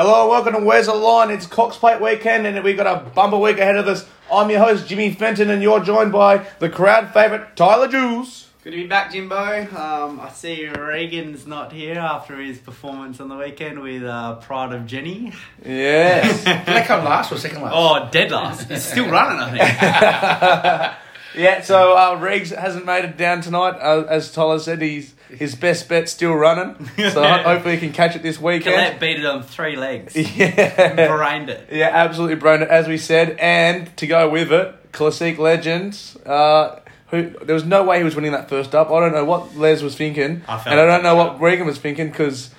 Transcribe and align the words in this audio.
Hello, 0.00 0.28
welcome 0.30 0.52
to 0.52 0.60
Where's 0.60 0.86
the 0.86 0.94
Line? 0.94 1.32
It's 1.32 1.44
Cox 1.44 1.76
Plate 1.76 2.00
weekend, 2.00 2.46
and 2.46 2.62
we've 2.62 2.76
got 2.76 2.86
a 2.86 3.10
bumper 3.10 3.36
week 3.36 3.58
ahead 3.58 3.74
of 3.74 3.88
us. 3.88 4.06
I'm 4.32 4.48
your 4.48 4.60
host, 4.60 4.86
Jimmy 4.86 5.12
Fenton, 5.12 5.50
and 5.50 5.60
you're 5.60 5.80
joined 5.80 6.12
by 6.12 6.46
the 6.60 6.68
crowd 6.68 7.12
favourite, 7.12 7.56
Tyler 7.56 7.88
Jules. 7.88 8.48
Good 8.62 8.70
to 8.70 8.76
be 8.76 8.86
back, 8.86 9.10
Jimbo. 9.10 9.34
Um, 9.76 10.20
I 10.20 10.30
see 10.32 10.68
Regan's 10.68 11.48
not 11.48 11.72
here 11.72 11.98
after 11.98 12.36
his 12.36 12.58
performance 12.58 13.18
on 13.18 13.28
the 13.28 13.34
weekend 13.34 13.80
with 13.80 14.04
uh, 14.04 14.36
Pride 14.36 14.72
of 14.72 14.86
Jenny. 14.86 15.32
Yes. 15.66 16.44
Did 16.64 16.76
they 16.76 16.84
come 16.84 17.04
last 17.04 17.32
or 17.32 17.36
second 17.36 17.62
last? 17.62 17.74
Oh, 17.76 18.08
dead 18.12 18.30
last. 18.30 18.70
It's 18.70 18.84
still 18.84 19.10
running, 19.10 19.40
I 19.40 19.50
think. 19.50 20.94
yeah, 21.42 21.60
so 21.62 21.96
uh, 21.96 22.14
Riggs 22.20 22.50
hasn't 22.50 22.86
made 22.86 23.04
it 23.04 23.16
down 23.16 23.40
tonight. 23.40 23.76
Uh, 23.80 24.04
as 24.08 24.30
Tyler 24.30 24.60
said, 24.60 24.80
he's 24.80 25.14
his 25.30 25.54
best 25.54 25.88
bet 25.88 26.08
still 26.08 26.34
running. 26.34 26.74
So 27.12 27.22
hopefully 27.22 27.74
he 27.76 27.80
can 27.80 27.92
catch 27.92 28.16
it 28.16 28.22
this 28.22 28.40
weekend. 28.40 28.74
Colette 28.74 29.00
beat 29.00 29.18
it 29.18 29.26
on 29.26 29.42
three 29.42 29.76
legs. 29.76 30.14
Yeah. 30.36 31.06
Brained 31.16 31.50
it. 31.50 31.68
Yeah, 31.72 31.90
absolutely, 31.92 32.36
brained 32.36 32.62
it, 32.62 32.68
As 32.68 32.86
we 32.88 32.98
said, 32.98 33.36
and 33.38 33.94
to 33.98 34.06
go 34.06 34.28
with 34.28 34.52
it, 34.52 34.74
Classic 34.92 35.38
Legends. 35.38 36.16
Uh, 36.24 36.80
who 37.10 37.30
there 37.42 37.54
was 37.54 37.64
no 37.64 37.84
way 37.84 37.98
he 37.98 38.04
was 38.04 38.14
winning 38.14 38.32
that 38.32 38.48
first 38.50 38.74
up. 38.74 38.90
I 38.90 39.00
don't 39.00 39.12
know 39.12 39.24
what 39.24 39.56
Les 39.56 39.80
was 39.82 39.96
thinking, 39.96 40.42
I 40.46 40.58
felt 40.58 40.66
and 40.68 40.80
I 40.80 40.84
don't 40.86 41.02
know 41.02 41.14
what 41.16 41.40
Regan 41.40 41.66
was 41.66 41.78
thinking 41.78 42.08
because 42.10 42.50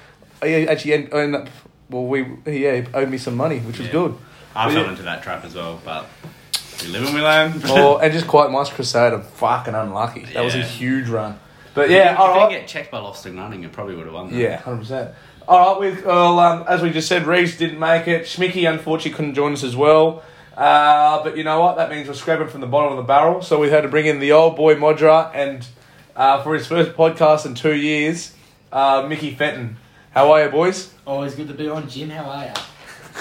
he 0.43 0.67
actually 0.67 0.93
end- 0.93 1.13
ended 1.13 1.41
up. 1.41 1.49
Well, 1.89 2.05
we 2.05 2.21
yeah, 2.47 2.81
he 2.81 2.87
owed 2.93 3.09
me 3.09 3.17
some 3.19 3.35
money, 3.35 3.59
which 3.59 3.77
was 3.77 3.87
Yeah. 3.87 3.93
good. 3.93 4.17
I 4.55 4.65
But 4.65 4.73
fell 4.73 4.83
yeah. 4.85 4.89
into 4.89 5.03
that 5.03 5.21
trap 5.21 5.45
as 5.45 5.53
well, 5.53 5.79
but 5.85 6.05
we 6.81 6.87
live 6.87 7.05
and 7.05 7.13
we 7.13 7.21
learn. 7.21 7.61
or 7.69 8.03
and 8.03 8.11
just 8.11 8.27
quite 8.27 8.51
nice 8.51 8.69
Crusader. 8.69 9.19
Fucking 9.19 9.75
unlucky. 9.75 10.25
That 10.33 10.43
was 10.43 10.55
a 10.55 10.61
huge 10.63 11.09
run. 11.09 11.39
But 11.73 11.89
yeah, 11.89 12.13
if 12.13 12.19
all 12.19 12.27
I 12.33 12.37
right. 12.37 12.49
didn't 12.49 12.61
get 12.61 12.67
checked 12.69 12.91
by 12.91 12.99
Lofton 12.99 13.37
running, 13.37 13.63
it 13.63 13.71
probably 13.71 13.95
would 13.95 14.05
have 14.05 14.13
won. 14.13 14.31
that. 14.31 14.37
Yeah, 14.37 14.57
hundred 14.57 14.79
percent. 14.79 15.11
All 15.47 15.73
right, 15.73 15.79
with 15.79 16.05
well, 16.05 16.39
um, 16.39 16.65
as 16.67 16.81
we 16.81 16.89
just 16.91 17.07
said, 17.07 17.25
Reeves 17.25 17.57
didn't 17.57 17.79
make 17.79 18.07
it. 18.07 18.23
Schmicky 18.23 18.69
unfortunately 18.71 19.11
couldn't 19.17 19.33
join 19.35 19.53
us 19.53 19.63
as 19.63 19.75
well. 19.75 20.23
Uh, 20.55 21.23
but 21.23 21.37
you 21.37 21.43
know 21.43 21.61
what? 21.61 21.77
That 21.77 21.89
means 21.89 22.07
we're 22.07 22.13
scraping 22.15 22.47
from 22.49 22.61
the 22.61 22.67
bottom 22.67 22.91
of 22.91 22.97
the 22.97 23.07
barrel. 23.07 23.41
So 23.41 23.59
we 23.59 23.69
had 23.69 23.81
to 23.81 23.87
bring 23.87 24.05
in 24.05 24.19
the 24.19 24.31
old 24.33 24.55
boy 24.55 24.75
Modra, 24.75 25.31
and 25.33 25.65
uh, 26.15 26.43
for 26.43 26.53
his 26.53 26.67
first 26.67 26.91
podcast 26.97 27.45
in 27.45 27.55
two 27.55 27.75
years, 27.75 28.35
uh, 28.71 29.05
Mickey 29.07 29.33
Fenton. 29.33 29.77
How 30.11 30.31
are 30.31 30.43
you, 30.43 30.49
boys? 30.49 30.93
Always 31.07 31.35
good 31.35 31.47
to 31.47 31.53
be 31.53 31.69
on, 31.69 31.87
Jim. 31.87 32.09
How 32.09 32.25
are 32.29 32.45
you? 32.45 32.53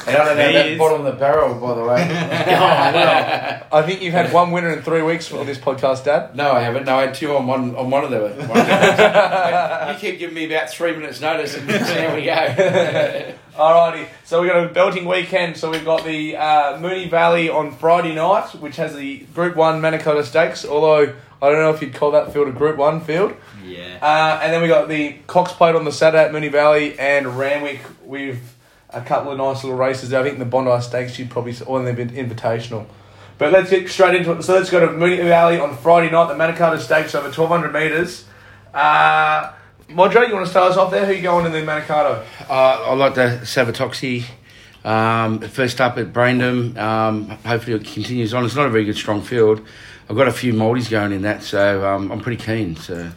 I 0.06 0.12
don't 0.12 0.36
know 0.36 0.46
He 0.46 0.52
that 0.52 0.66
is. 0.68 0.78
bottom 0.78 1.00
of 1.04 1.12
the 1.12 1.18
barrel, 1.18 1.54
by 1.60 1.74
the 1.74 1.84
way. 1.84 2.02
I 3.70 3.82
think 3.82 4.00
you've 4.02 4.14
had 4.14 4.32
one 4.32 4.50
winner 4.50 4.70
in 4.70 4.82
three 4.82 5.02
weeks 5.02 5.32
on 5.32 5.46
this 5.46 5.58
podcast, 5.58 6.04
Dad. 6.04 6.34
no, 6.36 6.52
I 6.52 6.60
haven't. 6.60 6.84
No, 6.86 6.96
I 6.96 7.06
had 7.06 7.14
two 7.14 7.34
on 7.36 7.46
one 7.46 7.74
on 7.76 7.90
one 7.90 8.04
of 8.04 8.10
the. 8.10 8.18
One 8.48 8.58
of 8.58 8.66
the 8.66 9.92
you 9.92 9.98
keep 9.98 10.18
giving 10.18 10.34
me 10.34 10.46
about 10.52 10.70
three 10.70 10.92
minutes 10.94 11.20
notice, 11.20 11.56
and 11.56 11.68
there 11.68 12.14
we 12.14 12.24
go. 12.24 13.34
Alrighty, 13.58 14.06
so 14.24 14.40
we've 14.40 14.50
got 14.50 14.64
a 14.64 14.68
belting 14.68 15.04
weekend. 15.06 15.56
So 15.56 15.70
we've 15.70 15.84
got 15.84 16.04
the 16.04 16.36
uh, 16.36 16.78
Moonee 16.78 17.10
Valley 17.10 17.48
on 17.50 17.72
Friday 17.72 18.14
night, 18.14 18.50
which 18.60 18.76
has 18.76 18.94
the 18.94 19.18
Group 19.34 19.56
1 19.56 19.80
Manikato 19.82 20.22
Stakes, 20.24 20.64
although 20.64 21.12
I 21.42 21.50
don't 21.50 21.60
know 21.60 21.70
if 21.70 21.82
you'd 21.82 21.94
call 21.94 22.12
that 22.12 22.32
field 22.32 22.48
a 22.48 22.52
Group 22.52 22.76
1 22.76 23.00
field. 23.00 23.34
Yeah. 23.64 23.98
Uh, 24.00 24.40
and 24.42 24.52
then 24.52 24.62
we 24.62 24.68
got 24.68 24.88
the 24.88 25.14
Cox 25.26 25.52
Plate 25.52 25.74
on 25.74 25.84
the 25.84 25.92
Saturday 25.92 26.24
at 26.24 26.30
Moonee 26.32 26.52
Valley 26.52 26.98
and 26.98 27.36
Randwick 27.38 27.80
with 28.04 28.38
a 28.90 29.00
couple 29.02 29.32
of 29.32 29.38
nice 29.38 29.62
little 29.64 29.78
races. 29.78 30.12
I 30.14 30.22
think 30.22 30.38
the 30.38 30.44
Bondi 30.44 30.80
Stakes 30.82 31.18
you'd 31.18 31.30
probably 31.30 31.54
or 31.66 31.82
they've 31.82 31.94
been 31.96 32.10
invitational. 32.10 32.86
But 33.38 33.52
let's 33.52 33.70
get 33.70 33.88
straight 33.88 34.14
into 34.16 34.32
it. 34.32 34.42
So 34.42 34.54
let's 34.54 34.70
go 34.70 34.80
to 34.80 34.88
Moonee 34.88 35.22
Valley 35.24 35.60
on 35.60 35.76
Friday 35.76 36.10
night. 36.10 36.26
The 36.28 36.34
Manikato 36.34 36.78
Stakes 36.80 37.14
over 37.14 37.30
twelve 37.30 37.50
hundred 37.50 37.72
meters. 37.72 38.24
Uh, 38.74 39.52
Modra, 39.90 40.26
you 40.28 40.34
want 40.34 40.44
to 40.46 40.50
start 40.50 40.72
us 40.72 40.76
off 40.76 40.90
there? 40.90 41.06
Who 41.06 41.12
you 41.12 41.22
going 41.22 41.46
in 41.46 41.52
the 41.52 41.58
Manikato? 41.60 42.24
Uh, 42.48 42.52
I 42.52 42.94
like 42.94 43.14
the 43.14 43.40
Savatoxl. 43.42 44.24
Um, 44.84 45.40
first 45.40 45.80
up 45.80 45.98
at 45.98 46.12
Braindham. 46.12 46.76
Um, 46.78 47.28
hopefully 47.44 47.76
it 47.76 47.84
continues 47.84 48.32
on. 48.34 48.44
It's 48.44 48.54
not 48.54 48.66
a 48.66 48.70
very 48.70 48.84
good 48.84 48.96
strong 48.96 49.22
field. 49.22 49.60
I've 50.08 50.16
got 50.16 50.28
a 50.28 50.32
few 50.32 50.52
Maldies 50.54 50.90
going 50.90 51.12
in 51.12 51.22
that, 51.22 51.42
so 51.42 51.86
um, 51.86 52.10
I'm 52.10 52.20
pretty 52.20 52.42
keen. 52.42 52.76
So 52.76 53.10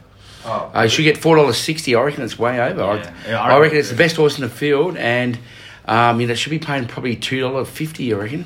Oh, 0.44 0.72
uh, 0.76 0.81
you 0.84 0.90
should 0.90 1.04
get 1.04 1.18
four 1.20 1.36
dollars 1.36 1.58
sixty. 1.58 1.94
I 1.96 2.02
reckon 2.02 2.24
it's 2.24 2.38
way 2.40 2.60
over. 2.60 2.81
I- 2.84 2.96
Yeah. 2.98 3.14
Yeah, 3.28 3.42
I 3.42 3.44
I, 3.44 3.48
reckon 3.48 3.62
reckon 3.62 3.78
it's 3.78 3.90
the 3.90 3.96
best 3.96 4.16
horse 4.16 4.38
in 4.38 4.44
the 4.44 4.50
field, 4.50 4.98
and 4.98 5.38
um, 5.86 6.22
you 6.22 6.28
know, 6.28 6.34
should 6.34 6.50
be 6.50 6.59
paying 6.59 6.88
probably 6.88 7.16
two 7.16 7.40
dollar 7.40 7.66
fifty. 7.66 8.14
I 8.14 8.18
reckon 8.18 8.46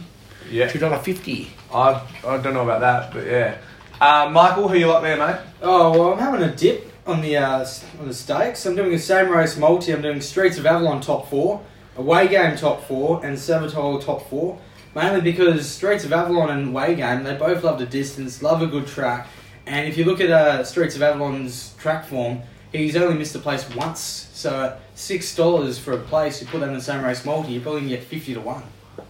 yeah. 0.49 0.67
two 0.67 0.79
dollar 0.79 0.99
fifty. 0.99 1.49
I, 1.73 2.01
I 2.25 2.37
don't 2.37 2.53
know 2.53 2.63
about 2.63 2.81
that, 2.81 3.13
but 3.13 3.25
yeah. 3.25 3.57
Uh, 3.99 4.29
Michael, 4.29 4.67
who 4.67 4.77
you 4.77 4.87
like 4.87 5.03
there, 5.03 5.17
mate? 5.17 5.41
Oh 5.61 5.91
well, 5.91 6.13
I'm 6.13 6.19
having 6.19 6.43
a 6.43 6.55
dip 6.55 6.91
on 7.05 7.21
the 7.21 7.37
uh, 7.37 7.65
on 7.99 8.07
the 8.07 8.13
stakes. 8.13 8.65
I'm 8.65 8.75
doing 8.75 8.91
the 8.91 8.99
same 8.99 9.29
race 9.29 9.57
multi. 9.57 9.93
I'm 9.93 10.01
doing 10.01 10.21
Streets 10.21 10.57
of 10.57 10.65
Avalon 10.65 11.01
top 11.01 11.29
four, 11.29 11.63
Away 11.97 12.27
Game 12.27 12.57
top 12.57 12.83
four, 12.83 13.25
and 13.25 13.37
Savatoxl 13.37 14.03
top 14.03 14.29
four. 14.29 14.59
Mainly 14.95 15.19
because 15.19 15.69
Streets 15.69 16.05
of 16.05 16.13
Avalon 16.13 16.49
and 16.49 16.69
Away 16.69 16.95
Game, 16.95 17.23
they 17.23 17.35
both 17.35 17.63
love 17.63 17.79
the 17.79 17.85
distance, 17.85 18.41
love 18.41 18.61
a 18.61 18.67
good 18.67 18.87
track. 18.87 19.27
And 19.65 19.87
if 19.87 19.97
you 19.97 20.05
look 20.05 20.21
at 20.21 20.29
uh, 20.29 20.63
Streets 20.63 20.95
of 20.95 21.01
Avalon's 21.01 21.73
track 21.75 22.05
form, 22.05 22.41
he's 22.77 22.95
only 22.95 23.17
missed 23.17 23.35
a 23.35 23.39
place 23.39 23.67
once. 23.75 24.29
So 24.33 24.65
at 24.65 24.79
six 24.95 25.35
dollars 25.35 25.77
for 25.77 25.93
a 25.93 25.97
place, 25.97 26.41
you 26.41 26.47
put 26.47 26.59
that 26.59 26.69
in 26.69 26.75
the 26.75 26.81
same 26.81 27.03
race 27.03 27.25
multi, 27.25 27.53
you 27.53 27.61
probably 27.61 27.81
can 27.81 27.89
get 27.89 28.03
fifty 28.03 28.33
to 28.33 28.41
one. 28.41 28.63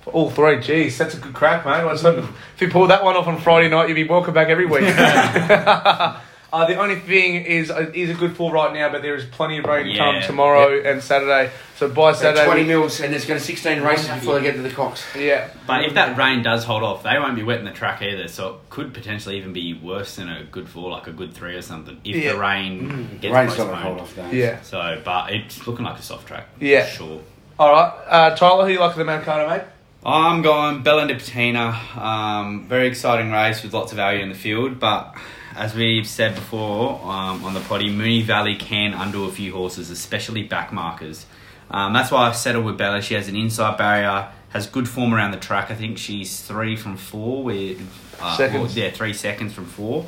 All 0.07 0.29
three. 0.29 0.57
Jeez, 0.57 0.97
that's 0.97 1.15
a 1.15 1.17
good 1.17 1.33
crack, 1.33 1.65
mate. 1.65 1.83
Let's 1.83 2.03
if 2.03 2.61
you 2.61 2.69
pull 2.69 2.87
that 2.87 3.03
one 3.03 3.15
off 3.15 3.27
on 3.27 3.39
Friday 3.39 3.69
night, 3.69 3.89
you'd 3.89 3.95
be 3.95 4.07
welcome 4.07 4.33
back 4.33 4.49
every 4.49 4.65
week. 4.65 4.83
uh, 6.55 6.65
the 6.65 6.75
only 6.77 6.95
thing 6.95 7.35
is, 7.45 7.69
uh, 7.69 7.89
it 7.93 7.95
is 7.95 8.09
a 8.09 8.13
good 8.13 8.35
fall 8.35 8.51
right 8.51 8.73
now, 8.73 8.89
but 8.91 9.01
there 9.01 9.15
is 9.15 9.25
plenty 9.25 9.57
of 9.57 9.65
rain 9.65 9.85
to 9.87 9.97
come 9.97 10.15
Yeah. 10.15 10.21
tomorrow 10.21 10.81
and 10.81 11.01
Saturday. 11.03 11.51
So 11.77 11.89
by 11.89 12.13
Saturday, 12.13 12.45
Twenty 12.45 12.61
we- 12.61 12.67
mils, 12.69 13.01
and 13.01 13.11
there's 13.11 13.25
going 13.25 13.39
to 13.39 13.45
sixteen 13.45 13.81
races 13.81 14.07
before 14.09 14.35
they 14.35 14.41
get 14.43 14.55
to 14.55 14.61
the 14.61 14.69
Cox. 14.69 15.03
yeah, 15.15 15.49
But 15.67 15.83
if 15.83 15.93
that 15.95 16.17
rain 16.17 16.41
does 16.41 16.63
hold 16.63 16.83
off, 16.83 17.03
they 17.03 17.19
won't 17.19 17.35
be 17.35 17.43
wet 17.43 17.59
in 17.59 17.65
the 17.65 17.71
track 17.71 18.01
either, 18.01 18.27
so 18.29 18.49
it 18.49 18.55
could 18.69 18.93
potentially 18.93 19.37
even 19.37 19.51
be 19.53 19.73
worse 19.73 20.15
than 20.15 20.29
a 20.29 20.43
good 20.43 20.69
four, 20.69 20.89
like 20.91 21.07
a 21.07 21.11
good 21.11 21.33
three 21.33 21.55
or 21.55 21.61
something, 21.61 21.97
if 22.05 22.15
Yeah. 22.15 22.31
the 22.33 22.39
rain 22.39 23.19
gets 23.21 23.33
Rain's 23.33 23.57
not 23.57 23.67
postponed. 23.67 23.69
going 23.69 23.77
to 23.77 23.83
hold 23.83 23.99
off. 23.99 24.15
Though. 24.15 24.29
yeah. 24.31 24.61
So, 24.61 25.01
but 25.03 25.33
it's 25.33 25.67
looking 25.67 25.83
like 25.85 25.99
a 25.99 26.01
soft 26.01 26.27
track. 26.27 26.47
Yeah. 26.59 26.85
for 26.85 26.91
Sure. 26.95 27.19
All 27.59 27.71
right, 27.71 27.91
uh, 28.09 28.35
Tyler, 28.35 28.65
who 28.65 28.71
you 28.73 28.79
like 28.79 28.91
at 28.91 28.97
the 28.97 29.03
Manikato, 29.03 29.49
mate? 29.49 29.61
I'm 30.05 30.41
going 30.43 30.83
Bella 30.83 31.07
Nipotina. 31.07 31.97
Um, 31.97 32.67
very 32.69 32.87
exciting 32.87 33.31
race 33.31 33.63
with 33.63 33.73
lots 33.73 33.91
of 33.91 33.95
value 33.95 34.21
in 34.21 34.29
the 34.29 34.35
field, 34.35 34.79
but 34.79 35.15
as 35.55 35.73
we've 35.75 36.07
said 36.07 36.35
before 36.35 36.99
um, 37.03 37.43
on 37.43 37.53
the 37.53 37.59
potty, 37.61 37.89
Moonee 37.89 38.23
Valley 38.23 38.55
can 38.55 38.93
undo 38.93 39.25
a 39.25 39.31
few 39.31 39.53
horses, 39.53 39.89
especially 39.89 40.43
back 40.43 40.71
markers. 40.73 41.25
Um, 41.71 41.93
that's 41.93 42.11
why 42.11 42.27
I've 42.27 42.35
settled 42.35 42.65
with 42.65 42.77
Bella. 42.77 43.01
She 43.01 43.13
has 43.15 43.27
an 43.27 43.35
inside 43.35 43.77
barrier, 43.77 44.27
has 44.49 44.67
good 44.67 44.87
form 44.87 45.13
around 45.13 45.31
the 45.31 45.37
track. 45.39 45.71
I 45.71 45.75
think 45.75 45.97
she's 45.97 46.41
three 46.41 46.75
from 46.75 46.97
four. 46.97 47.43
With, 47.43 47.81
uh, 48.21 48.37
Seconds. 48.37 48.75
well, 48.75 48.83
yeah, 48.85 48.91
three 48.91 49.13
seconds 49.13 49.53
from 49.53 49.65
four. 49.65 50.05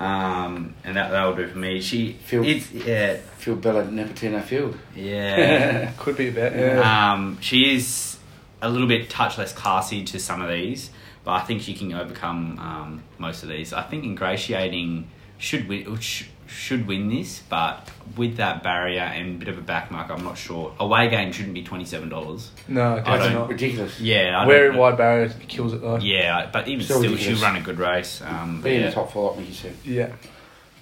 Um, 0.00 0.74
and 0.84 0.96
that 0.96 1.10
that'll 1.10 1.34
do 1.36 1.46
for 1.48 1.58
me. 1.58 1.80
She, 1.80 2.12
Feel- 2.14 2.44
it's, 2.44 2.70
yeah, 2.72 3.16
Field 3.38 3.60
Bella 3.60 3.84
Nipotina 3.84 4.42
Field. 4.42 4.76
yeah. 4.96 5.92
Could 5.98 6.16
be 6.16 6.28
a 6.28 6.32
bet. 6.32 6.56
Yeah. 6.56 7.12
Um, 7.12 7.38
she 7.40 7.74
is 7.74 8.16
a 8.60 8.68
little 8.70 8.88
bit 8.88 9.10
touch 9.10 9.38
less 9.38 9.52
classy 9.52 10.02
to 10.04 10.18
some 10.18 10.40
of 10.42 10.48
these, 10.48 10.90
but 11.24 11.32
I 11.32 11.40
think 11.40 11.62
she 11.62 11.74
can 11.74 11.92
overcome 11.92 12.58
um, 12.58 13.02
most 13.18 13.42
of 13.42 13.48
these. 13.48 13.72
I 13.72 13.82
think 13.82 14.04
ingratiating 14.04 15.08
should 15.38 15.68
win 15.68 15.98
should 16.46 16.86
win 16.86 17.08
this, 17.08 17.40
but 17.48 17.88
with 18.16 18.36
that 18.36 18.62
barrier 18.62 19.00
and 19.00 19.38
bit 19.38 19.48
of 19.48 19.56
a 19.56 19.62
back 19.62 19.90
mark, 19.90 20.10
I'm 20.10 20.22
not 20.22 20.36
sure. 20.36 20.74
Away 20.78 21.08
game 21.08 21.32
shouldn't 21.32 21.54
be 21.54 21.62
twenty 21.62 21.84
seven 21.86 22.08
dollars. 22.10 22.50
no, 22.68 22.94
I 22.96 22.96
definitely 22.98 23.32
don't- 23.34 23.48
Ridiculous. 23.48 24.00
Yeah, 24.00 24.38
I 24.40 24.46
Very 24.46 24.68
don't- 24.68 24.76
wide 24.78 24.96
barrier 24.98 25.32
kills 25.48 25.72
it 25.72 25.80
though. 25.80 25.96
Yeah, 25.96 26.50
but 26.52 26.68
even 26.68 26.84
Still 26.84 26.98
still, 26.98 27.16
she'll 27.16 27.38
run 27.40 27.56
a 27.56 27.60
good 27.62 27.78
race. 27.78 28.20
Um, 28.22 28.60
but 28.60 28.68
Be 28.68 28.74
in 28.76 28.80
yeah. 28.82 28.88
the 28.88 28.94
top 28.94 29.12
four, 29.12 29.30
like 29.30 29.40
Mickey 29.40 29.52
said. 29.54 29.76
Yeah. 29.84 30.12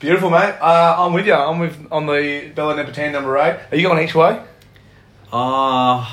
Beautiful, 0.00 0.31
mate. 0.31 0.55
Uh, 0.61 0.94
I'm 0.99 1.12
with 1.12 1.26
you. 1.26 1.35
I'm 1.35 1.59
with 1.59 1.76
on 1.93 2.06
the 2.06 2.50
Bella 2.55 2.75
Nipotina 2.75 3.12
number 3.12 3.37
eight. 3.38 3.61
Are 3.70 3.76
you 3.76 3.87
going 3.87 4.03
each 4.03 4.15
way? 4.15 4.43
Uh, 5.32 6.05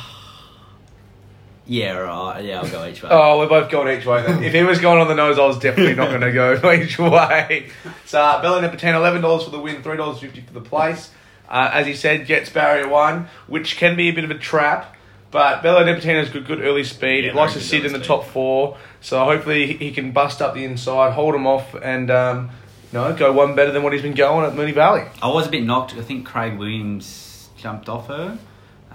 yeah, 1.68 1.92
right. 1.98 2.44
Yeah, 2.44 2.62
I'll 2.62 2.69
go 2.69 2.86
each 2.88 3.04
way. 3.04 3.10
Oh, 3.12 3.38
we're 3.40 3.48
both 3.50 3.69
going 3.69 3.98
each 4.00 4.06
way 4.06 4.24
then. 4.25 4.42
if 4.44 4.54
he 4.54 4.64
was 4.64 4.80
going 4.80 5.00
on 5.00 5.08
the 5.08 5.16
nose, 5.16 5.38
I 5.38 5.46
was 5.46 5.60
definitely 5.60 5.96
not 5.96 6.10
going 6.10 6.22
to 6.22 6.31
go 6.31 6.72
each 6.72 6.98
way. 6.98 7.69
So, 8.06 8.22
uh, 8.22 8.42
Bella 8.42 8.62
Nipotina, 8.62 8.94
$11 9.22 9.44
for 9.46 9.50
the 9.52 9.60
win, 9.60 9.84
$3.50 9.84 10.48
for 10.48 10.54
the 10.54 10.62
place. 10.62 11.12
Uh, 11.50 11.69
as 11.74 11.86
he 11.88 11.94
said, 11.94 12.25
gets 12.25 12.50
barrier 12.50 12.88
one, 12.88 13.28
which 13.48 13.78
can 13.78 13.96
be 13.96 14.10
a 14.10 14.12
bit 14.14 14.24
of 14.24 14.31
a 14.31 14.38
trap. 14.38 14.96
But 15.30 15.62
Bella 15.62 15.84
Nipotina 15.84 16.19
has 16.19 16.30
good, 16.30 16.46
good 16.48 16.62
early 16.62 16.84
speed. 16.86 17.25
Yeah, 17.25 17.31
he 17.31 17.38
likes 17.38 17.54
to 17.54 17.60
sit 17.62 17.86
in 17.86 17.92
the 17.92 18.00
speed. 18.00 18.08
top 18.08 18.25
four. 18.25 18.78
So 19.02 19.24
hopefully 19.25 19.68
he- 19.68 19.74
he 19.88 19.92
can 19.92 20.12
bust 20.12 20.42
up 20.42 20.54
the 20.54 20.64
inside, 20.64 21.12
hold 21.14 21.36
him 21.36 21.46
off, 21.46 21.75
and 21.75 22.10
um, 22.10 22.50
you 22.94 23.00
know, 23.00 23.14
go 23.14 23.34
one 23.34 23.54
better 23.56 23.72
than 23.72 23.84
what 23.84 23.92
he's 23.92 24.02
been 24.02 24.14
going 24.14 24.46
at 24.46 24.54
Moonee 24.58 24.74
Valley. 24.74 25.04
I 25.22 25.28
was 25.28 25.48
a 25.48 25.50
bit 25.50 25.64
knocked. 25.64 25.94
I 25.96 26.02
think 26.02 26.25
Craig 26.25 26.58
Williams 26.58 27.50
jumped 27.58 27.90
off 27.90 28.08
her 28.08 28.40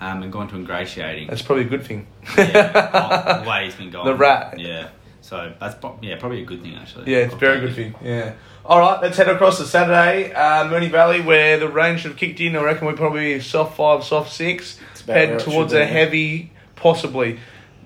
um, 0.03 0.23
and 0.23 0.33
gone 0.33 0.49
to 0.49 0.57
ingratiating. 0.57 1.29
That's 1.29 1.43
probably 1.43 1.65
a 1.65 1.69
good 1.69 1.85
thing. 1.85 2.07
yeah, 2.37 2.91
oh, 3.39 3.43
the 3.43 3.49
way 3.49 3.65
he's 3.67 3.75
been 3.75 3.91
going. 3.93 4.07
The 4.07 4.15
rat. 4.15 4.59
Yeah. 4.59 4.89
So 5.21 5.53
that's 5.61 5.77
yeah 6.03 6.19
probably 6.19 6.43
a 6.43 6.45
good 6.45 6.63
thing 6.63 6.75
actually. 6.75 7.13
Yeah, 7.13 7.19
it's 7.19 7.33
a 7.33 7.35
I'll 7.35 7.41
very 7.41 7.61
good 7.61 7.75
thing. 7.75 7.95
Yeah. 8.03 8.35
All 8.65 8.81
right, 8.81 9.01
let's 9.01 9.17
head 9.17 9.29
across 9.29 9.59
to 9.59 9.65
Saturday, 9.65 10.33
uh, 10.33 10.65
Moonee 10.65 10.91
Valley, 10.91 11.21
where 11.21 11.59
the 11.59 11.69
rain 11.69 11.97
should 11.99 12.13
have 12.13 12.19
kicked 12.19 12.41
in. 12.41 12.55
I 12.57 12.63
reckon 12.63 12.87
we're 12.87 12.93
probably 12.95 13.41
soft 13.41 13.77
five, 13.77 14.05
soft 14.05 14.33
six. 14.33 14.79
about 15.03 15.17
Head 15.17 15.39
towards 15.41 15.73
a 15.73 15.85
heavy 15.85 16.53
possibly. 16.83 17.39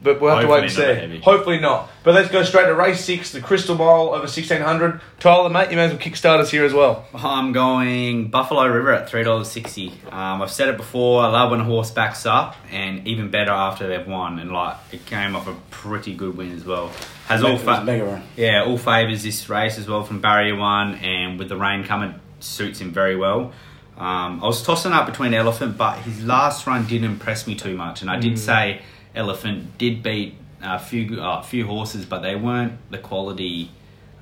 But 0.07 0.21
we'll 0.21 0.35
have 0.35 0.43
to 0.45 0.49
wait 0.49 0.63
and 0.63 0.73
see. 0.73 0.83
heavy. 0.83 1.21
Hopefully 1.21 1.59
not. 1.61 1.91
But 2.05 2.15
let's 2.15 2.31
go 2.31 2.43
straight 2.45 2.67
to 2.67 2.75
race 2.75 3.05
six, 3.05 3.33
the 3.33 3.41
Crystal 3.41 3.75
Mile 3.75 4.09
over 4.11 4.21
1600. 4.21 5.01
Tyler, 5.19 5.51
mate, 5.51 5.71
you 5.71 5.77
may 5.77 5.85
as 5.87 5.91
well 5.93 6.01
kickstart 6.01 6.39
us 6.39 6.51
here 6.51 6.65
as 6.65 6.73
well. 6.73 7.05
I'm 7.15 7.53
going 7.53 8.29
Buffalo 8.31 8.67
River 8.67 8.93
at 8.93 9.09
three 9.09 9.25
dollars 9.25 9.51
sixty. 9.51 9.93
Um, 10.11 10.41
I've 10.43 10.51
said 10.53 10.69
it 10.69 10.77
before. 10.77 11.23
I 11.25 11.29
love 11.29 11.51
when 11.51 11.61
a 11.61 11.65
horse 11.65 11.91
backs 11.91 12.25
up, 12.25 12.55
and 12.71 13.07
even 13.07 13.31
better 13.31 13.51
after 13.51 13.89
they've 13.89 14.07
won. 14.07 14.39
And 14.39 14.53
like 14.53 14.77
it 14.93 15.05
came 15.07 15.35
off 15.37 15.49
a 15.49 15.55
pretty 15.71 16.15
good 16.15 16.37
win 16.37 16.53
as 16.53 16.65
well. 16.65 16.91
Has 17.27 17.43
all 17.43 17.51
It 17.51 17.53
was 17.55 17.63
fa- 17.63 17.85
run. 17.87 18.23
yeah 18.37 18.63
all 18.65 18.79
favours 18.79 19.25
this 19.25 19.49
race 19.49 19.79
as 19.79 19.89
well 19.89 20.05
from 20.05 20.21
barrier 20.21 20.55
one, 20.57 20.95
and 20.97 21.39
with 21.39 21.49
the 21.49 21.57
rain 21.57 21.83
coming, 21.85 22.15
suits 22.41 22.81
him 22.81 22.93
very 22.93 23.17
well. 23.17 23.53
Um, 23.99 24.45
I 24.45 24.47
was 24.47 24.63
tossing 24.63 24.93
up 24.93 25.07
between 25.07 25.33
Elephant, 25.33 25.79
but 25.79 25.99
his 26.01 26.23
last 26.23 26.67
run 26.67 26.87
didn't 26.87 27.11
impress 27.11 27.47
me 27.47 27.55
too 27.55 27.75
much, 27.77 28.03
and 28.03 28.11
I 28.11 28.19
did 28.21 28.39
say 28.39 28.83
Elephant 29.17 29.79
did 29.79 30.03
beat 30.03 30.35
a 30.63 30.79
few 30.79 31.21
uh, 31.21 31.43
few 31.43 31.67
horses, 31.67 32.05
but 32.07 32.21
they 32.21 32.37
weren't 32.37 32.75
the 32.91 32.99
quality 32.99 33.71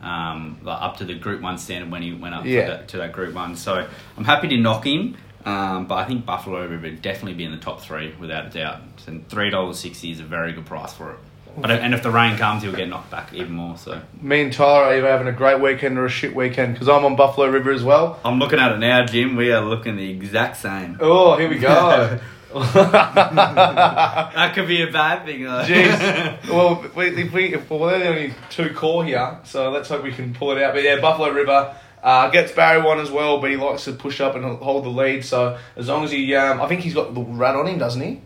um, 0.03 0.59
like 0.63 0.81
up 0.83 0.97
to 0.99 1.05
the 1.05 1.15
Group 1.15 1.41
One 1.43 1.59
standard 1.59 1.91
when 1.91 2.03
he 2.03 2.13
went 2.13 2.35
up 2.35 2.45
Yeah. 2.45 2.61
to, 2.65 2.71
that, 2.71 2.89
to 2.89 2.97
that 2.99 3.13
Group 3.13 3.35
One. 3.35 3.57
So 3.57 3.87
I'm 4.17 4.25
happy 4.25 4.49
to 4.49 4.57
knock 4.59 4.85
him, 4.87 5.17
um, 5.45 5.87
but 5.87 5.97
I 5.97 6.05
think 6.05 6.25
Buffalo 6.27 6.61
River 6.67 6.83
would 6.83 7.03
definitely 7.03 7.35
be 7.35 7.45
in 7.45 7.51
the 7.53 7.59
top 7.59 7.81
three 7.81 8.15
without 8.21 8.47
a 8.47 8.51
doubt. 8.51 8.83
And 9.07 9.29
three 9.29 9.51
dollars 9.51 9.79
sixty 9.79 10.11
is 10.11 10.21
a 10.21 10.25
very 10.25 10.53
good 10.53 10.67
price 10.67 10.93
for 10.93 11.13
it. 11.13 11.19
But 11.57 11.71
and 11.71 11.95
if 11.95 12.03
the 12.03 12.11
rain 12.11 12.37
comes, 12.37 12.65
he'll 12.65 12.73
get 12.75 12.89
knocked 12.89 13.13
back 13.13 13.33
even 13.33 13.53
more. 13.53 13.79
So 13.79 14.03
Me 14.21 14.43
and 14.43 14.53
Tyler 14.53 14.87
are 14.87 14.95
either 14.97 15.07
having 15.09 15.29
a 15.29 15.33
great 15.33 15.61
weekend 15.61 15.97
or 15.99 16.05
a 16.05 16.09
shit 16.09 16.35
weekend 16.35 16.75
because 16.75 16.89
I'm 16.89 17.05
on 17.05 17.15
Buffalo 17.15 17.47
River 17.49 17.71
as 17.71 17.85
well. 17.85 18.19
I'm 18.25 18.41
looking 18.41 18.59
at 18.59 18.73
it 18.73 18.79
now, 18.79 19.07
Jim. 19.07 19.37
We 19.37 19.53
are 19.53 19.61
looking 19.65 19.95
the 19.97 20.11
exact 20.11 20.57
same. 20.57 20.99
Oh, 21.01 21.37
here 21.39 21.49
we 21.49 21.59
go. 21.59 22.19
That 23.15 24.53
could 24.55 24.69
be 24.69 24.83
a 24.83 24.91
bad 24.91 25.25
thing, 25.25 25.43
though. 25.45 25.63
Jeez. 25.65 26.49
well, 26.49 26.85
we, 26.95 27.07
if 27.23 27.33
we, 27.33 27.55
if, 27.55 27.69
well, 27.71 27.89
they're 27.91 27.99
the 27.99 28.09
only 28.09 28.35
two 28.51 28.73
core 28.75 29.05
here, 29.05 29.39
so 29.45 29.71
let's 29.71 29.89
hope 29.89 30.03
we 30.03 30.13
can 30.13 30.35
pull 30.35 30.53
it 30.53 30.63
out. 30.63 30.75
But 30.75 30.83
yeah, 30.83 31.01
Buffalo 31.01 31.31
River 31.31 31.75
uh, 32.03 32.29
gets 32.31 32.53
Barry 32.53 32.83
one 32.83 33.01
as 33.01 33.11
well, 33.11 33.41
but 33.41 33.51
he 33.51 33.57
likes 33.57 33.85
to 33.85 33.93
push 33.93 34.21
up 34.21 34.35
and 34.37 34.45
hold 34.59 34.85
the 34.85 34.89
lead. 34.91 35.25
So 35.25 35.59
as 35.77 35.89
long 35.89 36.05
as 36.05 36.11
he, 36.11 36.35
um, 36.35 36.61
I 36.61 36.69
think 36.69 36.83
he's 36.83 36.95
got 36.95 37.15
the 37.15 37.23
rat 37.23 37.57
on 37.57 37.67
him, 37.67 37.79
doesn't 37.79 38.01
he? 38.01 38.21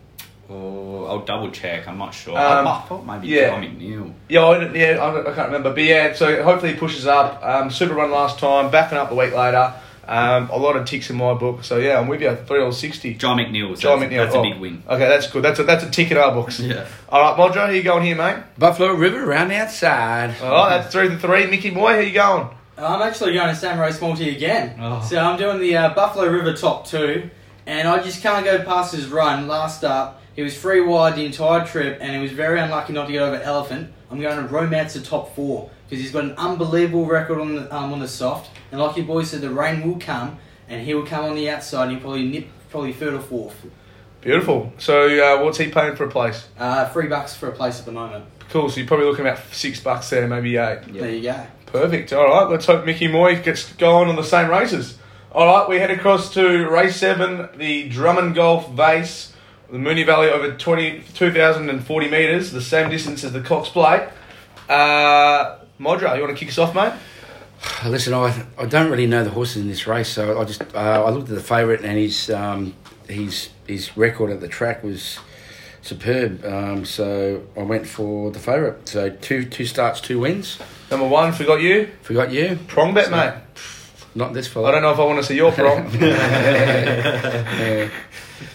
Oh, 0.51 1.05
I'll 1.05 1.25
double 1.25 1.51
check. 1.51 1.87
I'm 1.87 1.99
not 1.99 2.11
sure. 2.13 2.35
Um, 2.37 2.67
I 2.67 2.81
thought 2.87 3.05
maybe 3.05 3.27
yeah. 3.27 3.51
Tom 3.51 3.61
McNeil. 3.61 4.13
Yeah, 4.29 4.45
I, 4.45 4.57
don't- 4.59 4.75
yeah, 4.75 4.97
I, 4.97 5.19
I 5.21 5.35
can't 5.35 5.47
remember, 5.47 5.71
but 5.73 5.83
yeah. 5.83 6.13
So 6.13 6.41
hopefully 6.43 6.73
he 6.73 6.79
pushes 6.79 7.05
up. 7.05 7.43
Um, 7.43 7.69
super 7.69 7.93
run 7.93 8.09
last 8.11 8.39
time, 8.39 8.71
backing 8.71 8.97
up 8.97 9.09
the 9.09 9.15
week 9.15 9.33
later. 9.33 9.73
Um, 10.09 10.49
a 10.49 10.57
lot 10.57 10.75
of 10.75 10.87
ticks 10.87 11.11
in 11.11 11.17
my 11.17 11.35
book. 11.35 11.63
So 11.63 11.77
yeah, 11.77 11.99
I'm 11.99 12.07
with 12.07 12.19
you. 12.21 12.35
Three 12.35 12.57
dollars 12.57 12.79
sixty. 12.79 13.13
John 13.13 13.37
McNeil. 13.37 13.77
John 13.77 13.99
that's, 13.99 14.11
McNeil. 14.11 14.23
That's 14.23 14.33
a 14.33 14.39
oh. 14.39 14.41
big 14.41 14.59
win. 14.59 14.81
Okay, 14.89 15.07
that's 15.07 15.29
good. 15.29 15.43
That's 15.43 15.59
a 15.59 15.63
that's 15.63 15.83
a 15.83 15.89
tick 15.91 16.09
in 16.09 16.17
our 16.17 16.33
books. 16.33 16.59
Yeah. 16.59 16.87
All 17.09 17.21
right, 17.21 17.37
Modro, 17.37 17.67
how 17.67 17.69
you 17.69 17.83
going 17.83 18.03
here, 18.03 18.15
mate? 18.15 18.43
Buffalo 18.57 18.93
River 18.93 19.23
round 19.23 19.51
the 19.51 19.57
outside. 19.57 20.35
All 20.41 20.51
right, 20.51 20.79
that's 20.79 20.91
three 20.91 21.09
to 21.09 21.19
three. 21.19 21.45
Mickey 21.45 21.69
Boy, 21.69 21.93
how 21.93 21.99
you 21.99 22.11
going? 22.11 22.49
I'm 22.75 23.03
actually 23.03 23.33
going 23.33 23.49
to 23.49 23.55
same 23.55 23.77
race 23.79 24.01
multi 24.01 24.35
again. 24.35 24.77
Oh. 24.79 25.05
So 25.07 25.19
I'm 25.19 25.37
doing 25.37 25.59
the 25.59 25.77
uh, 25.77 25.93
Buffalo 25.93 26.27
River 26.27 26.53
top 26.53 26.87
two, 26.87 27.29
and 27.67 27.87
I 27.87 28.01
just 28.01 28.23
can't 28.23 28.43
go 28.43 28.63
past 28.63 28.95
his 28.95 29.07
run. 29.07 29.47
Last 29.47 29.83
up, 29.83 30.18
he 30.39 30.43
was 30.43 30.55
free 30.55 30.79
wide 30.79 31.17
the 31.17 31.25
entire 31.25 31.67
trip, 31.67 31.97
and 31.99 32.15
he 32.15 32.21
was 32.21 32.31
very 32.31 32.61
unlucky 32.61 32.93
not 32.93 33.07
to 33.07 33.11
get 33.11 33.21
over 33.21 33.35
Elephant. 33.41 33.91
I'm 34.09 34.21
going 34.21 34.37
to 34.37 34.47
Romance 34.47 34.93
the 34.93 35.01
top 35.01 35.35
four 35.35 35.69
because 35.83 36.01
he's 36.01 36.13
got 36.13 36.23
an 36.23 36.31
unbelievable 36.37 37.05
record 37.05 37.41
on 37.41 37.55
the 37.55 37.75
um, 37.75 37.91
on 37.91 37.99
the 37.99 38.07
soft, 38.07 38.49
and 38.71 38.79
like 38.79 38.95
your 38.95 39.05
boy 39.05 39.23
said, 39.23 39.41
the 39.41 39.49
rain 39.49 39.85
will 39.85 39.99
come, 39.99 40.39
and 40.69 40.81
he 40.85 40.93
will 40.93 41.05
come 41.05 41.25
on 41.25 41.35
the 41.35 41.49
outside, 41.49 41.89
and 41.89 41.91
he'll 41.91 41.99
probably 41.99 42.25
nip 42.25 42.47
probably 42.69 42.93
third 42.93 43.15
or 43.15 43.19
fourth. 43.19 43.65
Beautiful. 44.21 44.71
So 44.77 45.09
uh, 45.09 45.43
what's 45.43 45.57
he 45.57 45.67
paying 45.67 45.97
for 45.97 46.05
a 46.05 46.09
place? 46.09 46.47
Uh, 46.57 46.87
three 46.87 47.07
bucks 47.07 47.35
for 47.35 47.49
a 47.49 47.51
place 47.51 47.77
at 47.77 47.85
the 47.85 47.91
moment. 47.91 48.23
Cool. 48.47 48.69
So 48.69 48.77
you're 48.77 48.87
probably 48.87 49.07
looking 49.07 49.25
about 49.25 49.39
six 49.51 49.81
bucks 49.81 50.09
there, 50.09 50.25
maybe 50.25 50.55
eight. 50.55 50.83
Yeah. 50.87 51.01
There 51.01 51.11
you 51.11 51.21
go. 51.21 51.47
Perfect. 51.65 52.13
All 52.13 52.29
right. 52.29 52.49
Let's 52.49 52.65
hope 52.65 52.85
Mickey 52.85 53.09
Moy 53.09 53.41
gets 53.41 53.73
going 53.73 54.07
on 54.07 54.15
the 54.15 54.23
same 54.23 54.49
races. 54.49 54.97
All 55.33 55.45
right. 55.45 55.67
We 55.67 55.79
head 55.79 55.91
across 55.91 56.33
to 56.35 56.69
race 56.69 56.95
seven, 56.95 57.49
the 57.57 57.89
Drummond 57.89 58.35
Golf 58.35 58.71
Vase, 58.71 59.33
the 59.71 59.77
Moonee 59.77 60.05
Valley 60.05 60.29
over 60.29 60.51
20, 60.51 61.03
2,040 61.13 62.09
metres, 62.09 62.51
the 62.51 62.61
same 62.61 62.89
distance 62.89 63.23
as 63.23 63.33
the 63.33 63.41
Cox 63.41 63.69
Plate. 63.69 64.09
Uh, 64.67 65.57
Modra, 65.79 66.15
you 66.15 66.23
want 66.23 66.35
to 66.35 66.35
kick 66.35 66.49
us 66.49 66.57
off, 66.57 66.73
mate? 66.75 66.93
Listen, 67.85 68.13
I, 68.13 68.45
I 68.57 68.65
don't 68.65 68.89
really 68.89 69.07
know 69.07 69.23
the 69.23 69.29
horses 69.29 69.57
in 69.57 69.67
this 69.67 69.87
race, 69.87 70.09
so 70.09 70.39
I 70.39 70.45
just 70.45 70.61
uh, 70.73 71.03
I 71.05 71.09
looked 71.09 71.29
at 71.29 71.35
the 71.35 71.41
favourite 71.41 71.81
and 71.81 71.97
his 71.97 72.29
um, 72.29 72.73
his 73.07 73.49
his 73.67 73.95
record 73.97 74.31
at 74.31 74.41
the 74.41 74.47
track 74.47 74.83
was 74.83 75.19
superb. 75.81 76.43
Um, 76.45 76.85
so 76.85 77.43
I 77.57 77.63
went 77.63 77.87
for 77.87 78.31
the 78.31 78.39
favourite. 78.39 78.87
So 78.87 79.09
two 79.09 79.45
two 79.45 79.65
starts, 79.65 80.01
two 80.01 80.19
wins. 80.19 80.59
Number 80.89 81.07
one, 81.07 81.33
forgot 81.33 81.61
you. 81.61 81.89
Forgot 82.01 82.31
you. 82.31 82.57
Prong 82.67 82.93
bet, 82.93 83.11
mate. 83.11 83.33
Not 84.15 84.33
this 84.33 84.47
fella. 84.47 84.69
I 84.69 84.71
don't 84.71 84.81
know 84.81 84.91
if 84.91 84.99
I 84.99 85.03
want 85.03 85.19
to 85.19 85.23
see 85.23 85.35
your 85.35 85.51
prong. 85.51 85.89
Yeah. 85.99 87.89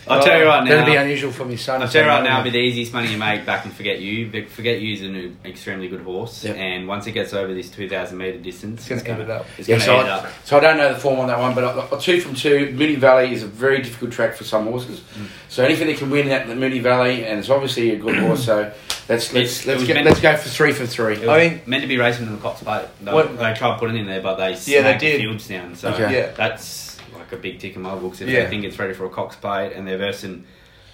I'll 0.08 0.22
tell 0.22 0.38
you 0.38 0.44
right 0.46 0.64
now. 0.64 0.70
That'd 0.70 0.86
be 0.86 0.96
unusual 0.96 1.32
for 1.32 1.44
me 1.44 1.56
son. 1.56 1.82
I'll 1.82 1.88
tell 1.88 2.02
you 2.04 2.08
right 2.08 2.22
now, 2.22 2.40
it'll 2.40 2.44
be 2.44 2.58
the 2.58 2.64
easiest 2.64 2.92
money 2.92 3.10
you 3.10 3.18
make 3.18 3.44
back 3.46 3.64
and 3.64 3.72
Forget 3.74 4.00
You. 4.00 4.28
But 4.30 4.48
Forget 4.48 4.80
You 4.80 4.94
is 4.94 5.02
an 5.02 5.38
extremely 5.44 5.88
good 5.88 6.00
horse, 6.02 6.44
Yep. 6.44 6.56
and 6.56 6.86
once 6.88 7.06
it 7.06 7.12
gets 7.12 7.32
over 7.32 7.52
this 7.54 7.70
2,000 7.70 8.16
metre 8.18 8.38
distance, 8.38 8.90
It's 8.90 9.02
gonna 9.02 9.20
eat 9.20 9.24
it 9.24 9.30
up. 9.30 9.46
It's 9.58 9.68
Yeah, 9.68 9.74
going 9.76 9.80
to 9.80 9.86
so 9.86 9.96
eat 10.00 10.04
I, 10.06 10.10
up. 10.10 10.26
so 10.44 10.56
I 10.56 10.60
don't 10.60 10.76
know 10.76 10.92
the 10.92 10.98
form 10.98 11.20
on 11.20 11.28
that 11.28 11.38
one, 11.38 11.54
but 11.54 11.64
I, 11.64 11.96
I, 11.96 11.98
two 11.98 12.20
from 12.20 12.34
two. 12.34 12.74
Moonee 12.76 12.96
Valley 12.98 13.32
is 13.32 13.42
a 13.42 13.46
very 13.46 13.82
difficult 13.82 14.12
track 14.12 14.34
for 14.34 14.44
some 14.44 14.66
horses. 14.66 15.00
Mm. 15.00 15.26
So 15.48 15.64
anything 15.64 15.86
that 15.88 15.98
can 15.98 16.10
win 16.10 16.28
at 16.28 16.46
the 16.48 16.54
Moonee 16.54 16.82
Valley, 16.82 17.24
and 17.24 17.38
it's 17.38 17.50
obviously 17.50 17.90
a 17.90 17.96
good 17.96 18.16
horse. 18.16 18.44
So 18.44 18.72
let's 19.08 19.32
let's 19.34 19.66
It- 19.66 19.68
it 19.68 19.72
let's 19.76 19.84
get, 19.86 20.04
let's 20.04 20.20
go 20.20 20.36
for 20.36 20.48
three 20.48 20.72
for 20.72 20.86
three. 20.86 21.14
It 21.14 21.20
was 21.20 21.28
I 21.28 21.38
mean- 21.48 21.60
meant 21.66 21.82
to 21.82 21.88
be 21.88 21.98
racing 21.98 22.26
in 22.26 22.32
the 22.32 22.40
Cox 22.40 22.62
Plate. 22.62 22.86
They, 23.02 23.12
What- 23.12 23.38
they 23.38 23.54
tried 23.54 23.78
putting 23.78 23.96
it 23.96 24.00
in 24.00 24.06
there, 24.06 24.20
but 24.20 24.36
they 24.36 24.56
Yeah, 24.66 24.82
they 24.82 24.98
did. 24.98 25.20
the 25.20 25.24
fields 25.24 25.46
down. 25.48 25.74
So 25.76 25.90
Okay. 25.90 26.12
Yeah. 26.12 26.30
that's 26.36 26.93
like 27.24 27.32
a 27.38 27.42
big 27.42 27.58
tick 27.58 27.76
in 27.76 27.82
my 27.82 27.94
books. 27.94 28.20
If 28.20 28.28
Yeah. 28.28 28.44
they 28.44 28.50
think 28.50 28.64
it's 28.64 28.78
ready 28.78 28.94
for 28.94 29.04
a 29.06 29.10
Cox 29.10 29.36
Plate 29.36 29.72
and 29.74 29.86
they're 29.86 29.98
versing, 29.98 30.44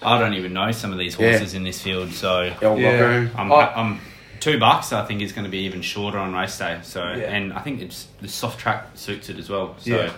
I 0.03 0.19
don't 0.19 0.35
even 0.35 0.53
know 0.53 0.71
some 0.73 0.93
of 0.93 0.99
these 0.99 1.19
Yeah. 1.19 1.31
horses 1.33 1.55
in 1.55 1.65
this 1.65 1.81
field. 1.83 2.13
So 2.13 2.43
Yeah. 2.63 3.29
I'm, 3.37 3.51
Oh. 3.53 3.57
I'm 3.57 4.01
two 4.41 4.59
bucks. 4.59 4.93
I 4.93 5.05
think 5.05 5.23
is 5.23 5.33
going 5.33 5.45
to 5.45 5.51
be 5.51 5.59
even 5.61 5.83
shorter 5.83 6.19
on 6.19 6.33
race 6.35 6.59
day. 6.59 6.79
So 6.83 7.03
Yeah. 7.03 7.25
and 7.35 7.53
I 7.53 7.61
think 7.61 7.83
it's 7.83 8.07
the 8.21 8.29
soft 8.29 8.59
track 8.61 8.87
suits 8.95 9.29
it 9.29 9.39
as 9.39 9.49
well. 9.51 9.75
So. 9.79 9.91
Yeah. 9.97 10.11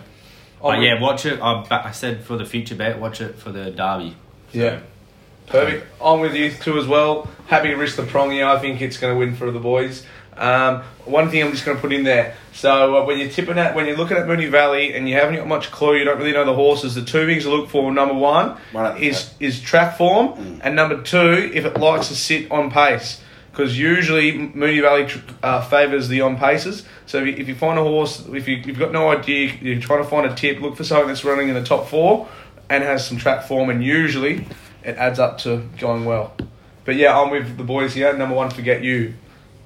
But 0.60 0.80
yeah, 0.80 1.00
watch 1.00 1.26
it. 1.26 1.40
I, 1.42 1.64
I 1.70 1.90
said 1.90 2.22
for 2.22 2.36
the 2.36 2.44
future 2.44 2.76
bet, 2.76 2.98
watch 3.00 3.20
it 3.20 3.36
for 3.38 3.50
the 3.50 3.70
derby. 3.70 4.14
So, 4.52 4.58
Yeah. 4.58 4.78
Perfect. 5.48 5.86
I'm 6.02 6.20
with 6.20 6.34
you 6.36 6.52
too 6.52 6.78
as 6.78 6.86
well. 6.86 7.28
Happy 7.48 7.68
to 7.68 7.74
risk 7.74 7.96
the 7.96 8.04
prong 8.04 8.30
here. 8.30 8.46
I 8.46 8.58
think 8.58 8.80
it's 8.80 8.96
going 8.96 9.12
to 9.12 9.18
win 9.18 9.34
for 9.34 9.50
the 9.50 9.58
boys. 9.58 10.04
Um, 10.36 10.82
one 11.04 11.28
thing 11.30 11.42
I'm 11.42 11.50
just 11.52 11.64
going 11.64 11.76
to 11.76 11.80
put 11.80 11.92
in 11.92 12.04
there. 12.04 12.34
So 12.52 12.96
uh, 12.96 13.04
when 13.04 13.18
you're 13.18 13.28
tipping 13.28 13.58
at, 13.58 13.74
when 13.74 13.86
you're 13.86 13.96
looking 13.96 14.16
at 14.16 14.26
Moonee 14.26 14.50
Valley 14.50 14.94
and 14.94 15.08
you 15.08 15.14
haven't 15.16 15.36
got 15.36 15.46
much 15.46 15.70
clue, 15.70 15.96
you 15.96 16.04
don't 16.04 16.18
really 16.18 16.32
know 16.32 16.44
the 16.44 16.54
horses. 16.54 16.94
The 16.94 17.02
two 17.04 17.26
things 17.26 17.42
to 17.44 17.50
look 17.50 17.68
for. 17.68 17.92
Number 17.92 18.14
one 18.14 18.56
One 18.72 18.86
at 18.86 18.94
the 18.96 19.08
is 19.08 19.34
is 19.40 19.60
track 19.60 19.96
form, 19.98 20.28
Mm. 20.34 20.60
and 20.62 20.76
number 20.76 21.02
two 21.02 21.50
if 21.54 21.64
it 21.64 21.78
likes 21.78 22.08
to 22.08 22.16
sit 22.16 22.50
on 22.50 22.70
pace. 22.70 23.20
Because 23.50 23.78
usually 23.78 24.32
Moonee 24.32 24.80
Valley 24.80 25.06
uh, 25.42 25.60
favours 25.60 26.08
the 26.08 26.22
on 26.22 26.38
paces. 26.38 26.84
So 27.04 27.18
if 27.18 27.26
you, 27.26 27.32
if 27.34 27.48
you 27.48 27.54
find 27.54 27.78
a 27.78 27.82
horse, 27.82 28.24
if 28.32 28.48
you, 28.48 28.56
you've 28.56 28.78
got 28.78 28.92
no 28.92 29.10
idea, 29.10 29.52
you're 29.60 29.78
trying 29.78 30.02
to 30.02 30.08
find 30.08 30.24
a 30.24 30.34
tip, 30.34 30.60
look 30.62 30.76
for 30.76 30.84
something 30.84 31.08
that's 31.08 31.22
running 31.22 31.48
in 31.50 31.54
the 31.54 31.62
top 31.62 31.86
four 31.88 32.28
and 32.70 32.82
has 32.82 33.06
some 33.06 33.18
track 33.18 33.44
form, 33.44 33.68
and 33.68 33.84
usually 33.84 34.46
it 34.82 34.96
adds 34.96 35.18
up 35.18 35.36
to 35.40 35.68
going 35.78 36.06
well. 36.06 36.34
But 36.86 36.96
yeah, 36.96 37.18
I'm 37.18 37.28
with 37.30 37.58
the 37.58 37.62
boys 37.64 37.92
here. 37.92 38.10
Number 38.16 38.34
one, 38.34 38.48
forget 38.48 38.82
you, 38.82 39.12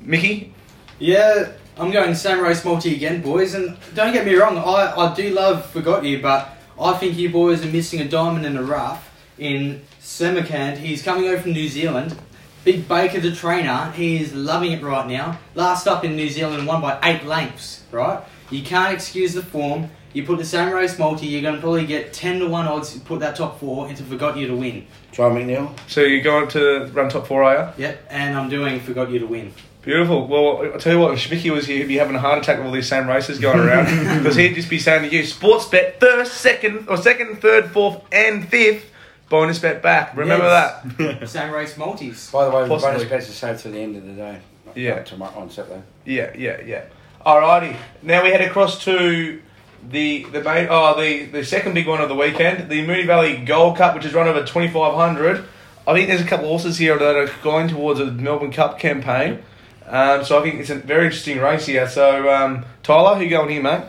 Mickey. 0.00 0.52
Yeah, 0.98 1.52
I'm 1.76 1.90
going 1.90 2.14
same 2.14 2.40
race 2.40 2.64
multi 2.64 2.94
again, 2.94 3.20
boys. 3.20 3.54
And 3.54 3.76
don't 3.94 4.12
get 4.12 4.24
me 4.24 4.34
wrong, 4.34 4.56
I, 4.56 4.94
I 4.96 5.14
do 5.14 5.30
love 5.30 5.66
Forgot 5.66 6.04
You, 6.04 6.22
but 6.22 6.56
I 6.80 6.94
think 6.94 7.18
you 7.18 7.28
boys 7.30 7.64
are 7.64 7.68
missing 7.68 8.00
a 8.00 8.08
diamond 8.08 8.46
in 8.46 8.54
the 8.54 8.62
rough 8.62 9.10
in 9.38 9.82
Samarkand. 10.00 10.78
He's 10.78 11.02
coming 11.02 11.28
over 11.28 11.42
from 11.42 11.52
New 11.52 11.68
Zealand. 11.68 12.16
Big 12.64 12.88
Baker, 12.88 13.20
the 13.20 13.32
trainer, 13.32 13.92
he 13.92 14.20
is 14.20 14.34
loving 14.34 14.72
it 14.72 14.82
right 14.82 15.06
now. 15.06 15.38
Last 15.54 15.86
up 15.86 16.02
in 16.02 16.16
New 16.16 16.28
Zealand, 16.28 16.66
won 16.66 16.80
by 16.80 16.98
eight 17.04 17.24
lengths, 17.24 17.84
right? 17.92 18.24
You 18.50 18.62
can't 18.62 18.94
excuse 18.94 19.34
the 19.34 19.42
form. 19.42 19.90
You 20.14 20.24
put 20.24 20.38
the 20.38 20.46
same 20.46 20.72
race 20.72 20.98
multi, 20.98 21.26
you're 21.26 21.42
going 21.42 21.56
to 21.56 21.60
probably 21.60 21.84
get 21.84 22.14
10 22.14 22.40
to 22.40 22.48
1 22.48 22.66
odds 22.66 22.94
to 22.94 23.00
put 23.00 23.20
that 23.20 23.36
top 23.36 23.60
four 23.60 23.88
into 23.88 24.02
Forgot 24.02 24.38
You 24.38 24.46
to 24.46 24.56
win. 24.56 24.86
John 25.12 25.34
McNeil. 25.34 25.78
So 25.88 26.00
you're 26.00 26.22
going 26.22 26.48
to 26.48 26.86
run 26.94 27.10
top 27.10 27.26
four, 27.26 27.44
are 27.44 27.74
you? 27.76 27.84
Yep, 27.84 28.06
and 28.08 28.36
I'm 28.36 28.48
doing 28.48 28.80
Forgot 28.80 29.10
You 29.10 29.18
to 29.18 29.26
win. 29.26 29.52
Beautiful. 29.86 30.26
Well, 30.26 30.72
I'll 30.72 30.80
tell 30.80 30.92
you 30.94 30.98
what, 30.98 31.14
if 31.14 31.30
Mickey 31.30 31.48
was 31.50 31.66
here, 31.66 31.78
he'd 31.78 31.86
be 31.86 31.94
having 31.96 32.16
a 32.16 32.18
heart 32.18 32.38
attack 32.38 32.58
with 32.58 32.66
all 32.66 32.72
these 32.72 32.88
same 32.88 33.08
races 33.08 33.38
going 33.38 33.60
around. 33.60 33.86
Because 34.18 34.34
he'd 34.34 34.54
just 34.54 34.68
be 34.68 34.80
saying 34.80 35.08
to 35.08 35.16
you, 35.16 35.24
sports 35.24 35.64
bet 35.66 36.00
first, 36.00 36.34
second, 36.34 36.88
or 36.88 36.96
second, 36.96 37.40
third, 37.40 37.70
fourth, 37.70 38.02
and 38.10 38.48
fifth, 38.48 38.90
bonus 39.28 39.60
bet 39.60 39.82
back. 39.82 40.16
Remember 40.16 40.44
Yes. 40.44 40.82
that? 40.98 41.28
same 41.28 41.52
race 41.52 41.76
multis. 41.78 42.30
By 42.32 42.46
the 42.46 42.50
way, 42.50 42.62
the 42.64 42.68
Possibly. 42.68 42.94
bonus 42.96 43.08
bets 43.08 43.28
are 43.30 43.32
saved 43.32 43.60
to 43.60 43.68
the 43.68 43.78
end 43.78 43.94
of 43.96 44.04
the 44.04 44.12
day. 44.12 44.38
Not- 44.66 44.76
Yeah. 44.76 44.94
not 44.96 45.06
tomorrow 45.06 45.38
on 45.38 45.50
Saturday. 45.50 45.82
Yeah, 46.04 46.32
yeah, 46.36 46.60
yeah. 46.66 46.82
Alrighty. 47.24 47.76
Now 48.02 48.24
we 48.24 48.30
head 48.30 48.40
across 48.42 48.82
to 48.84 49.40
the 49.88 50.24
the 50.32 50.42
main 50.42 50.66
oh 50.68 51.00
the, 51.00 51.26
the 51.26 51.44
second 51.44 51.74
big 51.74 51.86
one 51.86 52.00
of 52.00 52.08
the 52.08 52.14
weekend, 52.16 52.68
the 52.68 52.84
Moonee 52.84 53.06
Valley 53.06 53.36
Gold 53.36 53.76
Cup, 53.76 53.94
which 53.94 54.04
is 54.04 54.12
run 54.14 54.26
over 54.26 54.44
twenty 54.44 54.68
five 54.68 54.94
hundred. 54.94 55.44
I 55.86 55.92
think 55.94 56.08
there's 56.08 56.20
a 56.20 56.26
couple 56.26 56.46
of 56.46 56.50
horses 56.50 56.76
here 56.78 56.98
that 56.98 57.14
are 57.14 57.30
going 57.44 57.68
towards 57.68 58.00
a 58.00 58.06
Melbourne 58.06 58.50
Cup 58.52 58.80
campaign. 58.80 59.44
Um, 59.88 60.24
so 60.24 60.38
I 60.38 60.42
think 60.42 60.60
it's 60.60 60.70
a 60.70 60.76
very 60.76 61.06
interesting 61.06 61.38
race 61.38 61.66
here. 61.66 61.88
So 61.88 62.28
um, 62.32 62.64
Tyler, 62.82 63.16
who 63.16 63.28
going 63.28 63.50
here, 63.50 63.62
mate? 63.62 63.84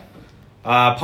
Uh, 0.64 0.94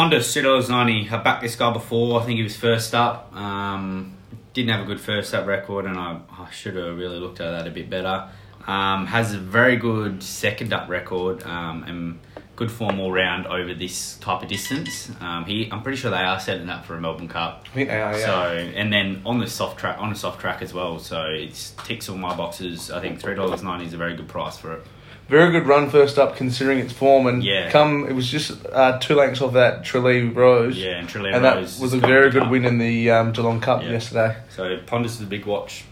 dollars 0.43 0.69
ninety. 0.69 1.09
I 1.11 1.23
backed 1.23 1.43
this 1.43 1.57
guy 1.57 1.73
before. 1.73 2.21
I 2.21 2.25
think 2.25 2.37
he 2.37 2.43
was 2.43 2.57
first 2.57 2.95
up. 2.95 3.35
Um, 3.35 4.17
didn't 4.53 4.71
have 4.71 4.83
a 4.83 4.85
good 4.87 5.01
first 5.01 5.35
up 5.35 5.47
record, 5.47 5.85
and 5.87 5.99
I, 5.99 6.21
I 6.31 6.51
should 6.51 6.77
have 6.77 6.97
really 6.97 7.19
looked 7.19 7.41
at 7.41 7.51
that 7.51 7.67
a 7.67 7.71
bit 7.71 7.91
better. 7.91 8.29
Um, 8.67 9.07
has 9.07 9.35
a 9.35 9.39
very 9.39 9.77
good 9.77 10.23
second 10.23 10.73
up 10.73 10.89
record 10.89 11.43
um, 11.43 11.85
and 11.85 12.19
good 12.57 12.71
form 12.71 13.01
all 13.01 13.13
round 13.13 13.47
over 13.47 13.75
this 13.75 14.17
type 14.19 14.43
of 14.43 14.49
distance. 14.49 15.11
Um, 15.21 15.45
he, 15.45 15.69
I'm 15.71 15.83
pretty 15.83 15.97
sure 15.99 16.11
they 16.11 16.17
are 16.19 16.41
setting 16.41 16.71
up 16.71 16.85
for 16.87 16.95
a 16.97 17.01
Melbourne 17.01 17.29
Cup. 17.29 17.65
I 17.67 17.75
think 17.75 17.89
they 17.91 18.01
are, 18.01 18.17
yeah. 18.19 18.25
So 18.27 18.49
and 18.75 18.93
then 18.93 19.21
on 19.27 19.39
the 19.41 19.47
soft 19.49 19.79
track, 19.79 19.99
on 20.01 20.13
a 20.13 20.15
soft 20.15 20.41
track 20.41 20.63
as 20.63 20.73
well. 20.73 20.99
So 20.99 21.25
it 21.25 21.73
ticks 21.85 22.09
all 22.09 22.17
my 22.17 22.35
boxes. 22.35 22.91
I 22.91 23.01
think 23.01 23.21
three 23.21 23.35
dollars 23.35 23.63
ninety 23.63 23.85
is 23.87 23.93
a 23.93 23.97
very 23.99 24.17
good 24.17 24.29
price 24.29 24.57
for 24.57 24.73
it. 24.75 24.87
Very 25.29 25.51
good 25.53 25.67
run 25.67 25.89
first 25.89 26.19
up 26.19 26.37
considering 26.37 26.79
its 26.79 26.93
form 26.93 27.27
and 27.27 27.43
Yeah. 27.43 27.71
come 27.71 28.07
it 28.07 28.13
was 28.13 28.29
just 28.31 28.65
uh, 28.67 28.99
two 28.99 29.15
lengths 29.15 29.41
off 29.41 29.55
that 29.55 29.83
Tralee 29.85 30.23
Rose. 30.29 30.77
Yeah, 30.77 30.99
and 30.99 31.09
Trillium 31.09 31.35
And 31.37 31.45
that 31.45 31.57
Rose 31.57 31.81
was 31.81 31.93
a 31.95 31.99
very 31.99 32.31
good 32.31 32.43
cup. 32.43 32.51
win 32.51 32.65
in 32.67 32.77
the 32.79 33.11
um, 33.11 33.33
Geelong 33.33 33.61
Cup 33.61 33.83
Yeah. 33.83 33.91
yesterday. 33.93 34.37
So 34.51 34.77
Pondus 34.87 35.07
is 35.17 35.23
a 35.23 35.27
big 35.27 35.47
watch 35.47 35.85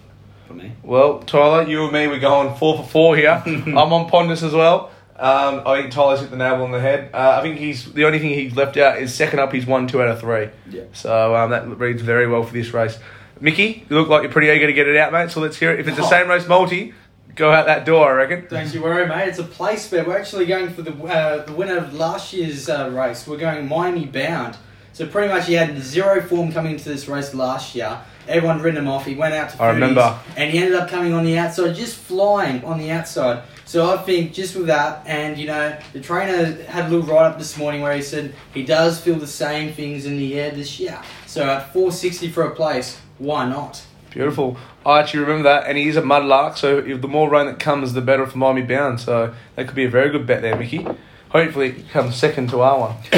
for 0.53 0.59
me. 0.59 0.73
Well, 0.83 1.21
Tyler, 1.21 1.63
you 1.69 1.85
and 1.85 1.93
me, 1.93 2.07
we're 2.07 2.19
going 2.21 2.55
four 2.57 2.77
for 2.79 2.85
four 2.85 3.17
here. 3.17 3.43
I'm 3.47 3.77
on 3.77 4.09
Pondus 4.11 4.43
as 4.43 4.53
well. 4.53 4.91
Um, 5.17 5.63
I 5.67 5.81
think 5.83 5.93
Tyler's 5.93 6.21
hit 6.21 6.31
the 6.31 6.37
nail 6.37 6.63
on 6.63 6.73
the 6.73 6.81
head. 6.81 7.11
Uh, 7.15 7.37
I 7.39 7.43
think 7.43 7.59
he's 7.59 7.93
the 7.93 8.05
only 8.05 8.19
thing 8.19 8.31
he's 8.31 8.57
left 8.57 8.77
out 8.77 8.99
is 8.99 9.15
second 9.15 9.39
up. 9.39 9.53
He's 9.53 9.67
won 9.67 9.87
two 9.87 10.03
out 10.03 10.09
of 10.09 10.21
three. 10.21 10.49
Yeah. 10.71 10.85
So 10.93 11.37
um, 11.37 11.51
that 11.51 11.69
reads 11.79 12.03
very 12.03 12.27
well 12.27 12.43
for 12.43 12.53
this 12.53 12.73
race. 12.75 12.99
Mickey, 13.41 13.85
you 13.89 13.97
look 13.97 14.09
like 14.09 14.23
you're 14.23 14.33
pretty 14.33 14.49
eager 14.49 14.67
to 14.67 14.73
get 14.73 14.89
it 14.89 14.97
out, 14.97 15.13
mate. 15.13 15.31
So 15.31 15.41
let's 15.41 15.57
hear 15.57 15.73
it. 15.73 15.81
If 15.81 15.89
it's 15.89 15.97
the 15.97 16.05
Oh. 16.05 16.11
same 16.11 16.29
race 16.29 16.47
multi, 16.49 16.95
go 17.37 17.53
out 17.53 17.67
that 17.67 17.85
door. 17.85 18.09
I 18.11 18.25
reckon. 18.25 18.47
Don't 18.49 18.73
you 18.75 18.83
worry, 18.83 19.07
mate. 19.07 19.29
It's 19.29 19.39
a 19.39 19.45
place 19.45 19.89
bet. 19.89 20.07
We're 20.07 20.17
actually 20.19 20.47
going 20.47 20.71
for 20.71 20.83
the 20.83 20.93
uh, 21.05 21.45
the 21.45 21.53
winner 21.53 21.77
of 21.79 21.95
last 21.95 22.33
year's 22.33 22.69
uh, 22.69 22.91
race. 22.93 23.27
We're 23.27 23.37
going 23.37 23.69
Miami 23.69 24.07
bound. 24.07 24.57
So 24.95 25.07
pretty 25.07 25.29
much 25.33 25.47
he 25.47 25.55
had 25.55 25.79
zero 25.83 26.21
form 26.21 26.53
coming 26.53 26.73
into 26.73 26.89
this 26.89 27.07
race 27.09 27.33
last 27.33 27.75
year. 27.75 27.99
Everyone 28.29 28.61
written 28.61 28.79
him 28.83 28.89
off. 28.89 29.05
He 29.07 29.15
went 29.15 29.35
out 29.35 29.51
to 29.51 29.63
I 29.63 29.67
30s, 29.69 29.75
remember. 29.75 30.19
and 30.37 30.51
he 30.51 30.59
ended 30.59 30.75
up 30.75 30.89
coming 30.89 31.13
on 31.13 31.25
the 31.25 31.39
outside, 31.39 31.75
just 31.75 31.97
flying 31.97 32.65
on 32.65 32.79
the 32.79 32.91
outside. 32.91 33.43
So 33.65 33.93
I 33.93 33.99
think 34.03 34.33
just 34.33 34.55
with 34.55 34.67
that, 34.67 35.03
and 35.07 35.39
you 35.39 35.47
know, 35.47 35.77
the 35.93 36.01
trainer 36.01 36.63
had 36.65 36.87
a 36.87 36.89
little 36.89 37.07
write 37.07 37.27
up 37.27 37.39
this 37.39 37.57
morning 37.57 37.81
where 37.81 37.95
he 37.95 38.03
said 38.03 38.35
he 38.53 38.65
does 38.65 39.01
feel 39.01 39.17
the 39.17 39.27
same 39.27 39.73
things 39.73 40.05
in 40.05 40.17
the 40.19 40.39
air 40.39 40.51
this 40.51 40.79
year. 40.79 41.01
So 41.27 41.43
at 41.45 41.73
460 41.73 42.29
for 42.31 42.43
a 42.45 42.55
place, 42.55 42.99
why 43.19 43.49
not? 43.49 43.83
Beautiful. 44.11 44.59
I 44.85 45.01
actually 45.01 45.21
remember 45.21 45.45
that, 45.45 45.67
and 45.67 45.79
he 45.79 45.89
is 45.89 45.97
a 45.97 46.03
mud 46.03 46.25
lark. 46.25 46.59
So 46.59 46.79
if 46.79 47.01
the 47.01 47.09
more 47.09 47.31
rain 47.31 47.47
that 47.47 47.59
comes, 47.59 47.95
the 47.95 48.03
better 48.03 48.27
for 48.27 48.37
Miami 48.37 48.63
bound. 48.63 49.01
So 49.01 49.33
that 49.57 49.67
could 49.67 49.77
be 49.77 49.85
a 49.85 49.91
very 49.91 50.11
good 50.11 50.27
bet 50.27 50.43
there, 50.43 50.55
Mickey. 50.57 50.87
Hopefully, 51.33 51.69
it 51.71 51.89
comes 51.89 52.15
second 52.17 52.51
to 52.51 52.61
our 52.61 52.79
one. 52.79 52.97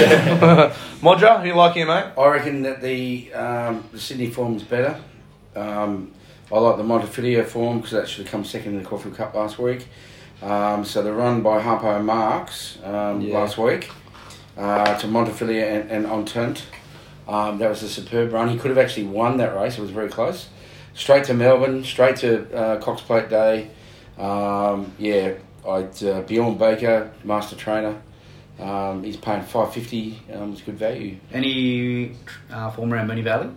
Modra, 1.03 1.41
who 1.43 1.49
you 1.49 1.55
like 1.55 1.75
here, 1.75 1.87
mate? 1.87 2.13
I 2.17 2.29
reckon 2.29 2.63
that 2.63 2.81
the, 2.81 3.33
um, 3.35 3.85
the 3.91 3.99
Sydney 3.99 4.31
form's 4.31 4.63
better. 4.63 5.01
Um, 5.57 6.13
I 6.53 6.59
like 6.59 6.77
the 6.77 6.85
Montevideo 6.85 7.43
form 7.45 7.79
because 7.79 7.91
that 7.93 8.09
should 8.09 8.23
have 8.25 8.31
come 8.31 8.45
second 8.45 8.77
in 8.77 8.83
the 8.83 8.89
Caulfield 8.89 9.17
Cup 9.17 9.35
last 9.35 9.59
week. 9.59 9.89
Um, 10.43 10.85
so 10.85 11.03
the 11.03 11.13
run 11.13 11.43
by 11.43 11.61
Harpo 11.61 12.05
Marx 12.05 12.79
um, 12.85 13.21
Yeah. 13.21 13.39
last 13.39 13.59
week 13.59 13.91
uh, 14.57 14.97
to 14.99 15.09
Montevideo 15.09 15.65
and, 15.67 15.91
and 15.91 16.07
Entente, 16.07 16.63
um, 17.27 17.59
that 17.59 17.69
was 17.69 17.83
a 17.83 17.89
superb 17.89 18.33
run. 18.33 18.49
He 18.49 18.59
could 18.59 18.69
have 18.69 18.79
actually 18.79 19.07
won 19.07 19.39
that 19.39 19.57
race. 19.57 19.77
It 19.79 19.81
was 19.81 19.91
very 19.91 20.09
close. 20.09 20.49
Straight 20.93 21.25
to 21.25 21.35
Melbourne, 21.35 21.83
straight 21.83 22.17
to 22.19 22.55
uh, 22.55 22.79
Cox 22.81 23.01
Plate 23.03 23.29
Day. 23.29 23.71
Um, 24.19 24.93
yeah, 24.99 25.33
I'd 25.67 26.03
uh, 26.05 26.21
Bjorn 26.23 26.57
Baker, 26.59 27.11
master 27.25 27.57
trainer. 27.57 28.01
Um, 28.59 29.03
he's 29.03 29.17
paying 29.17 29.43
five 29.43 29.73
fifty. 29.73 30.21
Um, 30.33 30.53
it's 30.53 30.63
good 30.63 30.77
value. 30.79 31.17
Any 31.33 32.13
uh, 32.51 32.71
form 32.71 32.93
around 32.93 33.09
Moonee 33.09 33.25
Valley? 33.25 33.51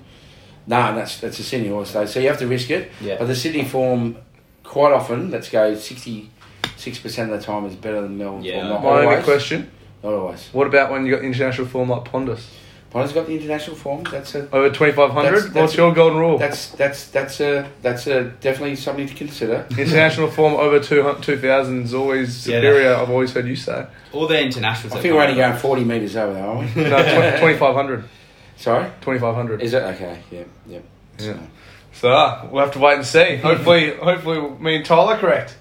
No, 0.66 0.96
that's 0.96 1.20
that's 1.20 1.40
a 1.40 1.44
Sydney 1.44 1.70
horse 1.70 1.94
though, 1.94 2.06
so 2.06 2.20
you 2.20 2.28
have 2.28 2.40
to 2.40 2.48
risk 2.48 2.70
it. 2.72 2.92
Yeah. 3.00 3.18
But 3.20 3.26
the 3.28 3.36
Sydney 3.36 3.64
form, 3.66 4.18
quite 4.64 4.92
often, 4.94 5.30
let's 5.32 5.50
go 5.50 5.76
sixty 5.76 6.30
six 6.78 7.00
percent 7.00 7.32
of 7.32 7.40
the 7.40 7.46
time 7.46 7.66
is 7.66 7.76
better 7.76 8.02
than 8.02 8.18
Melbourne 8.18 8.44
Yeah. 8.44 8.60
form. 8.62 8.70
Not 8.70 8.84
My 8.84 9.06
only 9.06 9.24
question: 9.24 9.70
Not 10.04 10.14
always. 10.14 10.50
What 10.52 10.68
about 10.68 10.92
when 10.92 11.06
you 11.06 11.16
got 11.16 11.24
international 11.24 11.68
form 11.68 11.90
like 11.90 12.06
Pondus 12.06 12.46
Ponder's 12.89 13.12
got 13.13 13.27
the 13.27 13.34
international 13.36 13.75
form. 13.75 14.03
That's 14.06 14.34
a 14.36 14.50
over 14.56 14.70
twenty 14.70 14.94
five 14.94 15.12
hundred. 15.12 15.36
That's- 15.41 15.53
What's 15.53 15.75
your 15.75 15.94
golden 15.94 16.20
rule? 16.20 16.38
that's 16.38 16.70
that's 16.72 17.10
that's 17.10 17.39
a 17.41 17.70
that's 17.82 18.08
a 18.08 18.24
definitely 18.39 18.75
something 18.77 19.08
to 19.08 19.13
consider. 19.13 19.65
International 19.77 20.29
form 20.32 20.53
over 20.53 20.79
two 20.79 21.15
two 21.22 21.38
thousand 21.38 21.84
is 21.84 21.94
always 21.94 22.48
Yeah, 22.48 22.58
superior. 22.60 22.96
I've 22.96 23.10
always 23.10 23.34
heard 23.34 23.46
you 23.48 23.56
say. 23.58 23.86
All 24.13 24.25
the 24.27 24.39
internationals. 24.41 24.94
I 24.98 25.01
think 25.01 25.13
we're 25.13 25.22
only 25.24 25.41
out. 25.41 25.50
going 25.50 25.60
forty 25.62 25.84
meters 25.84 26.15
over 26.15 26.34
there, 26.34 26.46
aren't 26.46 26.75
we? 26.75 26.84
No, 26.84 27.38
twenty 27.39 27.58
five 27.58 27.75
hundred. 27.75 28.06
Sorry, 28.56 28.89
Twenty 29.01 29.20
five 29.20 29.36
hundred. 29.36 29.62
is 29.62 29.74
it 29.74 29.84
okay? 29.84 30.20
Yeah, 30.32 30.44
yeah. 30.65 30.79
Yeah. 31.20 31.38
So 31.94 32.12
uh, 32.12 32.48
we'll 32.51 32.63
have 32.63 32.74
to 32.74 32.79
wait 32.79 32.96
and 32.96 33.06
see. 33.06 33.36
Hopefully, 33.38 33.96
hopefully, 33.96 34.39
me 34.60 34.77
and 34.77 34.86
Tyler 34.86 35.17
correct. 35.17 35.58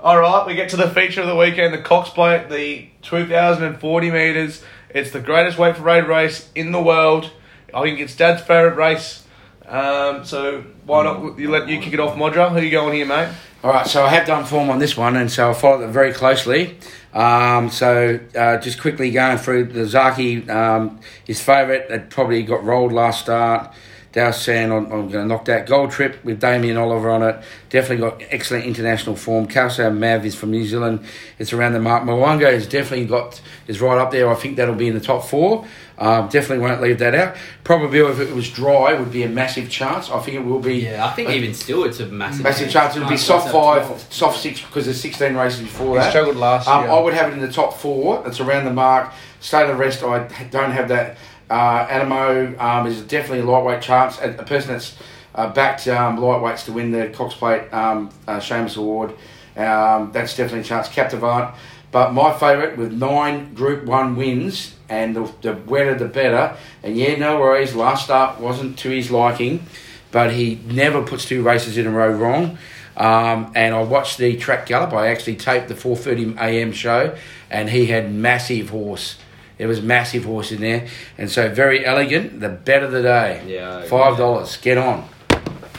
All 0.00 0.18
right, 0.18 0.46
we 0.46 0.54
get 0.54 0.70
to 0.70 0.76
the 0.76 0.88
feature 0.88 1.20
of 1.20 1.26
the 1.26 1.36
weekend, 1.36 1.74
the 1.74 1.78
Cox 1.82 2.08
Plate, 2.10 2.48
the 2.48 2.88
2,040 3.02 4.10
meters. 4.10 4.62
It's 4.92 5.12
the 5.12 5.20
greatest 5.20 5.58
weight 5.58 5.76
for 5.76 5.82
raid 5.82 6.04
race 6.04 6.50
in 6.54 6.72
the 6.72 6.82
world. 6.82 7.30
I 7.72 7.82
think 7.82 8.00
it's 8.00 8.16
Dad's 8.16 8.42
favorite 8.42 8.76
race. 8.76 9.24
Um, 9.66 10.24
so 10.24 10.64
why 10.84 11.04
not 11.04 11.38
you 11.38 11.50
let 11.50 11.68
you 11.68 11.80
kick 11.80 11.92
it 11.92 12.00
off, 12.00 12.16
Modra? 12.16 12.50
Who 12.50 12.60
you 12.60 12.72
going 12.72 12.94
here, 12.94 13.06
mate? 13.06 13.32
All 13.62 13.70
right, 13.70 13.86
so 13.86 14.04
I 14.04 14.08
have 14.08 14.26
done 14.26 14.44
form 14.44 14.70
on 14.70 14.78
this 14.78 14.96
one, 14.96 15.16
and 15.16 15.30
so 15.30 15.50
I 15.50 15.54
followed 15.54 15.84
it 15.84 15.88
very 15.88 16.12
closely. 16.12 16.78
Um, 17.12 17.70
so 17.70 18.18
uh, 18.36 18.56
just 18.56 18.80
quickly 18.80 19.10
going 19.10 19.38
through 19.38 19.66
the 19.66 19.80
Zaaki, 19.80 20.48
um, 20.48 20.98
his 21.24 21.40
favourite, 21.40 21.88
that 21.88 22.10
probably 22.10 22.42
got 22.42 22.64
rolled 22.64 22.92
last 22.92 23.20
start. 23.20 23.72
Dow 24.12 24.32
Sand, 24.32 24.72
I'm, 24.72 24.84
I'm 24.86 25.08
going 25.08 25.10
to 25.12 25.26
knock 25.26 25.44
that. 25.44 25.66
Gold 25.68 25.92
Trip 25.92 26.24
with 26.24 26.40
Damien 26.40 26.76
Oliver 26.76 27.10
on 27.10 27.22
it. 27.22 27.40
Definitely 27.68 27.98
got 28.10 28.20
excellent 28.30 28.64
international 28.64 29.14
form. 29.14 29.46
Kalsar 29.46 29.92
Mav 29.96 30.26
is 30.26 30.34
from 30.34 30.50
New 30.50 30.64
Zealand. 30.66 31.04
It's 31.38 31.52
around 31.52 31.74
the 31.74 31.80
mark. 31.80 32.02
Mo'unga 32.02 32.52
has 32.52 32.66
definitely 32.66 33.06
got 33.06 33.40
is 33.68 33.80
right 33.80 33.98
up 33.98 34.10
there. 34.10 34.28
I 34.28 34.34
think 34.34 34.56
that'll 34.56 34.74
be 34.74 34.88
in 34.88 34.94
the 34.94 35.00
top 35.00 35.24
four. 35.24 35.64
Um, 35.96 36.28
definitely 36.28 36.58
won't 36.66 36.80
leave 36.80 36.98
that 37.00 37.14
out. 37.14 37.36
Probably 37.62 38.00
if 38.00 38.18
it 38.18 38.34
was 38.34 38.50
dry, 38.50 38.94
would 38.94 39.12
be 39.12 39.22
a 39.22 39.28
massive 39.28 39.70
chance. 39.70 40.10
I 40.10 40.18
think 40.20 40.38
it 40.38 40.44
will 40.44 40.58
be. 40.58 40.78
Yeah, 40.78 41.06
I 41.06 41.10
think 41.12 41.30
even 41.30 41.54
still 41.54 41.84
it's 41.84 42.00
a 42.00 42.06
massive. 42.06 42.42
Massive 42.42 42.70
chance. 42.70 42.96
It'll 42.96 43.08
be 43.08 43.16
soft 43.18 43.52
five, 43.52 43.84
12. 43.86 44.12
soft 44.12 44.40
six 44.40 44.60
because 44.62 44.86
there's 44.86 45.00
16 45.00 45.34
races 45.36 45.60
before 45.60 45.96
He 45.96 45.98
that. 46.00 46.10
struggled 46.10 46.36
last 46.36 46.66
Um, 46.66 46.84
year. 46.84 46.90
I 46.92 46.98
would 47.00 47.14
have 47.14 47.30
it 47.30 47.34
in 47.34 47.40
the 47.40 47.52
top 47.52 47.74
four. 47.74 48.26
It's 48.26 48.40
around 48.40 48.64
the 48.64 48.72
mark. 48.72 49.12
State 49.40 49.70
of 49.70 49.78
rest, 49.78 50.02
I 50.02 50.26
don't 50.50 50.70
have 50.72 50.88
that. 50.88 51.16
Uh, 51.50 51.86
Anamoe 51.88 52.58
um, 52.60 52.86
is 52.86 53.02
definitely 53.02 53.40
a 53.40 53.44
lightweight 53.44 53.82
chance. 53.82 54.18
A, 54.20 54.30
a 54.30 54.44
person 54.44 54.72
that's 54.72 54.96
uh, 55.34 55.52
backed 55.52 55.88
um, 55.88 56.16
lightweights 56.16 56.64
to 56.66 56.72
win 56.72 56.92
the 56.92 57.08
Cox 57.08 57.34
Plate 57.34 57.72
um, 57.74 58.10
uh, 58.28 58.38
Shamus 58.38 58.76
Award. 58.76 59.10
Um, 59.56 60.12
that's 60.12 60.36
definitely 60.36 60.60
a 60.60 60.64
chance. 60.64 60.88
Captivant. 60.88 61.54
But 61.90 62.12
my 62.12 62.32
favourite 62.32 62.78
with 62.78 62.92
nine 62.92 63.52
Group 63.52 63.84
1 63.84 64.14
wins, 64.14 64.76
and 64.88 65.14
the, 65.14 65.32
the 65.42 65.54
wetter 65.54 65.94
the 65.96 66.06
better. 66.06 66.56
And 66.82 66.96
yeah, 66.96 67.16
no 67.16 67.40
worries, 67.40 67.74
last 67.74 68.04
start 68.04 68.40
wasn't 68.40 68.78
to 68.80 68.90
his 68.90 69.10
liking, 69.10 69.66
but 70.12 70.32
he 70.32 70.60
never 70.66 71.02
puts 71.02 71.24
two 71.24 71.42
races 71.42 71.76
in 71.76 71.86
a 71.86 71.90
row 71.90 72.10
wrong. 72.10 72.58
Um, 72.96 73.52
and 73.54 73.74
I 73.74 73.82
watched 73.82 74.18
the 74.18 74.36
track 74.36 74.66
gallop. 74.66 74.92
I 74.92 75.08
actually 75.08 75.36
taped 75.36 75.68
the 75.68 75.74
4:30 75.74 76.36
a.m. 76.36 76.72
show, 76.72 77.16
and 77.50 77.70
he 77.70 77.86
had 77.86 78.12
massive 78.12 78.70
horse. 78.70 79.16
There 79.60 79.68
was 79.68 79.82
massive 79.82 80.24
horse 80.24 80.52
in 80.52 80.62
there, 80.62 80.88
and 81.18 81.30
so 81.30 81.50
very 81.50 81.84
elegant. 81.84 82.40
The 82.40 82.48
bet 82.48 82.82
of 82.82 82.92
the 82.92 83.02
day, 83.02 83.42
Yeah, 83.46 83.82
five 83.82 84.16
dollars. 84.16 84.56
Get 84.56 84.78
on. 84.78 85.06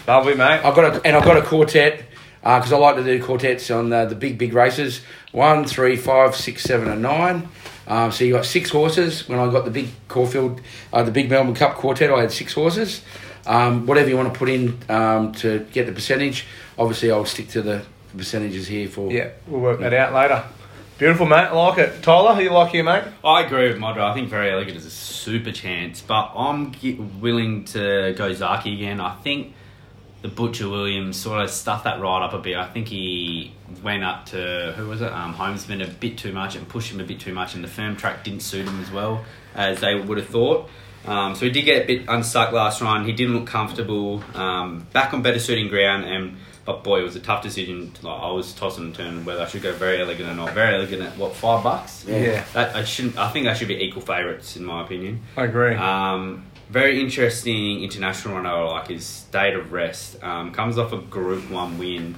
Lovely, 0.08 0.36
mate. 0.36 0.62
I've 0.64 0.76
got 0.76 0.98
a, 0.98 1.02
and 1.04 1.18
I've 1.18 1.26
got 1.26 1.38
a 1.38 1.42
quartet 1.42 2.04
because 2.44 2.72
I 2.72 2.78
like 2.78 2.98
to 2.98 3.04
do 3.04 3.24
quartets 3.24 3.72
on 3.72 3.92
uh, 3.92 4.06
the 4.06 4.14
big 4.14 4.38
big 4.38 4.54
races. 4.54 5.02
One, 5.32 5.66
three, 5.66 5.96
five, 5.96 6.36
six, 6.36 6.62
seven, 6.62 6.90
and 6.90 7.02
nine. 7.02 7.50
Um, 7.88 8.12
so 8.12 8.24
you 8.24 8.34
got 8.34 8.46
six 8.46 8.70
horses. 8.70 9.28
When 9.28 9.40
I 9.40 9.52
got 9.52 9.66
the 9.66 9.72
big 9.72 9.88
Caulfield, 10.08 10.62
uh, 10.94 11.02
the 11.02 11.12
big 11.12 11.28
Melbourne 11.32 11.56
Cup 11.56 11.74
quartet, 11.74 12.12
I 12.12 12.22
had 12.22 12.32
six 12.32 12.54
horses. 12.54 13.02
Um, 13.48 13.88
whatever 13.88 14.10
you 14.10 14.16
want 14.16 14.32
to 14.32 14.38
put 14.38 14.50
in 14.50 14.78
um, 14.90 15.32
to 15.42 15.66
get 15.72 15.88
the 15.88 15.92
percentage. 15.92 16.46
Obviously, 16.78 17.10
I'll 17.10 17.26
stick 17.26 17.48
to 17.50 17.64
the 17.64 17.82
percentages 18.16 18.68
here 18.68 18.88
for. 18.88 19.12
Yeah, 19.12 19.32
we'll 19.48 19.60
work 19.60 19.80
that 19.80 19.96
out 19.96 20.14
later. 20.14 20.44
Beautiful, 21.02 21.26
mate. 21.26 21.48
I 21.48 21.54
like 21.54 21.80
it. 21.80 22.04
Tyler, 22.04 22.36
who 22.36 22.44
you 22.44 22.52
like 22.52 22.74
here, 22.74 22.84
mate? 22.84 23.04
I 23.24 23.42
agree 23.42 23.70
with 23.70 23.80
Modra. 23.80 24.04
I 24.04 24.14
think 24.14 24.30
Verry 24.30 24.52
Elegant 24.52 24.78
is 24.78 24.86
a 24.86 24.92
super 24.92 25.52
chance, 25.52 26.00
but 26.00 26.32
I'm 26.36 26.76
willing 27.20 27.66
to 27.66 28.14
go 28.16 28.30
Zaaki 28.30 28.76
again. 28.76 29.02
I 29.02 29.16
think 29.16 29.56
the 30.22 30.28
Butcher 30.28 30.70
Williams 30.70 31.18
sort 31.18 31.42
of 31.42 31.50
stuffed 31.50 31.86
that 31.86 32.00
right 32.00 32.24
up 32.24 32.34
a 32.34 32.38
bit. 32.38 32.56
I 32.56 32.68
think 32.68 32.88
he 32.88 33.52
went 33.82 34.04
up 34.04 34.28
to 34.28 34.76
who 34.78 34.90
was 34.90 35.02
it? 35.02 35.12
Um, 35.12 35.34
Holmesman 35.34 35.82
a 35.82 35.88
bit 35.88 36.20
too 36.20 36.34
much 36.34 36.56
and 36.56 36.70
pushed 36.70 36.92
him 36.92 37.00
a 37.00 37.04
bit 37.04 37.20
too 37.20 37.34
much, 37.34 37.56
and 37.56 37.64
the 37.64 37.68
firm 37.68 37.96
track 37.96 38.24
didn't 38.24 38.42
suit 38.42 38.68
him 38.68 38.80
as 38.80 38.92
well 38.92 39.26
as 39.56 39.80
they 39.80 39.96
would 39.96 40.20
have 40.20 40.30
thought. 40.30 40.70
Um, 41.08 41.34
so 41.34 41.46
he 41.46 41.52
did 41.52 41.64
get 41.64 41.82
a 41.82 41.88
bit 41.88 42.06
unstuck 42.10 42.52
last 42.52 42.80
run. 42.80 43.06
He 43.06 43.14
didn't 43.14 43.34
look 43.34 43.48
comfortable. 43.48 44.24
Um, 44.36 44.86
back 44.94 45.16
on 45.16 45.24
better 45.24 45.40
suiting 45.40 45.68
ground, 45.68 46.06
and 46.06 46.38
but 46.66 46.84
boy, 46.84 47.00
it 47.00 47.04
was 47.04 47.16
a 47.16 47.20
tough 47.20 47.42
decision. 47.44 47.92
Like, 48.02 48.22
I 48.22 48.32
was 48.32 48.54
tossing 48.54 48.86
and 48.86 48.96
turning 48.96 49.26
whether 49.26 49.42
I 49.42 49.48
should 49.48 49.62
go 49.62 49.74
very 49.74 50.02
elegant 50.02 50.30
or 50.30 50.36
not. 50.36 50.54
Very 50.54 50.76
elegant 50.76 51.02
at 51.02 51.18
what 51.18 51.34
five 51.34 51.64
bucks? 51.64 52.06
Yeah. 52.08 52.44
That 52.54 52.76
I 52.76 52.84
shouldn't. 52.84 53.18
I 53.18 53.30
think 53.30 53.46
that 53.46 53.58
should 53.58 53.68
be 53.68 53.84
equal 53.84 54.02
favourites 54.02 54.56
in 54.56 54.66
my 54.66 54.84
opinion. 54.84 55.22
I 55.38 55.46
agree. 55.46 55.76
Um, 55.76 56.46
very 56.70 57.02
interesting 57.02 57.84
international 57.84 58.36
runner 58.36 58.50
I 58.50 58.64
like 58.64 58.88
his 58.88 59.06
state 59.06 59.56
of 59.56 59.74
rest. 59.74 60.24
Um, 60.24 60.54
comes 60.54 60.78
off 60.78 60.94
a 60.94 60.98
Group 60.98 61.50
One 61.50 61.78
win, 61.78 62.16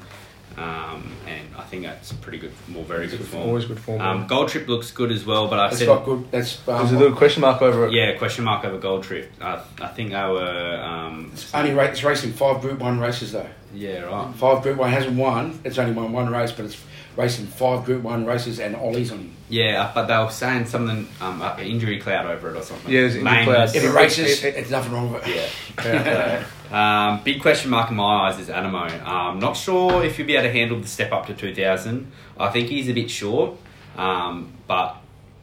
um, 0.57 1.11
and 1.27 1.55
I 1.57 1.63
think 1.63 1.83
that's 1.83 2.13
pretty 2.13 2.37
good, 2.37 2.51
more 2.67 2.83
very 2.83 3.07
good 3.07 3.25
form. 3.25 3.47
Always 3.47 3.65
good 3.65 3.79
form. 3.79 4.01
Um, 4.01 4.27
Gold 4.27 4.49
Trip 4.49 4.67
looks 4.67 4.91
good 4.91 5.11
as 5.11 5.25
well, 5.25 5.47
but 5.47 5.59
I 5.59 5.67
That's 5.67 5.79
said 5.79 5.87
got 5.87 6.05
good. 6.05 6.31
That's 6.31 6.67
um, 6.67 6.77
There's 6.77 6.91
a 6.91 6.97
little 6.97 7.17
question 7.17 7.41
mark 7.41 7.61
over 7.61 7.87
it. 7.87 7.93
yeah, 7.93 8.17
question 8.17 8.43
mark 8.43 8.63
over 8.65 8.77
Gold 8.77 9.03
Trip. 9.03 9.31
I, 9.41 9.61
I 9.81 9.87
think 9.87 10.11
they 10.11 10.15
were 10.23 10.79
um, 10.83 11.31
only 11.53 11.73
ra- 11.73 11.85
it's 11.85 12.03
racing 12.03 12.33
five 12.33 12.61
Group 12.61 12.79
One 12.79 12.99
races 12.99 13.31
though. 13.31 13.49
yeah 13.73 14.01
right. 14.01 14.33
Five 14.35 14.61
Group 14.63 14.77
One 14.77 14.91
hasn't 14.91 15.17
won. 15.17 15.59
It's 15.63 15.77
only 15.77 15.93
won 15.93 16.11
one 16.11 16.29
race, 16.29 16.51
but 16.51 16.65
it's 16.65 16.81
racing 17.17 17.47
five 17.47 17.85
Group 17.85 18.03
One 18.03 18.25
races 18.25 18.59
and 18.59 18.75
Ollie's 18.75 19.11
on 19.11 19.19
him. 19.19 19.35
Yeah, 19.49 19.91
but 19.93 20.05
they 20.07 20.17
were 20.17 20.31
saying 20.31 20.65
something 20.65 21.07
um, 21.21 21.41
uh, 21.41 21.55
injury 21.59 21.99
cloud 21.99 22.25
over 22.25 22.49
it 22.49 22.57
or 22.57 22.63
something. 22.63 22.91
Yeah, 22.91 23.01
there's 23.01 23.15
injury 23.15 23.43
cloud. 23.43 23.75
If 23.75 23.83
it 23.83 23.91
races, 23.91 24.43
it, 24.43 24.55
it's 24.55 24.69
nothing 24.71 24.93
wrong 24.93 25.11
with 25.11 25.27
it. 25.27 25.51
Yeah. 25.85 26.45
Yeah. 26.73 27.09
Um, 27.13 27.23
big 27.23 27.41
question 27.41 27.69
mark 27.69 27.89
in 27.89 27.95
my 27.95 28.27
eyes 28.27 28.39
is 28.39 28.49
Anamoe. 28.49 29.05
Um, 29.05 29.39
not 29.39 29.53
sure 29.53 30.03
if 30.03 30.17
he'll 30.17 30.25
be 30.25 30.35
able 30.35 30.47
to 30.47 30.51
handle 30.51 30.79
the 30.79 30.87
step 30.87 31.11
up 31.11 31.27
to 31.27 31.33
2000. 31.33 32.11
I 32.37 32.49
think 32.49 32.69
he's 32.69 32.89
a 32.89 32.93
bit 32.93 33.11
short, 33.11 33.57
um, 33.95 34.51
but 34.67 34.97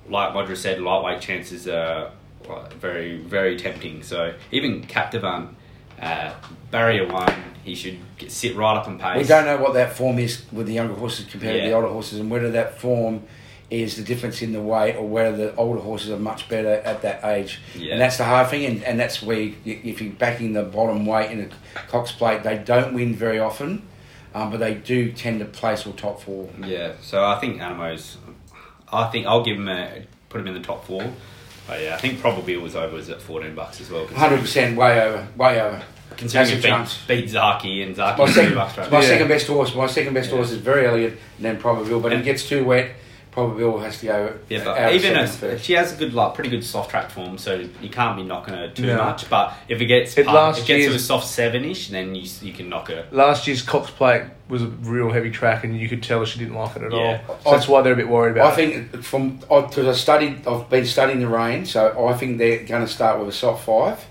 like 0.09 0.35
Roger 0.35 0.57
said, 0.57 0.81
lightweight 0.81 1.21
chances 1.21 1.69
are 1.69 2.11
uh, 2.49 2.69
very, 2.81 3.19
very 3.19 3.57
tempting. 3.57 4.03
So 4.03 4.35
even 4.51 4.83
Captivant, 4.85 5.57
uh, 6.01 6.35
barrier 6.71 7.07
one, 7.07 7.33
he 7.63 7.75
should 7.75 7.99
get, 8.19 8.33
sit 8.33 8.57
right 8.57 8.77
up 8.77 8.89
on 8.89 8.99
pace. 8.99 9.19
We 9.19 9.29
don't 9.29 9.45
know 9.45 9.59
what 9.59 9.75
that 9.75 9.93
form 9.93 10.19
is 10.19 10.45
with 10.51 10.67
the 10.67 10.73
younger 10.73 10.95
horses 10.95 11.27
compared 11.27 11.63
to 11.63 11.69
the 11.69 11.75
older 11.75 11.89
horses, 11.89 12.19
and 12.19 12.31
whether 12.31 12.51
that 12.51 12.81
form 12.81 13.23
is 13.71 13.97
the 13.97 14.03
difference 14.03 14.43
in 14.43 14.53
the 14.53 14.61
weight 14.61 14.97
or 14.97 15.07
whether 15.09 15.37
the 15.37 15.55
older 15.57 15.81
horses 15.81 16.11
are 16.11 16.19
much 16.19 16.49
better 16.49 16.75
at 16.85 17.03
that 17.03 17.25
age. 17.25 17.61
Yeah. 17.77 17.93
And 17.93 18.01
that's 18.01 18.17
the 18.17 18.25
hard 18.25 18.49
thing, 18.49 18.65
and, 18.67 18.83
and 18.83 18.99
that's 18.99 19.23
where 19.23 19.39
you, 19.41 19.55
if 19.65 20.01
you're 20.03 20.13
backing 20.13 20.53
the 20.53 20.65
bottom 20.65 21.07
weight 21.07 21.31
in 21.31 21.41
a 21.41 21.79
Cox 21.89 22.11
plate, 22.13 22.43
they 22.43 22.59
don't 22.59 22.95
win 22.95 23.15
very 23.15 23.39
often, 23.39 23.83
um, 24.35 24.51
but 24.51 24.59
they 24.59 24.75
do 24.75 25.13
tend 25.13 25.39
to 25.39 25.45
place 25.45 25.87
or 25.87 25.93
top 25.93 26.21
four. 26.21 26.51
Yeah, 26.65 26.95
so 27.01 27.25
I 27.25 27.39
think 27.39 27.61
Anamoe's. 27.61 28.17
I 28.93 29.09
think 29.11 29.27
I'll 29.27 29.45
give 29.45 29.57
him 29.57 29.69
a 29.69 30.03
put 30.29 30.41
him 30.41 30.49
in 30.49 30.55
the 30.55 30.61
top 30.61 30.85
four. 30.85 31.05
But 31.69 31.81
yeah, 31.81 31.95
I 31.95 31.99
think 31.99 32.21
probably 32.21 32.57
was 32.57 32.75
over 32.75 32.97
was 32.97 33.09
at 33.09 33.23
fourteen 33.23 33.55
bucks 33.55 33.81
as 33.81 33.89
well. 33.89 34.05
Hundred 34.09 34.41
percent, 34.41 34.77
way 34.77 35.01
over, 35.01 35.29
way 35.37 35.61
over. 35.61 35.81
Considering 36.17 36.59
it 36.59 36.63
beat, 36.63 36.99
beat 37.07 37.31
Zaaki 37.31 37.87
and 37.87 37.95
Zaaki 37.95 38.19
My 38.19 38.27
second, 38.27 38.49
two 38.51 38.55
bucks 38.57 38.77
right 38.79 38.91
my 38.91 39.01
Yeah. 39.01 39.07
second 39.07 39.29
best 39.29 39.47
horse. 39.47 39.75
My 39.77 39.87
second 39.87 40.15
best 40.15 40.31
Yeah. 40.31 40.37
horse 40.37 40.51
is 40.51 40.59
very 40.59 40.87
elegant, 40.87 41.13
and 41.37 41.45
then 41.47 41.57
Probably, 41.59 41.99
but 42.01 42.13
And- 42.13 42.23
it 42.23 42.25
gets 42.25 42.49
too 42.49 42.65
wet, 42.65 42.91
Probably 43.47 43.65
all 43.65 43.79
has 43.79 43.99
to 44.01 44.07
go. 44.07 44.33
Yeah, 44.49 44.65
but 44.65 44.77
of 44.79 44.93
even 44.95 45.15
second 45.29 45.51
as 45.51 45.63
she 45.63 45.73
has 45.75 45.93
a 45.93 45.97
good, 45.97 46.15
like, 46.15 46.35
pretty 46.35 46.51
good 46.51 46.65
soft 46.65 46.91
track 46.91 47.11
form, 47.11 47.39
so 47.39 47.55
you 47.83 47.89
can't 47.89 48.17
be 48.17 48.23
knocking 48.23 48.55
her 48.55 48.69
too 48.69 48.87
No. 48.87 48.97
much. 48.99 49.29
But 49.31 49.55
if 49.69 49.81
it 49.81 49.87
gets 49.87 50.17
It 50.19 50.27
past- 50.27 50.35
last 50.35 50.59
it 50.63 50.67
gets 50.67 50.87
to 50.91 50.95
a 50.95 50.99
soft 50.99 51.27
seven-ish, 51.27 51.89
then 51.89 52.15
you 52.15 52.29
you 52.43 52.53
can 52.53 52.69
knock 52.69 52.89
her. 52.89 53.05
Last 53.13 53.47
year's 53.47 53.63
Cox 53.63 53.91
Plate 53.91 54.23
was 54.49 54.63
a 54.63 54.67
real 54.67 55.11
heavy 55.11 55.31
track, 55.31 55.65
and 55.65 55.79
you 55.79 55.89
could 55.89 56.03
tell 56.03 56.25
she 56.25 56.39
didn't 56.39 56.55
like 56.55 56.77
it 56.77 56.83
at 56.83 56.93
Yeah. 56.93 57.19
all. 57.29 57.39
So 57.45 57.51
that's 57.53 57.69
why 57.69 57.83
they're 57.83 57.93
a 57.93 57.97
bit 57.97 58.09
worried 58.09 58.33
about 58.33 58.53
I 58.53 58.57
think 58.57 59.03
from 59.05 59.39
because 59.39 59.87
I 59.87 59.93
studied, 59.93 60.47
I've 60.47 60.69
been 60.69 60.85
studying 60.87 61.21
the 61.21 61.29
rain, 61.29 61.65
so 61.65 62.07
I 62.09 62.13
think 62.15 62.39
they're 62.39 62.65
going 62.65 62.83
to 62.83 62.89
start 62.93 63.19
with 63.19 63.29
a 63.29 63.33
soft 63.33 63.65
five, 63.65 64.05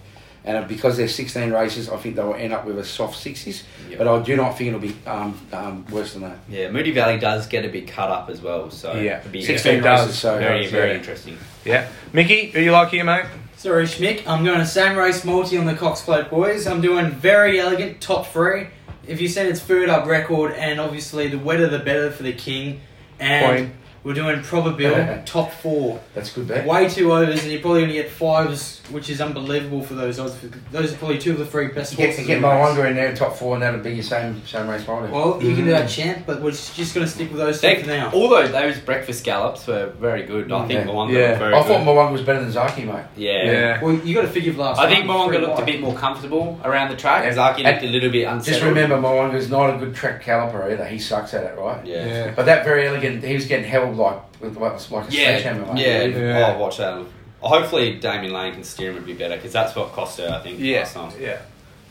and 0.46 0.68
because 0.68 0.98
there's 0.98 1.14
16 1.14 1.52
races, 1.52 1.90
I 1.90 1.98
think 1.98 2.16
they 2.16 2.24
will 2.24 2.34
end 2.36 2.54
up 2.54 2.66
with 2.66 2.80
a 2.80 2.86
soft 2.86 3.18
sixes. 3.18 3.64
Yep. 3.90 3.98
But 3.98 4.08
I 4.08 4.22
do 4.24 4.36
not 4.36 4.58
think 4.58 4.70
it'll 4.70 4.80
be 4.80 4.96
um, 5.06 5.40
um, 5.52 5.86
worse 5.92 6.14
than 6.14 6.22
that. 6.24 6.38
Yeah, 6.48 6.70
Moonee 6.70 6.94
Valley 6.94 7.18
does 7.20 7.48
get 7.48 7.66
a 7.66 7.70
bit 7.70 7.88
cut 7.88 8.10
up 8.10 8.30
as 8.30 8.42
well, 8.42 8.72
so 8.72 8.94
Yeah. 8.94 9.20
it'd 9.20 9.32
be 9.32 9.44
16 9.44 9.82
does. 9.84 10.08
races, 10.08 10.20
so 10.20 10.38
very 10.40 10.68
uh, 10.68 10.70
very 10.70 10.92
yeah. 10.92 10.96
interesting. 10.98 11.38
Yeah. 11.66 11.88
Mickey, 12.14 12.52
who 12.52 12.62
you 12.62 12.72
like 12.72 12.90
here, 12.90 13.04
mate? 13.04 13.26
Sorry, 13.58 13.84
Schmick. 13.84 14.26
I'm 14.26 14.46
going 14.46 14.60
to 14.60 14.66
same 14.66 14.98
race 14.98 15.26
multi 15.26 15.58
on 15.58 15.66
the 15.66 15.76
Cox 15.76 16.02
Plate 16.02 16.30
boys. 16.30 16.66
I'm 16.66 16.80
doing 16.80 17.12
very 17.12 17.60
elegant 17.60 18.00
top 18.00 18.28
three. 18.28 18.68
If 19.06 19.20
you 19.20 19.28
said 19.28 19.48
it's 19.48 19.60
third 19.60 19.90
up 19.90 20.06
record, 20.06 20.54
and 20.54 20.80
obviously 20.80 21.28
the 21.28 21.40
wetter 21.40 21.68
the 21.68 21.80
better 21.80 22.10
for 22.12 22.24
the 22.24 22.32
king, 22.32 22.80
and 23.20 23.58
Queen. 23.68 23.74
We're 24.10 24.16
doing 24.16 24.42
probability 24.42 25.22
top 25.26 25.52
four. 25.52 26.00
That's 26.16 26.32
a 26.32 26.40
good 26.40 26.48
bet. 26.48 26.66
Way 26.66 26.90
two 26.90 27.14
overs, 27.14 27.44
and 27.44 27.52
you're 27.52 27.62
probably 27.62 27.82
going 27.82 27.94
to 27.94 28.02
get 28.02 28.10
fives, 28.10 28.82
which 28.90 29.08
is 29.08 29.22
unbelievable 29.22 29.84
for 29.84 29.94
those 29.94 30.18
odds. 30.18 30.36
Those 30.72 30.94
are 30.94 30.98
probably 30.98 31.20
two 31.20 31.34
of 31.34 31.38
the 31.38 31.46
three 31.46 31.68
best 31.68 31.96
Get, 31.96 32.08
horses. 32.08 32.26
get 32.26 32.38
in 32.38 32.42
the 32.42 32.48
my 32.48 32.70
race. 32.70 32.90
in 32.90 32.96
there, 32.96 33.16
top 33.16 33.36
four, 33.36 33.54
and 33.54 33.62
that'll 33.62 33.82
be 33.82 33.92
your 33.92 34.02
same 34.02 34.44
same 34.48 34.68
race 34.68 34.88
multi. 34.88 35.12
Well, 35.12 35.40
you 35.44 35.54
can 35.56 35.66
do 35.66 35.70
that 35.70 35.88
mm. 35.88 35.96
champ, 35.96 36.26
but 36.26 36.42
we're 36.42 36.50
just 36.50 36.96
going 36.96 37.06
to 37.06 37.12
stick 37.12 37.30
with 37.30 37.38
those 37.38 37.62
two 37.62 37.82
for 37.82 37.86
now. 37.86 38.10
all 38.10 38.30
those 38.30 38.52
those 38.52 38.80
breakfast 38.80 39.24
gallops 39.24 39.68
were 39.68 39.92
very 40.00 40.24
good. 40.24 40.52
I 40.52 40.66
think 40.66 40.80
Yeah. 40.80 40.86
Mo'unga 40.86 41.12
Yeah. 41.14 41.28
looked 41.28 41.40
very 41.40 41.54
I 41.54 41.62
good. 41.62 41.68
thought 41.68 41.86
Mo'unga 41.86 42.12
was 42.12 42.22
better 42.24 42.44
than 42.44 42.52
Zaaki, 42.52 42.86
mate. 42.88 43.06
yeah. 43.16 43.52
Yeah. 43.52 43.84
Well, 43.84 43.94
you 43.94 44.16
got 44.16 44.24
to 44.24 44.28
figure 44.28 44.54
last. 44.54 44.80
I 44.80 44.88
think 44.88 45.06
time, 45.06 45.10
Mo'unga 45.10 45.36
three 45.36 45.38
looked 45.46 45.60
a 45.60 45.66
bit 45.66 45.82
more 45.82 45.94
comfortable 45.94 46.60
around 46.64 46.90
the 46.90 46.98
track. 46.98 47.26
Yeah. 47.26 47.36
Zaaki 47.36 47.64
looked 47.64 47.84
a 47.84 47.88
little 47.88 48.10
bit 48.10 48.24
unsettled. 48.24 48.46
Just 48.46 48.64
remember, 48.64 48.98
Mo'unga's 48.98 49.52
not 49.52 49.76
a 49.76 49.78
good 49.78 49.94
track 49.94 50.24
caliper 50.24 50.72
either. 50.72 50.86
He 50.88 50.98
sucks 50.98 51.36
at 51.36 51.44
it, 51.44 51.56
right? 51.60 51.86
Yeah. 51.86 52.06
Yeah. 52.08 52.34
But 52.36 52.48
that 52.48 52.66
very 52.66 52.88
elegant, 52.88 53.24
he 53.24 53.36
was 53.36 53.46
getting 53.46 53.70
held 53.70 53.99
like 54.00 54.42
with 54.42 54.58
like, 54.58 54.92
like 54.92 55.10
a 55.10 55.12
Yeah, 55.12 55.24
sledgehammer. 55.40 55.74
mate. 55.74 55.86
yeah. 55.86 56.04
Yeah. 56.06 56.48
I'll 56.48 56.60
watch 56.60 56.78
that. 56.78 57.06
Hopefully, 57.42 58.00
Damian 58.00 58.34
Lane 58.34 58.54
can 58.54 58.64
steer 58.64 58.92
him 58.92 58.98
a 58.98 59.02
bit 59.02 59.18
better 59.18 59.36
because 59.36 59.54
that's 59.54 59.76
what 59.76 59.92
cost 59.94 60.20
her, 60.20 60.28
I 60.30 60.40
think, 60.42 60.60
Yeah. 60.60 60.80
last 60.80 60.94
time. 60.94 61.12
Yeah. 61.20 61.38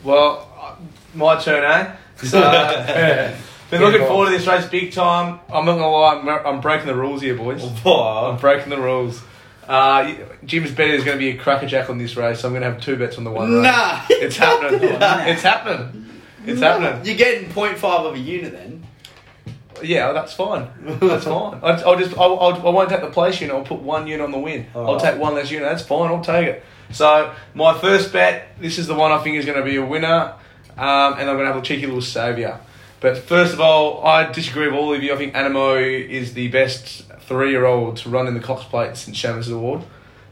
Well, 0.03 0.47
uh, 0.61 0.75
my 1.15 1.39
turn, 1.39 1.63
eh? 1.63 1.95
So, 2.23 2.41
been 2.41 3.79
Get 3.79 3.81
looking 3.81 4.07
forward 4.07 4.25
to 4.25 4.31
this 4.37 4.45
race 4.47 4.65
big 4.65 4.91
time. 4.91 5.39
I'm 5.53 5.65
not 5.65 5.73
gonna 5.77 5.89
lie, 5.89 6.15
I'm, 6.15 6.27
I'm 6.55 6.61
breaking 6.61 6.87
the 6.87 6.95
rules 6.95 7.21
here, 7.21 7.35
boys. 7.35 7.63
I'm 7.67 7.69
Whoa. 7.69 8.37
breaking 8.41 8.69
the 8.71 8.81
rules. 8.81 9.21
Uh, 9.67 10.15
Jim's 10.45 10.71
bet 10.71 10.89
is 10.89 11.03
going 11.03 11.15
to 11.15 11.19
be 11.19 11.29
a 11.29 11.37
crackerjack 11.37 11.91
on 11.91 11.99
this 11.99 12.17
race, 12.17 12.39
so 12.39 12.47
I'm 12.47 12.53
going 12.55 12.63
to 12.63 12.71
have 12.71 12.81
two 12.81 12.95
bets 12.97 13.19
on 13.19 13.23
the 13.23 13.29
one 13.29 13.53
race. 13.53 13.63
Nah. 13.65 14.01
It's 14.09 14.35
happening. 14.35 14.97
Nah. 14.99 15.19
it's 15.27 15.43
happening. 15.43 16.07
It's 16.47 16.59
happening. 16.59 17.05
You're 17.05 17.15
getting 17.17 17.49
0.5 17.51 17.83
of 17.83 18.15
a 18.15 18.17
unit 18.17 18.51
then. 18.51 18.83
Yeah, 19.83 20.11
that's 20.13 20.33
fine. 20.33 20.67
That's 20.99 21.25
fine. 21.35 21.59
I, 21.63 21.81
I'll 21.81 21.97
just 21.97 22.17
I'll, 22.17 22.39
I'll, 22.39 22.67
I 22.67 22.69
won't 22.69 22.89
take 22.89 23.01
the 23.01 23.09
place 23.09 23.39
unit. 23.41 23.55
I'll 23.55 23.63
put 23.63 23.79
one 23.79 24.07
unit 24.07 24.23
on 24.23 24.31
the 24.31 24.39
win. 24.39 24.67
I'll 24.75 24.99
take 24.99 25.19
one 25.19 25.35
less 25.35 25.49
unit. 25.51 25.67
That's 25.69 25.83
fine. 25.83 26.11
I'll 26.11 26.23
take 26.23 26.47
it. 26.47 26.63
So 26.91 27.33
my 27.53 27.77
first 27.77 28.11
bet. 28.11 28.59
This 28.59 28.77
is 28.77 28.87
the 28.87 28.95
one 28.95 29.11
I 29.11 29.19
think 29.23 29.37
is 29.37 29.45
going 29.45 29.57
to 29.57 29.63
be 29.63 29.75
a 29.77 29.85
winner, 29.85 30.33
um, 30.77 31.13
and 31.13 31.29
I'm 31.29 31.35
going 31.37 31.47
to 31.47 31.53
have 31.53 31.57
a 31.57 31.61
cheeky 31.61 31.85
little 31.85 32.01
saviour. 32.01 32.59
But 32.99 33.17
first 33.17 33.53
of 33.53 33.61
all, 33.61 34.05
I 34.05 34.29
disagree 34.31 34.67
with 34.67 34.75
all 34.75 34.93
of 34.93 35.01
you. 35.01 35.13
I 35.13 35.17
think 35.17 35.33
Anamoe 35.33 35.81
is 36.09 36.33
the 36.33 36.49
best 36.49 37.03
three-year-old 37.21 37.97
to 37.97 38.09
run 38.09 38.27
in 38.27 38.33
the 38.33 38.39
Cox 38.41 38.65
Plate 38.65 38.97
since 38.97 39.17
Shamus 39.17 39.49
Award. 39.53 39.83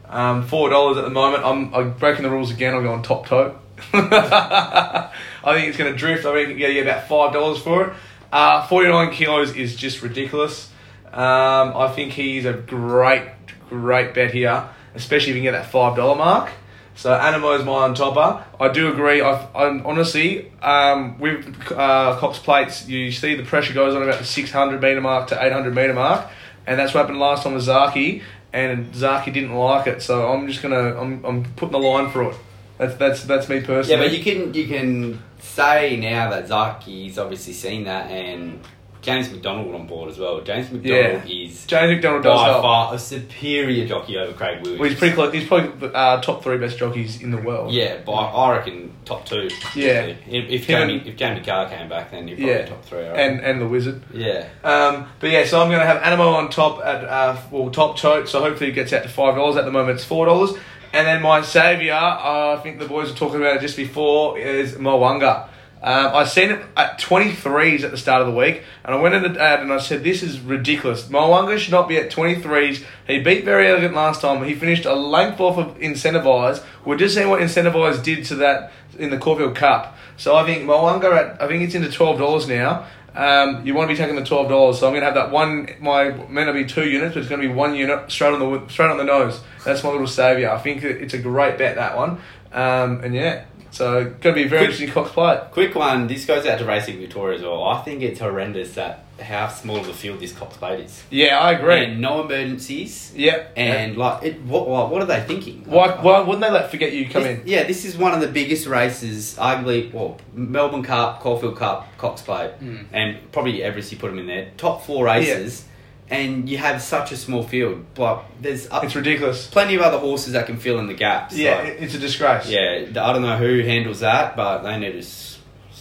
Um, 0.06 0.46
Four 0.46 0.68
dollars 0.70 0.98
at 0.98 1.04
the 1.04 1.10
moment. 1.10 1.44
I'm, 1.44 1.74
I'm 1.74 1.92
breaking 1.94 2.24
the 2.24 2.30
rules 2.30 2.50
again. 2.50 2.74
I'm 2.74 2.82
going 2.82 2.98
on 2.98 3.02
top 3.02 3.26
tote. 3.26 3.58
I 3.92 5.10
think 5.54 5.68
it's 5.68 5.78
going 5.78 5.92
to 5.92 5.98
drift. 5.98 6.26
I 6.26 6.32
think 6.32 6.58
you 6.58 6.72
get 6.72 6.82
about 6.82 7.08
five 7.08 7.32
dollars 7.32 7.58
for 7.58 7.88
it. 7.88 7.92
Uh, 8.32 8.66
49 8.66 9.10
kilos 9.12 9.56
is 9.56 9.74
just 9.74 10.02
ridiculous. 10.02 10.70
Um, 11.06 11.76
I 11.76 11.92
think 11.94 12.12
he's 12.12 12.44
a 12.44 12.52
great, 12.52 13.28
great 13.70 14.14
bet 14.14 14.32
here, 14.32 14.68
especially 14.94 15.30
if 15.30 15.36
you 15.36 15.42
can 15.42 15.52
get 15.52 15.52
that 15.52 15.70
five 15.70 15.96
dollar 15.96 16.16
mark. 16.16 16.50
So 16.94 17.10
Anamoe 17.10 17.58
is 17.58 17.64
my 17.64 17.72
on 17.72 17.94
topper. 17.94 18.44
I 18.58 18.68
do 18.68 18.92
agree. 18.92 19.22
I, 19.22 19.30
I 19.54 19.80
honestly, 19.84 20.50
um, 20.60 21.18
with 21.20 21.46
uh, 21.70 22.18
Cox 22.18 22.40
plates, 22.40 22.88
you 22.88 23.12
see 23.12 23.36
the 23.36 23.44
pressure 23.44 23.72
goes 23.72 23.94
on 23.94 24.02
about 24.02 24.18
the 24.18 24.24
600 24.24 24.82
meter 24.82 25.00
mark 25.00 25.28
to 25.28 25.40
800 25.40 25.74
meter 25.74 25.94
mark, 25.94 26.28
and 26.66 26.78
that's 26.78 26.92
what 26.92 27.02
happened 27.02 27.20
last 27.20 27.44
time 27.44 27.54
with 27.54 27.66
Zaaki, 27.66 28.22
and 28.52 28.92
Zaaki 28.92 29.32
didn't 29.32 29.54
like 29.54 29.86
it. 29.86 30.02
So 30.02 30.30
I'm 30.32 30.48
just 30.48 30.60
gonna, 30.60 31.00
I'm, 31.00 31.24
I'm 31.24 31.44
putting 31.44 31.72
the 31.72 31.78
line 31.78 32.10
for 32.10 32.24
it. 32.24 32.36
That's 32.78 32.94
that's 32.96 33.24
that's 33.24 33.48
me 33.48 33.60
personally. 33.60 34.00
Yeah, 34.02 34.08
but 34.08 34.16
you 34.16 34.22
can 34.24 34.54
you 34.54 34.66
can 34.68 35.22
say 35.40 35.96
now 35.96 36.30
that 36.30 36.46
Zaaki's 36.48 37.18
obviously 37.18 37.52
seen 37.52 37.84
that 37.84 38.10
and 38.10 38.60
James 39.00 39.30
McDonald 39.30 39.72
on 39.74 39.86
board 39.86 40.10
as 40.10 40.18
well. 40.18 40.40
James 40.40 40.70
McDonald 40.72 41.22
is 41.30 41.64
James 41.66 41.92
McDonald 41.92 42.24
does 42.24 42.36
by 42.40 42.46
help. 42.48 42.62
far 42.62 42.94
a 42.94 42.98
superior 42.98 43.86
jockey 43.86 44.18
over 44.18 44.32
Craig 44.32 44.58
Williams. 44.60 44.80
Well, 44.80 44.88
he's 44.90 44.98
pretty 44.98 45.14
close. 45.14 45.32
He's 45.32 45.46
probably 45.46 45.90
uh, 45.94 46.20
top 46.20 46.42
three 46.42 46.58
best 46.58 46.78
jockeys 46.78 47.22
in 47.22 47.30
the 47.30 47.36
world. 47.38 47.72
Yeah, 47.72 47.98
but 48.04 48.12
I 48.12 48.56
reckon 48.56 48.92
top 49.04 49.24
two. 49.24 49.48
Yeah. 49.76 50.00
If, 50.28 50.50
if 50.50 50.66
Jamie 50.66 50.98
and- 50.98 51.06
if 51.06 51.16
Jamie 51.16 51.42
Kah 51.42 51.68
came 51.68 51.88
back, 51.88 52.10
then 52.10 52.26
you're 52.26 52.36
probably 52.36 52.54
Yeah. 52.54 52.66
top 52.66 52.84
three. 52.84 53.04
And 53.06 53.40
and 53.40 53.60
the 53.60 53.68
wizard. 53.68 54.02
yeah, 54.12 54.48
Um, 54.64 55.06
but 55.20 55.30
yeah, 55.30 55.44
so 55.46 55.60
I'm 55.62 55.68
going 55.68 55.80
to 55.80 55.86
have 55.86 56.02
Anamoe 56.02 56.34
on 56.34 56.50
top 56.50 56.84
at 56.84 57.04
uh, 57.04 57.36
well 57.52 57.70
top 57.70 57.96
tote. 57.98 58.28
So 58.28 58.40
hopefully 58.40 58.70
it 58.70 58.74
gets 58.74 58.92
out 58.92 59.04
to 59.04 59.08
five 59.08 59.36
dollars. 59.36 59.56
At 59.56 59.64
the 59.64 59.70
moment, 59.72 59.94
it's 59.96 60.04
four 60.04 60.26
dollars. 60.26 60.50
And 60.98 61.06
then 61.06 61.22
my 61.22 61.42
saviour, 61.42 61.94
uh, 61.94 62.56
I 62.56 62.60
think 62.60 62.80
the 62.80 62.88
boys 62.88 63.08
were 63.08 63.16
talking 63.16 63.36
about 63.36 63.58
it 63.58 63.60
just 63.60 63.76
before, 63.76 64.36
is 64.36 64.74
Mo'unga. 64.78 65.44
Um, 65.80 66.10
I 66.12 66.24
seen 66.24 66.50
it 66.50 66.60
at 66.76 66.98
23s 66.98 67.84
at 67.84 67.92
the 67.92 67.96
start 67.96 68.20
of 68.20 68.26
the 68.26 68.34
week, 68.36 68.64
and 68.84 68.96
I 68.96 69.00
went 69.00 69.14
in 69.14 69.32
the 69.32 69.40
ad 69.40 69.60
and 69.60 69.72
I 69.72 69.78
said, 69.78 70.02
This 70.02 70.24
is 70.24 70.40
ridiculous. 70.40 71.08
Mo'unga 71.08 71.56
should 71.56 71.70
not 71.70 71.86
be 71.86 71.98
at 71.98 72.10
23s. 72.10 72.82
He 73.06 73.20
beat 73.20 73.44
Verry 73.44 73.68
Elegant 73.68 73.94
last 73.94 74.20
time. 74.20 74.42
He 74.42 74.56
finished 74.56 74.86
a 74.86 74.94
length 74.96 75.38
off 75.38 75.56
of 75.56 75.78
Incentivise. 75.78 76.64
We're 76.84 76.96
just 76.96 77.14
seeing 77.14 77.28
what 77.28 77.40
Incentivise 77.40 78.02
did 78.02 78.24
to 78.24 78.34
that 78.34 78.72
in 78.98 79.10
the 79.10 79.18
Caulfield 79.18 79.54
Cup. 79.54 79.96
So 80.16 80.34
I 80.34 80.44
think 80.44 80.64
Mo'unga, 80.64 81.16
at, 81.16 81.40
I 81.40 81.46
think 81.46 81.62
it's 81.62 81.76
into 81.76 81.90
$12 81.90 82.48
now. 82.48 82.88
Um, 83.18 83.66
you 83.66 83.74
want 83.74 83.90
to 83.90 83.94
be 83.94 83.98
taking 83.98 84.14
the 84.14 84.24
twelve 84.24 84.48
dollars, 84.48 84.78
so 84.78 84.86
I'm 84.86 84.92
going 84.92 85.00
to 85.00 85.06
have 85.06 85.14
that 85.16 85.32
one. 85.32 85.68
My 85.80 86.10
meant 86.28 86.46
to 86.46 86.52
be 86.52 86.64
two 86.64 86.88
units, 86.88 87.14
but 87.14 87.20
it's 87.20 87.28
going 87.28 87.42
to 87.42 87.48
be 87.48 87.52
one 87.52 87.74
unit 87.74 88.10
straight 88.12 88.32
on 88.32 88.38
the 88.38 88.68
straight 88.68 88.90
on 88.90 88.96
the 88.96 89.02
nose. 89.04 89.40
That's 89.64 89.82
my 89.82 89.90
little 89.90 90.06
saviour. 90.06 90.50
I 90.52 90.58
think 90.58 90.84
it's 90.84 91.14
a 91.14 91.18
great 91.18 91.58
bet 91.58 91.74
that 91.74 91.96
one. 91.96 92.20
Um, 92.52 93.00
and 93.02 93.12
yeah, 93.14 93.44
so 93.72 94.04
going 94.04 94.20
to 94.20 94.32
be 94.34 94.44
a 94.44 94.48
very 94.48 94.60
Quick- 94.66 94.80
interesting 94.80 94.90
Cox 94.90 95.10
play. 95.10 95.40
Quick 95.50 95.74
one. 95.74 96.06
This 96.06 96.24
goes 96.26 96.46
out 96.46 96.60
to 96.60 96.64
Racing 96.64 97.00
Victoria 97.00 97.38
as 97.38 97.42
well. 97.42 97.64
I 97.64 97.82
think 97.82 98.02
it's 98.02 98.20
horrendous 98.20 98.74
that 98.74 99.04
how 99.20 99.48
small 99.48 99.78
of 99.78 99.88
a 99.88 99.92
field 99.92 100.20
this 100.20 100.32
Cox 100.32 100.56
Plate 100.56 100.80
is. 100.84 101.02
Yeah, 101.10 101.38
I 101.38 101.52
agree. 101.52 101.84
And 101.84 102.00
no 102.00 102.22
emergencies. 102.24 103.12
yeah, 103.16 103.48
And 103.56 103.96
like, 103.96 104.22
it, 104.22 104.40
what, 104.42 104.68
what, 104.68 104.90
what 104.90 105.02
are 105.02 105.06
they 105.06 105.20
thinking? 105.22 105.64
why, 105.66 105.88
why 106.00 106.20
wouldn't 106.20 106.40
they 106.40 106.50
let 106.50 106.70
forget 106.70 106.92
you 106.92 107.08
come 107.08 107.22
This- 107.24 107.40
in? 107.40 107.46
Yeah, 107.46 107.64
this 107.64 107.84
is 107.84 107.96
one 107.96 108.12
of 108.14 108.20
the 108.20 108.28
biggest 108.28 108.66
races, 108.66 109.36
arguably, 109.36 109.92
well, 109.92 110.18
Melbourne 110.32 110.82
Cup, 110.82 111.20
Caulfield 111.20 111.56
Cup, 111.56 111.86
Cox 111.98 112.22
Plate, 112.22 112.52
hmm. 112.52 112.82
and 112.92 113.18
probably 113.32 113.62
Everest, 113.62 113.90
you 113.92 113.98
put 113.98 114.08
them 114.10 114.18
in 114.18 114.26
there. 114.26 114.50
Top 114.56 114.84
four 114.84 115.04
races, 115.06 115.64
and 116.10 116.48
you 116.48 116.56
have 116.58 116.80
such 116.80 117.12
a 117.12 117.16
small 117.16 117.42
field. 117.42 117.84
But 117.94 118.24
there's 118.40 118.70
up, 118.70 118.84
It's 118.84 118.94
ridiculous. 118.96 119.46
plenty 119.48 119.74
of 119.74 119.82
other 119.82 119.98
horses 119.98 120.32
that 120.34 120.46
can 120.46 120.56
fill 120.58 120.78
in 120.78 120.86
the 120.86 120.94
gaps. 120.94 121.36
Yeah, 121.36 121.56
like- 121.58 121.76
it's 121.80 121.94
a 121.94 121.98
disgrace. 121.98 122.48
yeah, 122.48 122.84
I 122.88 123.12
don't 123.12 123.22
know 123.22 123.36
who 123.36 123.60
handles 123.62 124.00
that, 124.00 124.36
but 124.36 124.62
they 124.62 124.78
need 124.78 124.92
to 124.92 125.02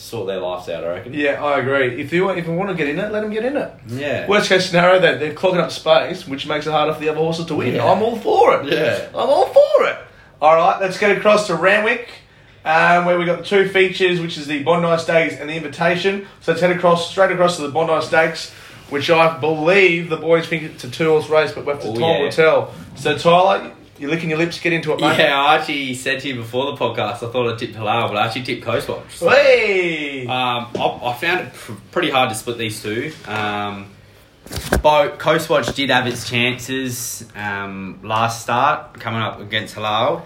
sort 0.08 0.28
their 0.28 0.40
lives 0.40 0.68
out, 0.70 0.84
I 0.84 0.88
reckon. 0.88 1.14
Yeah, 1.14 1.44
I 1.44 1.60
agree. 1.60 2.02
If 2.02 2.12
you 2.14 2.26
want, 2.26 2.40
if 2.40 2.48
you 2.48 2.54
want 2.54 2.70
to 2.70 2.76
get 2.76 2.88
in 2.90 2.98
it, 3.00 3.12
let 3.12 3.22
them 3.22 3.32
get 3.32 3.46
in 3.46 3.58
it. 3.58 3.72
Yeah. 3.88 4.28
Worst 4.28 4.50
case 4.50 4.66
scenario, 4.68 5.00
that 5.02 5.20
they're 5.20 5.34
clogging 5.34 5.60
up 5.62 5.72
space, 5.72 6.28
which 6.28 6.48
makes 6.48 6.66
it 6.68 6.72
harder 6.72 6.94
for 6.94 7.00
the 7.00 7.10
other 7.10 7.20
horses 7.20 7.46
to 7.46 7.56
win. 7.56 7.76
Yeah. 7.76 7.86
I'm 7.86 8.02
all 8.02 8.16
for 8.16 8.62
it. 8.62 8.72
Yeah. 8.74 9.08
I'm 9.10 9.30
all 9.30 9.48
for 9.48 9.84
it. 9.86 9.98
All 10.42 10.56
right, 10.56 10.80
let's 10.82 10.98
get 11.00 11.18
across 11.18 11.48
to 11.48 11.56
Randwick, 11.56 12.10
um, 12.64 13.06
where 13.06 13.18
we 13.18 13.26
got 13.26 13.40
the 13.40 13.46
two 13.46 13.68
features, 13.70 14.20
which 14.20 14.38
is 14.38 14.46
the 14.48 14.64
Bondi 14.64 15.02
Stakes 15.02 15.36
and 15.36 15.50
the 15.50 15.56
Invitation. 15.56 16.28
So 16.42 16.52
let's 16.52 16.62
head 16.62 16.72
across 16.72 17.10
straight 17.10 17.32
across 17.32 17.56
to 17.58 17.64
the 17.64 17.70
Bondi 17.70 18.06
Stakes, 18.06 18.52
which 18.90 19.10
I 19.10 19.38
believe 19.40 20.10
the 20.10 20.18
boys 20.18 20.48
think 20.48 20.64
it's 20.64 20.84
a 20.84 20.90
two 20.90 21.10
horse 21.10 21.30
race, 21.30 21.52
but 21.52 21.66
we 21.66 21.72
have 21.74 21.82
to 21.82 21.88
Oh, 21.90 21.94
time 21.94 22.02
yeah. 22.02 22.22
will 22.24 22.32
tell. 22.32 22.74
So 22.96 23.18
Tyler, 23.18 23.72
you're 24.00 24.10
licking 24.10 24.30
your 24.30 24.40
lips. 24.40 24.60
Get 24.60 24.74
into 24.74 24.94
it, 24.94 25.00
mate. 25.02 25.18
Yeah, 25.20 25.40
I 25.40 25.56
actually 25.56 25.94
said 25.96 26.20
to 26.22 26.28
you 26.28 26.36
before 26.36 26.72
the 26.72 26.78
podcast, 26.78 27.16
I 27.28 27.32
thought 27.32 27.52
I 27.54 27.56
tipped 27.58 27.76
Halal, 27.76 28.08
but 28.10 28.18
I 28.18 28.26
actually 28.28 28.44
tipped 28.44 28.64
Coast 28.64 28.88
Watch. 28.88 29.18
So- 29.18 29.30
Hey. 29.30 30.26
Um, 30.28 30.68
I, 30.76 31.00
I 31.04 31.14
found 31.14 31.48
it 31.48 31.54
pr- 31.54 31.74
pretty 31.92 32.10
hard 32.12 32.30
to 32.30 32.36
split 32.36 32.58
these 32.58 32.82
two. 32.82 33.12
Um, 33.28 33.92
Coast 34.82 35.50
Watch 35.50 35.74
did 35.76 35.90
have 35.90 36.08
its 36.08 36.30
chances 36.30 37.26
um, 37.36 38.00
last 38.04 38.44
start 38.44 38.94
coming 39.00 39.22
up 39.22 39.40
against 39.42 39.76
Halal. 39.76 40.26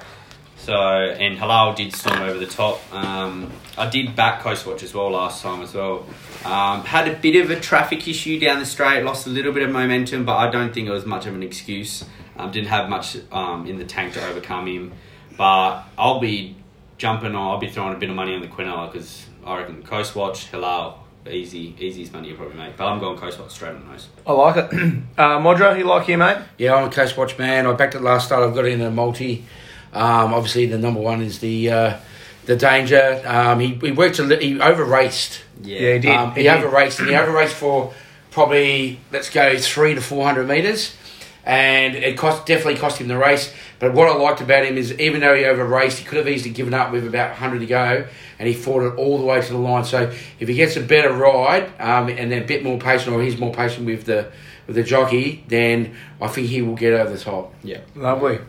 So 0.57 0.75
and 0.75 1.39
Halal 1.39 1.75
did 1.75 1.91
storm 1.95 2.19
over 2.21 2.37
the 2.37 2.45
top. 2.45 2.79
Um, 2.93 3.51
I 3.79 3.89
did 3.89 4.15
back 4.15 4.41
Coast 4.41 4.67
Watch 4.67 4.83
as 4.83 4.93
well 4.93 5.09
last 5.11 5.41
time 5.41 5.63
as 5.63 5.73
well. 5.73 6.05
Um, 6.45 6.83
had 6.83 7.07
a 7.07 7.15
bit 7.15 7.43
of 7.43 7.49
a 7.49 7.59
traffic 7.59 8.07
issue 8.07 8.39
down 8.39 8.59
the 8.59 8.65
straight, 8.65 9.03
lost 9.03 9.25
a 9.25 9.31
little 9.31 9.51
bit 9.53 9.63
of 9.63 9.71
momentum, 9.71 10.23
but 10.23 10.35
I 10.35 10.51
don't 10.51 10.71
think 10.71 10.87
it 10.87 10.91
was 10.91 11.05
much 11.05 11.25
of 11.25 11.33
an 11.33 11.41
excuse. 11.41 12.03
Um, 12.41 12.51
didn't 12.51 12.69
have 12.69 12.89
much 12.89 13.17
um, 13.31 13.67
in 13.67 13.77
the 13.77 13.85
tank 13.85 14.13
to 14.13 14.27
overcome 14.27 14.67
him. 14.67 14.93
But 15.37 15.83
I'll 15.97 16.19
be 16.19 16.55
jumping 16.97 17.35
on. 17.35 17.47
I'll 17.51 17.57
be 17.59 17.69
throwing 17.69 17.93
a 17.93 17.97
bit 17.97 18.09
of 18.09 18.15
money 18.15 18.33
on 18.33 18.41
the 18.41 18.47
Quinella 18.47 18.91
because 18.91 19.25
I 19.45 19.59
reckon 19.59 19.83
Coast 19.83 20.15
Watch, 20.15 20.51
Halal, 20.51 20.95
easy, 21.29 21.75
easiest 21.79 22.13
money 22.13 22.29
you 22.29 22.35
probably 22.35 22.57
make. 22.57 22.77
But 22.77 22.87
I'm 22.87 22.99
going 22.99 23.17
Coast 23.17 23.39
Watch 23.39 23.51
straight 23.51 23.69
on 23.75 23.81
the 23.85 23.91
nose. 23.91 24.07
I 24.25 24.31
like 24.33 24.57
it. 24.57 24.73
uh, 25.17 25.39
Modra, 25.39 25.77
you 25.77 25.83
like 25.85 26.05
here, 26.07 26.17
mate? 26.17 26.37
Yeah, 26.57 26.75
I'm 26.75 26.87
a 26.87 26.91
Coast 26.91 27.15
Watch 27.17 27.37
man. 27.37 27.67
I 27.67 27.73
backed 27.73 27.95
it 27.95 28.01
last 28.01 28.25
start. 28.27 28.47
I've 28.47 28.55
got 28.55 28.65
it 28.65 28.73
in 28.73 28.81
a 28.81 28.89
multi. 28.91 29.45
Um, 29.93 30.33
obviously, 30.33 30.65
the 30.67 30.77
number 30.77 30.99
one 31.01 31.21
is 31.21 31.39
the 31.39 31.69
uh, 31.69 31.97
the 32.45 32.55
danger. 32.55 33.21
Um, 33.25 33.59
he, 33.59 33.75
he 33.75 33.91
worked 33.91 34.19
a 34.19 34.23
li- 34.23 34.41
he 34.53 34.59
over 34.61 34.83
raced. 34.83 35.41
Yeah, 35.61 35.93
he 35.93 35.99
did. 35.99 36.05
Um, 36.15 36.31
he 36.31 36.41
He 36.41 36.43
did. 36.47 36.53
over 36.57 36.69
raced 36.69 36.99
and 36.99 37.09
he 37.09 37.15
over 37.15 37.31
raced 37.31 37.55
for 37.55 37.93
probably 38.31 38.99
let's 39.11 39.29
go 39.29 39.57
three 39.57 39.93
to 39.95 40.01
four 40.01 40.25
hundred 40.25 40.47
meters, 40.47 40.95
and 41.45 41.95
it 41.95 42.17
cost 42.17 42.45
definitely 42.45 42.79
cost 42.79 42.99
him 42.99 43.07
the 43.07 43.17
race. 43.17 43.53
But 43.79 43.93
what 43.93 44.07
I 44.07 44.15
liked 44.15 44.41
about 44.41 44.63
him 44.65 44.77
is 44.77 44.93
even 44.99 45.21
though 45.21 45.35
he 45.35 45.45
over 45.45 45.65
raced, 45.65 45.99
he 45.99 46.05
could 46.05 46.17
have 46.19 46.27
easily 46.27 46.51
given 46.53 46.73
up 46.73 46.91
with 46.91 47.05
about 47.07 47.35
hundred 47.35 47.59
to 47.59 47.65
go, 47.65 48.05
and 48.39 48.47
he 48.47 48.53
fought 48.53 48.83
it 48.83 48.95
all 48.97 49.17
the 49.17 49.25
way 49.25 49.41
to 49.41 49.51
the 49.51 49.57
line. 49.57 49.83
So 49.85 50.11
if 50.39 50.47
he 50.47 50.53
gets 50.53 50.75
a 50.77 50.81
better 50.81 51.11
ride 51.13 51.71
um, 51.79 52.09
and 52.09 52.31
then 52.31 52.43
a 52.43 52.45
bit 52.45 52.63
more 52.63 52.77
patient, 52.77 53.15
or 53.15 53.21
he's 53.23 53.37
more 53.39 53.53
patient 53.53 53.85
with 53.85 54.05
the 54.05 54.31
with 54.67 54.75
the 54.75 54.83
jockey, 54.83 55.43
then 55.47 55.95
I 56.21 56.27
think 56.27 56.47
he 56.47 56.61
will 56.61 56.75
get 56.75 56.93
over 56.93 57.11
the 57.11 57.17
top. 57.17 57.53
Yeah. 57.63 57.79
Lovely. 57.95 58.39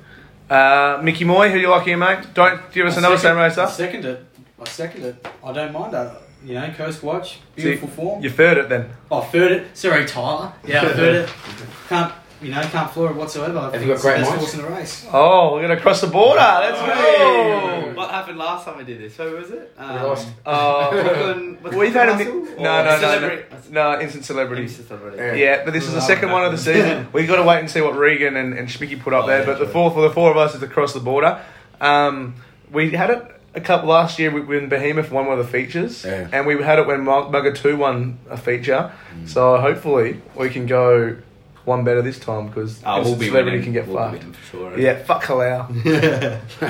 Uh, 0.50 1.00
Mickey 1.02 1.24
Moy, 1.24 1.50
who 1.50 1.58
you 1.58 1.68
like 1.70 1.84
here, 1.84 1.96
mate? 1.96 2.26
Don't 2.34 2.70
give 2.72 2.86
us 2.86 2.96
I 2.96 2.98
another 2.98 3.16
second- 3.16 3.36
same 3.36 3.42
racer. 3.42 3.60
I 3.62 3.70
second 3.70 4.04
it. 4.04 4.26
I 4.60 4.68
second 4.68 5.04
it. 5.04 5.26
I 5.42 5.52
don't 5.52 5.72
mind 5.72 5.94
that. 5.94 6.20
You 6.44 6.54
know, 6.54 6.70
Coast 6.76 7.02
Watch, 7.04 7.38
beautiful 7.54 7.88
See, 7.88 7.94
form. 7.94 8.22
You 8.22 8.28
third 8.28 8.58
it 8.58 8.68
then. 8.68 8.90
Oh, 9.10 9.20
third 9.22 9.52
it. 9.52 9.76
Sorry, 9.76 10.04
Tyler. 10.04 10.52
Yeah, 10.66 10.82
I 10.82 10.88
third 10.92 11.14
it. 11.14 11.30
Can't, 11.88 12.12
you 12.42 12.50
know, 12.50 12.60
can't 12.62 12.90
floor 12.90 13.10
it 13.10 13.16
whatsoever. 13.16 13.58
I 13.58 13.70
Have 13.70 13.80
you 13.82 13.86
got 13.88 13.92
it's 13.94 14.02
great 14.02 14.16
best 14.16 14.30
minds? 14.30 14.42
horse 14.44 14.54
in 14.54 14.62
the 14.62 14.68
race. 14.70 15.06
Oh, 15.12 15.54
we're 15.54 15.62
gonna 15.62 15.80
cross 15.80 16.00
the 16.00 16.06
border. 16.08 16.40
Let's 16.40 16.80
go. 16.80 17.92
What 17.94 18.10
happened 18.10 18.38
last 18.38 18.64
time 18.64 18.78
I 18.78 18.82
did 18.82 19.00
this? 19.00 19.16
Who 19.16 19.36
was 19.36 19.50
it? 19.50 19.74
Um, 19.78 20.02
lost. 20.02 20.28
Uh, 20.46 20.90
Brooklyn- 20.90 21.58
was 21.62 21.72
it 21.74 21.78
we've 21.78 21.92
had 21.94 22.08
a 22.08 22.16
mi- 22.16 22.24
Russell? 22.24 22.40
no, 22.42 22.48
Or 22.50 22.54
no, 22.56 22.84
no, 22.84 22.90
no, 22.90 22.98
Celebrity? 22.98 23.44
no, 23.70 24.00
instant 24.00 24.24
celebrity. 24.24 24.62
Instant 24.62 24.88
Celebrity. 24.88 25.16
Yeah. 25.18 25.34
Yeah, 25.34 25.64
but 25.64 25.72
this 25.72 25.86
is 25.86 25.94
the 25.94 26.00
second 26.00 26.30
one 26.32 26.44
of 26.44 26.52
the 26.52 26.58
season. 26.58 27.08
We've 27.12 27.28
got 27.28 27.36
to 27.36 27.42
wait 27.44 27.60
and 27.60 27.70
see 27.70 27.80
what 27.80 27.96
Regan 27.96 28.36
and, 28.36 28.54
and 28.54 28.68
Schmicky 28.68 28.98
put 29.00 29.12
up 29.12 29.24
Oh, 29.24 29.26
there. 29.28 29.40
yeah, 29.40 29.46
But 29.46 29.58
the 29.58 29.64
true. 29.64 29.72
fourth 29.72 29.94
for 29.94 30.02
the 30.02 30.10
four 30.10 30.30
of 30.30 30.36
us 30.36 30.54
is 30.54 30.62
across 30.62 30.92
the 30.94 31.00
border. 31.00 31.40
Um, 31.80 32.34
we 32.70 32.90
had 32.90 33.10
it 33.10 33.22
a 33.54 33.60
couple 33.60 33.88
last 33.90 34.18
year 34.18 34.30
when 34.30 34.68
Behemoth 34.68 35.10
won 35.10 35.26
one 35.26 35.38
of 35.38 35.44
the 35.44 35.52
features, 35.52 36.04
Yeah. 36.04 36.28
and 36.32 36.46
we 36.46 36.60
had 36.62 36.78
it 36.78 36.86
when 36.86 37.02
Mugger 37.04 37.52
Two 37.52 37.76
won 37.76 38.18
a 38.30 38.36
feature. 38.36 38.90
Mm. 39.14 39.28
So 39.28 39.58
hopefully 39.58 40.20
we 40.34 40.48
can 40.48 40.66
go 40.66 41.16
one 41.64 41.84
better 41.84 42.02
this 42.02 42.18
time 42.18 42.46
because 42.48 42.82
Oh, 42.84 43.02
we'll 43.02 43.16
be 43.16 43.26
celebrity 43.26 43.58
winning. 43.58 43.64
can 43.64 43.72
get 43.72 43.86
we'll 43.88 43.98
fucked. 43.98 44.24
for 44.36 44.46
sure. 44.50 44.78
Yeah, 44.78 45.02
fuck 45.02 45.22
Halal. 45.24 45.68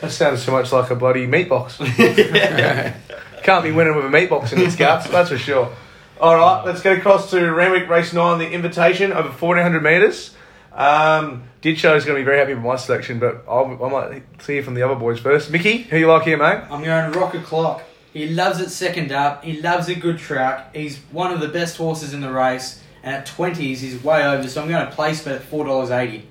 that 0.00 0.10
sounds 0.10 0.44
too 0.44 0.52
much 0.52 0.72
like 0.72 0.90
a 0.90 0.96
bloody 0.96 1.26
meat 1.26 1.48
box. 1.48 1.76
Can't 3.42 3.64
be 3.64 3.72
winning 3.72 3.96
with 3.96 4.04
a 4.04 4.10
meat 4.10 4.28
box 4.30 4.52
in 4.52 4.60
its 4.60 4.76
guts, 4.76 5.08
that's 5.08 5.30
for 5.30 5.38
sure. 5.38 5.72
All 6.20 6.34
right, 6.34 6.64
let's 6.66 6.82
get 6.82 6.98
across 6.98 7.30
to 7.30 7.50
Randwick 7.52 7.88
Race 7.88 8.12
9, 8.12 8.38
the 8.38 8.50
invitation 8.50 9.12
over 9.12 9.28
1400 9.28 9.82
metres. 9.82 10.34
Um, 10.72 11.44
did 11.60 11.78
show 11.78 11.94
is 11.96 12.04
going 12.04 12.16
to 12.16 12.20
be 12.20 12.24
very 12.24 12.38
happy 12.38 12.54
with 12.54 12.62
my 12.62 12.76
selection, 12.76 13.18
but 13.18 13.44
I'll, 13.48 13.78
I 13.84 13.88
might 13.88 14.42
see 14.42 14.60
from 14.60 14.74
the 14.74 14.82
other 14.82 14.94
boys 14.96 15.18
first. 15.20 15.50
Mickey, 15.50 15.78
who 15.78 15.96
you 15.96 16.06
like 16.08 16.24
here, 16.24 16.36
mate? 16.36 16.62
I'm 16.70 16.82
going 16.84 17.12
Rocket 17.12 17.44
Clock. 17.44 17.82
He 18.12 18.28
loves 18.28 18.60
it 18.60 18.70
second 18.70 19.12
up. 19.12 19.44
He 19.44 19.60
loves 19.60 19.88
a 19.88 19.94
good 19.94 20.18
track. 20.18 20.74
He's 20.74 20.98
one 21.12 21.32
of 21.32 21.40
the 21.40 21.48
best 21.48 21.76
horses 21.76 22.14
in 22.14 22.20
the 22.20 22.32
race. 22.32 22.82
And 23.02 23.14
at 23.14 23.26
20s, 23.26 23.56
he's 23.78 24.02
way 24.02 24.24
over. 24.26 24.46
So 24.48 24.62
I'm 24.62 24.68
going 24.68 24.84
to 24.86 24.92
place 24.92 25.22
bet 25.24 25.36
at 25.36 25.50
$4.80. 25.50 26.22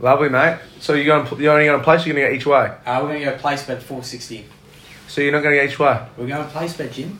Lovely, 0.00 0.28
mate. 0.28 0.58
So 0.80 0.92
you're 0.94 1.06
going 1.06 1.26
to, 1.26 1.42
you're 1.42 1.52
only 1.52 1.64
going 1.66 1.78
to 1.78 1.84
place, 1.84 2.04
you're 2.04 2.14
going 2.14 2.26
to 2.26 2.32
go 2.32 2.36
each 2.36 2.46
way. 2.46 2.74
Uh, 2.84 3.00
we're 3.02 3.08
going 3.08 3.20
to 3.20 3.24
go 3.26 3.36
place 3.38 3.62
bet 3.62 3.78
at 3.78 3.82
460 3.82 4.44
So 5.08 5.20
you're 5.22 5.32
not 5.32 5.42
going 5.42 5.54
to 5.58 5.64
go 5.64 5.70
each 5.72 5.78
way. 5.78 6.06
We're 6.18 6.26
going 6.26 6.44
to 6.44 6.50
place 6.50 6.76
bet, 6.76 6.92
Jim. 6.92 7.18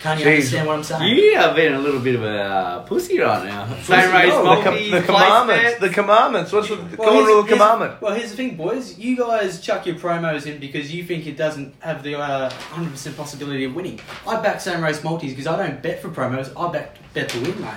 Can't 0.00 0.20
you 0.20 0.26
Jeez. 0.26 0.34
understand 0.34 0.66
what 0.68 0.76
I'm 0.76 0.84
saying? 0.84 1.16
You 1.16 1.36
have 1.38 1.56
been 1.56 1.72
a 1.72 1.78
little 1.78 2.00
bit 2.00 2.14
of 2.16 2.22
a 2.24 2.38
uh, 2.42 2.80
pussy 2.82 3.18
right 3.20 3.46
now. 3.46 3.74
Same 3.80 4.12
race, 4.12 4.28
no, 4.34 4.56
The, 4.56 4.62
com- 4.62 4.74
the 4.90 5.02
commandments. 5.02 5.80
The 5.80 5.88
commandments. 5.88 6.52
What's 6.52 6.68
the, 6.68 6.76
the 6.76 6.96
Well, 6.98 7.08
golden 7.08 7.24
rule 7.26 7.38
of 7.40 7.46
here's- 7.46 7.58
commandment? 7.58 8.02
Well, 8.02 8.14
here's 8.14 8.30
the 8.30 8.36
thing, 8.36 8.56
boys. 8.58 8.98
You 8.98 9.16
guys 9.16 9.62
chuck 9.62 9.86
your 9.86 9.94
promos 9.94 10.44
in 10.46 10.60
because 10.60 10.92
you 10.92 11.04
think 11.04 11.26
it 11.26 11.38
doesn't 11.38 11.74
have 11.80 12.02
the 12.02 12.18
uh, 12.18 12.50
100% 12.50 13.16
possibility 13.16 13.64
of 13.64 13.74
winning. 13.74 13.98
I 14.28 14.38
back 14.42 14.60
same 14.60 14.84
race 14.84 15.02
multis 15.02 15.30
because 15.30 15.46
I 15.46 15.56
don't 15.56 15.82
bet 15.82 16.02
for 16.02 16.10
promos. 16.10 16.52
I 16.54 16.70
bet 16.70 16.98
bet 17.14 17.30
to 17.30 17.40
win, 17.40 17.58
mate. 17.62 17.70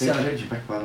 So, 0.00 0.12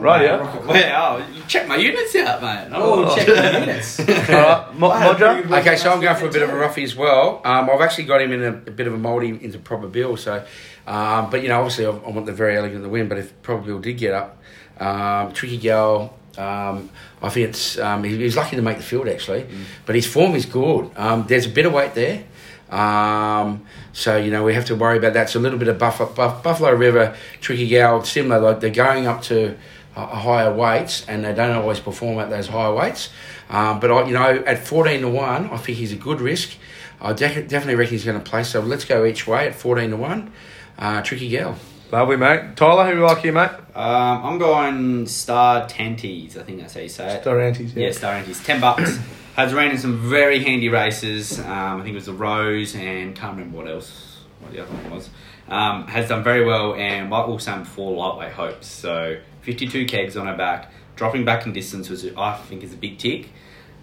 Right, 0.02 0.24
yeah. 0.26 0.36
Rocket 0.36 0.62
Clock. 0.64 0.76
Wow, 0.76 1.26
you 1.34 1.42
check 1.48 1.68
my 1.70 1.78
units 1.78 2.16
out, 2.18 2.42
mate. 2.42 2.68
Oh, 2.74 3.16
check 3.16 3.26
the 3.28 3.60
units. 3.62 4.00
All 4.30 4.36
right, 4.36 4.74
Mo- 4.76 4.90
I 4.90 5.00
had 5.00 5.12
a 5.12 5.14
Modra? 5.16 5.34
pretty 5.36 5.48
good 5.50 5.58
Okay, 5.60 5.76
so 5.78 5.94
I'm 5.94 6.02
going 6.02 6.18
for 6.18 6.28
a 6.28 6.32
bit 6.32 6.42
of 6.42 6.50
a 6.50 6.52
weekend 6.52 6.60
roughie 6.62 6.84
as 6.84 6.96
well. 6.98 7.42
Um, 7.46 7.70
I've 7.70 7.80
actually 7.82 8.04
got 8.06 8.22
him 8.22 8.34
in 8.34 8.44
a, 8.44 8.48
a 8.50 8.72
bit 8.72 8.88
of 8.88 8.94
a 8.94 8.98
mouldy 8.98 9.30
into 9.30 9.58
proper 9.60 9.88
bill. 9.88 10.18
So, 10.18 10.46
um, 10.86 11.30
but 11.30 11.42
you 11.44 11.48
know, 11.48 11.60
obviously, 11.60 11.86
I, 11.86 11.92
I 11.92 12.10
want 12.10 12.26
the 12.26 12.34
very 12.34 12.58
elegant 12.58 12.84
to 12.84 12.90
win. 12.90 13.08
But 13.08 13.20
if 13.20 13.42
proper 13.42 13.64
bill 13.64 13.80
did 13.80 13.98
get 13.98 14.14
up, 14.14 14.42
um, 14.80 15.32
tricky 15.34 15.58
gal. 15.58 16.18
Um, 16.38 16.90
I 17.22 17.30
think 17.30 17.50
it's 17.50 17.80
um, 17.80 18.04
he, 18.04 18.18
he's 18.18 18.36
lucky 18.36 18.58
to 18.58 18.62
make 18.62 18.76
the 18.76 18.84
field 18.84 19.08
actually, 19.08 19.46
but 19.86 19.96
his 19.96 20.06
form 20.06 20.36
is 20.36 20.46
good. 20.46 20.92
Um, 20.98 21.24
there's 21.30 21.46
a 21.46 21.50
bit 21.50 21.66
of 21.66 21.72
weight 21.72 21.94
there. 21.94 22.26
Um, 22.70 23.66
so 23.94 24.18
you 24.18 24.32
know 24.32 24.44
we 24.44 24.54
have 24.54 24.66
to 24.66 24.76
worry 24.76 24.98
about 24.98 25.14
that. 25.14 25.30
So 25.30 25.40
a 25.40 25.42
little 25.42 25.60
bit 25.60 25.68
of 25.68 25.78
Buffalo, 25.78 26.12
Buff, 26.12 26.44
Buffalo 26.44 26.72
River, 26.74 27.16
Tricky 27.42 27.68
Gal, 27.68 28.04
similar. 28.04 28.40
Like 28.40 28.60
they're 28.60 28.70
going 28.70 29.08
up 29.08 29.22
to 29.24 29.56
uh, 29.96 30.06
higher 30.08 30.54
weights, 30.54 31.06
and 31.08 31.24
they 31.24 31.34
don't 31.34 31.56
always 31.56 31.80
perform 31.80 32.20
at 32.20 32.30
those 32.30 32.48
higher 32.48 32.74
weights. 32.74 33.10
Um, 33.50 33.80
but 33.80 33.92
I, 33.92 34.08
you 34.08 34.14
know, 34.14 34.44
at 34.46 34.66
fourteen 34.66 35.02
to 35.02 35.10
one, 35.10 35.50
I 35.52 35.58
think 35.58 35.78
he's 35.78 35.94
a 35.94 35.98
good 35.98 36.22
risk. 36.22 36.52
I 37.00 37.14
de- 37.14 37.44
definitely 37.44 37.76
reckon 37.76 37.94
he's 37.94 38.06
going 38.06 38.18
to 38.22 38.30
play. 38.30 38.44
So 38.44 38.62
let's 38.62 38.86
go 38.86 39.06
each 39.06 39.28
way 39.28 39.48
at 39.48 39.56
fourteen 39.56 39.92
to 39.92 39.98
one. 39.98 40.32
Uh, 40.78 41.02
tricky 41.02 41.30
gal. 41.30 41.56
Lovely, 41.92 42.18
mate. 42.18 42.56
Tyler, 42.58 42.90
who 42.90 42.98
you 42.98 43.06
like 43.06 43.20
here, 43.20 43.32
mate? 43.32 43.52
Um, 43.76 44.26
I'm 44.26 44.38
going 44.40 45.06
Star 45.06 45.68
Tenties. 45.68 46.36
I 46.36 46.42
think 46.44 46.60
that's 46.60 46.74
how 46.74 46.82
you 46.82 46.90
say 46.90 47.16
it. 47.16 47.22
Star 47.22 47.40
Antis, 47.40 47.74
yeah. 47.74 47.86
Yeah, 47.86 47.92
Star 47.92 48.14
Antis. 48.14 48.44
Ten 48.44 48.60
bucks. 48.60 49.00
Has 49.36 49.54
ran 49.54 49.72
in 49.72 49.78
some 49.78 49.98
very 49.98 50.42
handy 50.42 50.70
races. 50.70 51.40
Um, 51.40 51.46
I 51.48 51.84
think 51.84 51.90
it 51.90 51.96
was 51.96 52.06
the 52.06 52.14
Rose 52.14 52.74
and 52.74 53.14
can't 53.14 53.38
remember 53.38 53.58
what 53.58 53.68
else. 53.68 54.20
What 54.40 54.54
the 54.54 54.62
other 54.62 54.74
one 54.74 54.92
was. 54.92 55.10
Um, 55.50 55.88
has 55.88 56.08
done 56.08 56.24
very 56.24 56.46
well 56.46 56.74
and 56.76 57.10
like 57.10 57.28
we 57.28 57.34
were 57.34 57.40
saying 57.40 57.68
lightweight 57.78 58.32
hopes. 58.32 58.66
So 58.68 59.20
52 59.42 59.88
kegs 59.88 60.16
on 60.16 60.28
her 60.28 60.38
back, 60.38 60.72
dropping 60.96 61.26
back 61.26 61.46
in 61.46 61.52
distance 61.52 61.90
was 61.90 62.06
I 62.16 62.38
think 62.48 62.64
is 62.64 62.72
a 62.72 62.78
big 62.78 62.98
tick. 62.98 63.28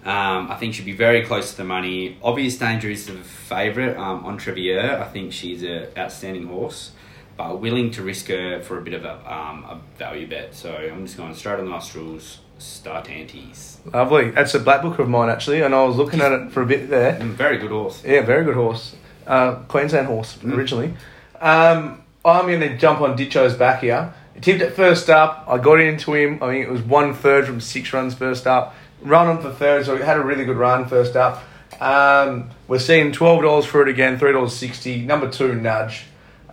Um, 0.06 0.50
I 0.50 0.56
think 0.56 0.72
she'd 0.72 0.86
be 0.86 0.96
very 0.96 1.22
close 1.22 1.50
to 1.50 1.58
the 1.58 1.64
money. 1.64 2.16
Obvious 2.22 2.56
Danger 2.56 2.88
is 2.88 3.06
the 3.06 3.12
favourite 3.12 3.98
um, 3.98 4.24
on 4.24 4.38
Trevier. 4.38 4.98
I 5.00 5.04
think 5.04 5.34
she's 5.34 5.62
an 5.62 5.88
outstanding 5.98 6.46
horse, 6.46 6.92
but 7.36 7.60
willing 7.60 7.90
to 7.90 8.02
risk 8.02 8.28
her 8.28 8.62
for 8.62 8.78
a 8.78 8.82
bit 8.82 8.94
of 8.94 9.04
a, 9.04 9.16
um, 9.30 9.64
a 9.64 9.80
value 9.98 10.26
bet. 10.26 10.54
So 10.54 10.74
I'm 10.74 11.04
just 11.04 11.18
going 11.18 11.34
straight 11.34 11.58
on 11.58 11.66
the 11.66 11.70
nostrils, 11.70 12.38
start 12.62 13.10
antes. 13.10 13.80
Lovely. 13.92 14.30
That's 14.30 14.54
a 14.54 14.60
black 14.60 14.82
book 14.82 14.98
of 14.98 15.08
mine, 15.08 15.28
actually, 15.28 15.60
and 15.62 15.74
I 15.74 15.84
was 15.84 15.96
looking 15.96 16.20
at 16.20 16.32
it 16.32 16.52
for 16.52 16.62
a 16.62 16.66
bit 16.66 16.88
there. 16.88 17.14
Mm, 17.14 17.30
Very 17.34 17.58
good 17.58 17.70
horse. 17.70 18.02
Yeah, 18.04 18.22
very 18.22 18.44
good 18.44 18.54
horse. 18.54 18.94
Uh, 19.26 19.54
Queensland 19.68 20.06
horse, 20.06 20.36
Mm. 20.38 20.56
originally. 20.56 20.94
Um, 21.40 22.02
I'm 22.24 22.46
going 22.46 22.60
to 22.60 22.76
jump 22.76 23.00
on 23.00 23.16
Ditcho's 23.16 23.54
back 23.54 23.80
here. 23.80 24.14
He 24.34 24.40
tipped 24.40 24.62
it 24.62 24.74
first 24.74 25.10
up. 25.10 25.44
I 25.48 25.58
got 25.58 25.80
into 25.80 26.14
him. 26.14 26.38
I 26.42 26.46
think 26.52 26.66
it 26.66 26.70
was 26.70 26.80
one 26.82 27.14
third 27.14 27.46
from 27.46 27.60
six 27.60 27.92
runs 27.92 28.14
first 28.14 28.46
up. 28.46 28.74
Run 29.02 29.26
on 29.26 29.42
for 29.42 29.50
third, 29.50 29.84
so 29.84 29.96
he 29.96 30.02
had 30.02 30.16
a 30.16 30.22
really 30.22 30.44
good 30.44 30.56
run 30.56 30.86
first 30.86 31.16
up. 31.16 31.42
Um, 31.80 32.50
we're 32.68 32.78
seeing 32.78 33.10
twelve 33.10 33.42
dollars 33.42 33.64
for 33.64 33.82
it 33.82 33.88
again, 33.88 34.18
three 34.18 34.32
dollars 34.32 34.54
sixty. 34.54 35.02
Number 35.04 35.28
two, 35.28 35.54
Nudge. 35.56 36.04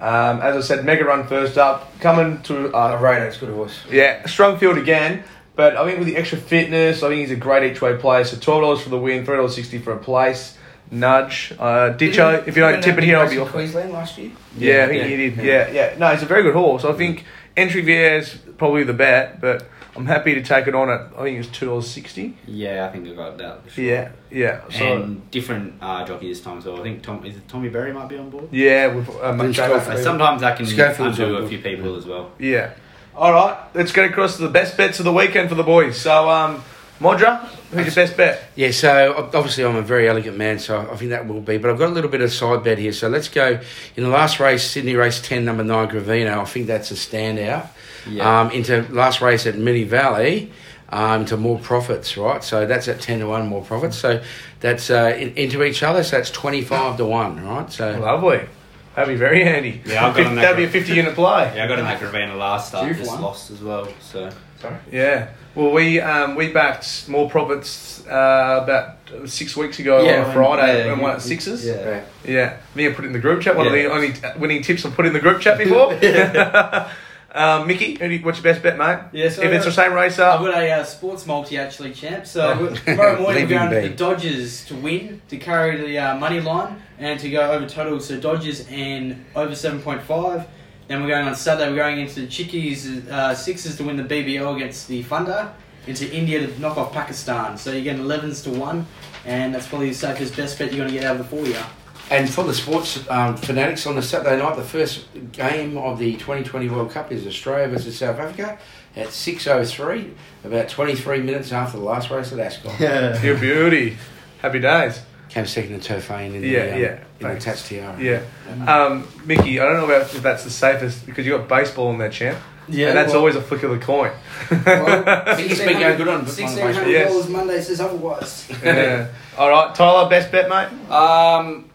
Um, 0.02 0.40
as 0.42 0.56
I 0.56 0.62
said, 0.62 0.86
mega 0.86 1.04
run 1.06 1.28
first 1.28 1.58
up, 1.58 1.92
coming 2.00 2.42
to 2.44 2.74
Uh, 2.74 3.00
Rado, 3.00 3.28
it's 3.28 3.38
good 3.38 3.50
horse. 3.50 3.78
yeah, 3.92 4.26
strong 4.26 4.58
field 4.58 4.78
again. 4.78 5.24
But 5.60 5.76
I 5.76 5.84
think 5.86 5.98
with 6.00 6.08
the 6.08 6.16
extra 6.16 6.38
fitness, 6.38 7.04
I 7.04 7.10
think 7.10 7.20
he's 7.20 7.32
a 7.32 7.36
great 7.36 7.70
each 7.70 7.82
way 7.82 7.94
player. 7.98 8.24
So 8.24 8.38
twelve 8.38 8.62
dollars 8.62 8.80
for 8.82 8.88
the 8.88 8.98
win, 8.98 9.26
three 9.26 9.36
dollars 9.36 9.56
sixty 9.56 9.78
for 9.78 9.92
a 9.92 9.98
place. 9.98 10.58
Nudge, 10.90 11.52
uh, 11.60 11.98
Ditcho. 11.98 12.48
If 12.48 12.56
you 12.56 12.62
don't 12.64 12.82
tip 12.82 12.98
it 12.98 13.04
here, 13.04 13.18
I'll 13.18 13.30
be 13.30 13.40
off. 13.40 13.50
Queensland 13.52 13.92
last 13.92 14.18
year. 14.18 14.32
Yeah, 14.58 14.86
I 14.86 14.88
think 14.88 15.02
Yeah, 15.02 15.08
he 15.10 15.18
did. 15.18 15.36
yeah. 15.38 15.44
Yeah, 15.44 15.72
yeah. 15.92 15.98
No, 15.98 16.08
he's 16.14 16.24
a 16.24 16.28
very 16.28 16.44
good 16.44 16.54
horse. 16.54 16.86
I 16.86 16.94
think 16.94 17.26
entry 17.58 17.82
VA 17.82 18.16
is 18.20 18.38
probably 18.58 18.86
the 18.86 18.94
bet, 18.94 19.42
but 19.42 19.68
I'm 19.98 20.06
happy 20.06 20.34
to 20.36 20.42
take 20.42 20.68
it 20.68 20.76
on 20.76 20.90
at. 20.90 21.02
I 21.18 21.24
think 21.24 21.36
it 21.36 21.40
was 21.40 21.48
two 21.50 21.66
dollars 21.66 21.90
sixty. 21.90 22.38
Yeah, 22.48 22.88
I 22.88 22.94
think 22.94 23.06
I 23.10 23.14
got 23.14 23.38
that. 23.40 23.60
sure. 23.70 23.84
Yeah, 23.84 24.12
yeah. 24.32 24.62
So 24.70 24.86
and 25.02 25.30
different 25.30 25.74
uh, 25.82 26.06
jockey 26.06 26.30
this 26.30 26.40
time. 26.40 26.62
So 26.62 26.78
I 26.78 26.84
think 26.84 27.04
Tom 27.04 27.26
is 27.26 27.36
it 27.36 27.50
Tommy 27.50 27.68
Berry 27.68 27.92
might 27.92 28.08
be 28.08 28.18
on 28.18 28.30
board. 28.30 28.48
yeah, 28.54 28.88
with 28.96 29.10
uh, 29.10 29.34
Then 29.34 29.52
Jago 29.52 29.52
Schofield. 29.52 29.84
Freeman. 29.84 30.04
Sometimes 30.04 30.42
I 30.42 30.56
can 30.56 30.66
Schofield's 30.66 31.20
undo 31.20 31.36
a 31.36 31.48
few 31.50 31.60
people 31.60 31.98
as 31.98 32.06
well. 32.06 32.32
Yeah. 32.40 32.72
All 33.20 33.34
right, 33.34 33.58
let's 33.74 33.92
get 33.92 34.06
across 34.06 34.38
to 34.38 34.44
the 34.44 34.50
best 34.50 34.78
bets 34.78 35.00
of 35.00 35.04
the 35.04 35.12
weekend 35.12 35.50
for 35.50 35.56
the 35.56 35.64
boys. 35.64 36.00
So, 36.00 36.30
um, 36.30 36.64
Modra, 37.02 37.46
who's 37.70 37.88
your 37.88 38.06
best 38.06 38.16
bet? 38.16 38.50
Yeah, 38.56 38.72
so 38.72 39.30
obviously 39.34 39.66
I'm 39.66 39.76
a 39.76 39.82
very 39.82 40.08
elegant 40.08 40.38
man, 40.38 40.58
so 40.58 40.90
I 40.90 40.96
think 40.96 41.12
that 41.12 41.28
will 41.28 41.42
be. 41.42 41.58
But 41.58 41.70
I've 41.70 41.78
got 41.78 41.90
a 41.90 41.92
little 41.92 42.10
bit 42.10 42.22
of 42.22 42.32
side 42.32 42.64
bet 42.64 42.78
here. 42.78 42.94
So 42.94 43.10
let's 43.10 43.28
go 43.28 43.60
in 43.98 44.04
the 44.04 44.10
last 44.10 44.40
race, 44.40 44.64
Sydney 44.64 44.96
race 44.96 45.22
10, 45.22 45.44
number 45.44 45.66
9, 45.66 45.90
Gravino. 45.90 46.38
I 46.38 46.46
think 46.46 46.68
that's 46.68 46.92
a 46.92 46.94
standout. 46.94 47.68
Yeah. 48.08 48.40
Um, 48.40 48.52
into 48.52 48.84
last 48.84 49.20
race 49.20 49.46
at 49.46 49.56
Moonee 49.56 49.86
Valley, 49.86 50.54
um, 50.88 51.26
to 51.26 51.36
more 51.36 51.60
profits, 51.60 52.16
right? 52.16 52.42
So 52.42 52.66
that's 52.66 52.88
at 52.88 53.02
10 53.02 53.20
to 53.20 53.28
1 53.28 53.48
more 53.48 53.66
profits. 53.66 53.98
So 53.98 54.24
that's 54.62 54.90
uh, 54.90 55.14
in, 55.20 55.34
into 55.36 55.66
each 55.66 55.84
other, 55.84 56.06
so 56.06 56.16
that's 56.16 56.32
25 56.32 56.96
to 56.96 57.06
1, 57.06 57.46
right? 57.46 57.70
So 57.70 58.00
Lovely. 58.00 58.48
That'd 58.96 59.14
be 59.14 59.18
very 59.18 59.44
handy. 59.44 59.82
Yeah, 59.86 60.06
I've 60.08 60.16
got 60.16 60.26
on 60.26 60.36
that 60.36 60.42
That'd 60.42 60.58
be 60.58 60.64
a 60.66 60.70
50 60.70 60.94
unit 60.94 61.16
play. 61.16 61.54
Yeah, 61.56 61.64
I 61.64 61.68
got 61.68 61.80
in 61.80 61.86
that 61.86 62.00
Gravina 62.02 62.38
last 62.38 62.70
start, 62.70 62.88
Due 62.88 62.94
for 62.94 63.00
just 63.00 63.12
one. 63.12 63.22
lost 63.22 63.52
as 63.52 63.62
well. 63.62 63.88
So 64.02 64.30
Sorry. 64.60 64.76
Yeah. 64.92 65.30
Well, 65.56 65.72
we 65.72 66.00
um, 66.02 66.36
we 66.36 66.52
backed 66.52 67.08
more 67.08 67.30
profits 67.30 68.06
uh, 68.08 68.60
about 68.64 68.98
six 69.30 69.56
weeks 69.56 69.80
ago 69.80 70.04
Yeah, 70.04 70.16
on 70.18 70.20
a 70.20 70.24
when- 70.26 70.34
Friday 70.36 70.78
yeah, 70.80 70.86
and 70.92 70.98
you- 70.98 71.04
one 71.04 71.16
at 71.16 71.22
sixes. 71.22 71.66
yeah. 71.66 72.04
Yeah. 72.26 72.58
Me, 72.76 72.88
I 72.88 72.92
put 72.92 73.06
it 73.06 73.08
in 73.08 73.14
the 73.14 73.20
group 73.20 73.42
chat. 73.42 73.56
One 73.56 73.68
of 73.68 73.74
the 73.74 73.86
only 73.92 74.14
winning 74.38 74.62
tips 74.64 74.86
I 74.86 74.90
put 74.90 75.06
in 75.06 75.14
the 75.14 75.20
group 75.20 75.40
chat 75.42 75.58
before. 75.64 75.94
um, 77.32 77.68
Mickey, 77.68 78.20
what's 78.20 78.40
your 78.40 78.44
best 78.44 78.64
bet, 78.64 78.78
mate? 78.78 79.00
Yeah, 79.12 79.30
so 79.30 79.44
if 79.44 79.52
it's 79.52 79.66
the 79.66 79.72
same 79.72 79.94
race 79.94 80.18
I've 80.18 80.40
got 80.40 80.58
a 80.58 80.72
uh, 80.72 80.84
sports 80.84 81.26
multi 81.26 81.58
actually, 81.58 81.94
champ. 81.94 82.26
So 82.26 82.74
tomorrow 82.86 83.22
morning 83.22 83.44
we're 83.44 83.50
going 83.50 83.70
to 83.70 83.90
the 83.90 83.96
Dodgers 83.96 84.66
to 84.66 84.76
win, 84.76 85.22
to 85.30 85.38
carry 85.38 85.78
the 85.78 85.98
uh, 85.98 86.18
money 86.18 86.42
line, 86.42 86.82
and 86.98 87.20
to 87.20 87.30
go 87.30 87.52
over 87.52 87.68
total. 87.68 88.00
So 88.00 88.20
Dodgers 88.20 88.68
and 88.70 89.26
over 89.36 89.56
seven 89.56 89.82
point 89.82 90.02
five. 90.02 90.48
Then 90.88 91.04
we're 91.04 91.10
going 91.10 91.28
on 91.28 91.36
Saturday. 91.36 91.70
We're 91.70 91.78
going 91.78 92.00
into 92.00 92.22
the 92.22 92.28
Chickies 92.28 93.08
uh, 93.10 93.36
Sixers 93.36 93.78
to 93.78 93.84
win 93.84 93.96
the 93.96 94.04
BBO 94.04 94.56
against 94.56 94.88
the 94.88 95.04
Funder. 95.04 95.54
Into 95.86 96.12
India 96.12 96.46
to 96.46 96.60
knock 96.60 96.78
off 96.78 96.92
Pakistan. 96.92 97.58
So 97.58 97.72
you're 97.72 97.84
getting 97.84 98.04
11s 98.04 98.44
to 98.44 98.50
one, 98.52 98.86
and 99.26 99.54
that's 99.54 99.68
probably 99.68 99.90
the 99.90 99.96
safest 99.96 100.36
best 100.36 100.58
bet 100.58 100.74
you're 100.74 100.78
going 100.78 100.92
to 100.92 101.00
get 101.00 101.06
out 101.06 101.16
of 101.16 101.30
the 101.30 101.36
four 101.36 101.46
year. 101.46 101.64
And 102.12 102.28
for 102.30 102.44
the 102.44 102.54
sports 102.56 103.08
um, 103.10 103.38
fanatics 103.38 103.86
on 103.86 103.96
the 103.96 104.02
Saturday 104.02 104.38
night, 104.42 104.56
the 104.56 104.64
first 104.64 105.06
game 105.32 105.78
of 105.78 106.00
the 106.00 106.14
2020 106.14 106.68
World 106.70 106.90
Cup 106.92 107.12
is 107.12 107.28
Australia 107.28 107.68
versus 107.68 107.98
South 108.00 108.18
Africa 108.18 108.58
at 108.96 109.10
6.03, 109.10 110.14
about 110.44 110.70
23 110.70 111.22
minutes 111.22 111.52
after 111.52 111.78
the 111.78 111.84
last 111.84 112.10
race 112.10 112.32
at 112.34 112.40
Ascot. 112.40 113.24
your 113.24 113.38
beauty. 113.38 113.98
Happy 114.42 114.60
days. 114.60 115.02
Came 115.30 115.46
second 115.46 115.74
in 115.76 115.80
Turfane 115.82 116.34
in 116.34 116.42
the, 116.42 116.48
Yeah, 116.48 116.60
um, 116.62 116.68
yeah, 116.82 116.92
in 116.94 117.00
the 117.20 117.28
thanks. 117.28 117.46
Tats 117.46 117.68
Tiara. 117.70 118.02
Yeah. 118.02 118.22
Um, 118.68 119.08
Mickey, 119.26 119.60
I 119.60 119.66
don't 119.66 119.78
know 119.78 119.86
about 119.86 120.02
if 120.14 120.24
that's 120.24 120.44
the 120.44 120.50
safest 120.50 121.06
because 121.06 121.28
you 121.28 121.38
got 121.38 121.48
baseball 121.48 121.92
in 121.92 122.00
there, 122.00 122.10
champ. 122.10 122.40
Yeah, 122.68 122.88
and 122.90 122.98
that's 122.98 123.10
well- 123.12 123.20
always 123.20 123.36
a 123.36 123.42
flick 123.42 123.62
of 123.62 123.70
the 123.70 123.78
coin. 123.78 124.12
I 124.50 125.36
think 125.36 125.52
it's 125.52 125.60
been 125.60 125.80
going 125.80 125.98
good 125.98 126.08
on, 126.08 126.22
on 126.22 126.26
Sixteen 126.28 126.48
baseball. 126.56 126.74
hundred 126.74 126.92
Yes. 126.92 127.12
dollars 127.12 127.30
Monday 127.30 127.62
says 127.62 127.80
otherwise. 127.80 128.50
yeah. 128.64 129.08
All 129.38 129.50
right, 129.50 129.76
Tyler, 129.76 130.10
best 130.10 130.32
bet, 130.32 130.50
mate. 130.50 130.92
um, 130.92 131.69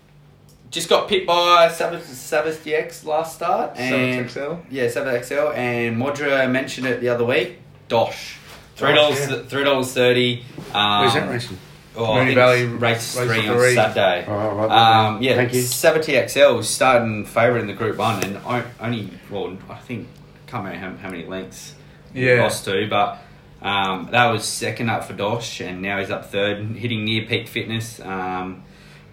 just 0.75 0.89
got 0.89 1.09
picked 1.09 1.27
by 1.27 1.69
Sabbath 1.69 2.07
Sabbath 2.07 2.65
DX 2.65 3.05
last 3.07 3.37
start 3.37 3.77
and 3.79 4.29
XL. 4.31 4.55
yeah 4.71 4.87
Savatoxl 4.87 5.55
and 5.57 5.97
Modra 5.97 6.51
mentioned 6.51 6.87
it 6.87 7.01
the 7.01 7.09
other 7.09 7.25
week. 7.25 7.59
Dosh. 7.89 8.37
Three 8.77 8.93
dollars, 8.95 9.21
Dosh, 9.21 9.31
yeah. 9.31 9.43
three 9.45 9.65
dollars 9.65 9.93
thirty. 9.95 10.43
Um, 10.75 11.01
Where's 11.03 11.15
that 11.15 11.31
racing? 11.31 11.59
Oh, 11.97 12.13
I 12.15 12.25
Moonee 12.25 12.35
Valley 12.35 12.65
race, 12.67 13.17
race 13.17 13.29
three 13.31 13.49
on 13.49 13.57
three. 13.57 13.75
Saturday. 13.77 14.25
Oh, 14.27 14.33
right, 14.57 14.71
Um, 15.07 15.23
yeah, 15.23 15.37
Thank 15.37 15.55
you. 15.55 15.61
Savatoxl 15.63 16.57
was 16.57 16.69
starting 16.69 17.25
favourite 17.25 17.61
in 17.61 17.69
the 17.69 17.73
Group 17.73 17.97
One, 17.99 18.21
and 18.25 18.39
only 18.81 19.11
well, 19.31 19.57
I 19.71 19.77
think 19.77 20.09
can't 20.49 20.65
remember 20.65 20.99
how, 20.99 21.03
how 21.05 21.11
many 21.11 21.25
lengths 21.25 21.75
he 22.13 22.27
Yeah. 22.29 22.43
lost 22.43 22.65
to, 22.65 22.89
but 22.91 23.19
um, 23.63 24.09
that 24.11 24.27
was 24.33 24.45
second 24.45 24.91
up 24.91 25.05
for 25.05 25.13
Dosh, 25.13 25.61
and 25.61 25.81
now 25.83 26.01
he's 26.01 26.11
up 26.11 26.33
third, 26.33 26.59
hitting 26.75 27.05
near 27.05 27.27
peak 27.27 27.47
fitness. 27.47 28.01
Um, 28.01 28.64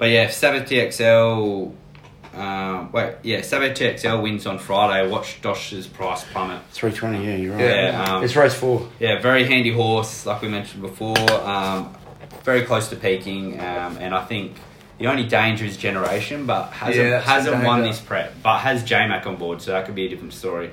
but 0.01 0.09
yeah, 0.09 0.25
Savatoxl. 0.29 1.75
Um, 2.33 2.91
wait, 2.91 3.15
yeah, 3.21 3.41
Savatoxl 3.41 4.23
wins 4.23 4.47
on 4.47 4.57
Friday. 4.57 5.07
Watch 5.07 5.39
Dosh's 5.43 5.85
price 5.85 6.23
plummet. 6.23 6.59
320, 6.71 7.23
yeah, 7.23 7.35
you're 7.35 7.53
right. 7.55 7.63
Yeah, 7.63 8.03
um, 8.15 8.23
it's 8.23 8.35
race 8.35 8.55
four. 8.55 8.89
Yeah, 8.99 9.21
very 9.21 9.43
handy 9.45 9.71
horse, 9.71 10.25
like 10.25 10.41
we 10.41 10.47
mentioned 10.47 10.81
before. 10.81 11.15
Um, 11.47 11.95
very 12.43 12.63
close 12.63 12.87
to 12.89 12.95
peaking, 12.95 13.59
um, 13.59 13.97
and 13.97 14.15
I 14.15 14.25
think 14.25 14.55
the 14.97 15.05
only 15.05 15.23
danger 15.27 15.65
is 15.65 15.77
generation, 15.77 16.47
but 16.47 16.71
hasn't 16.71 17.07
Yeah, 17.07 17.21
hasn't 17.21 17.63
won 17.63 17.83
this 17.83 17.99
prep, 18.01 18.33
but 18.41 18.57
has 18.57 18.83
JMac 18.83 19.27
on 19.27 19.35
board, 19.35 19.61
so 19.61 19.69
that 19.73 19.85
could 19.85 19.93
be 19.93 20.07
a 20.07 20.09
different 20.09 20.33
story. 20.33 20.71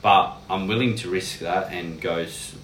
But 0.00 0.36
I'm 0.48 0.68
willing 0.68 0.94
to 0.96 1.10
risk 1.10 1.40
that 1.40 1.70
and 1.70 2.00
goes 2.00 2.54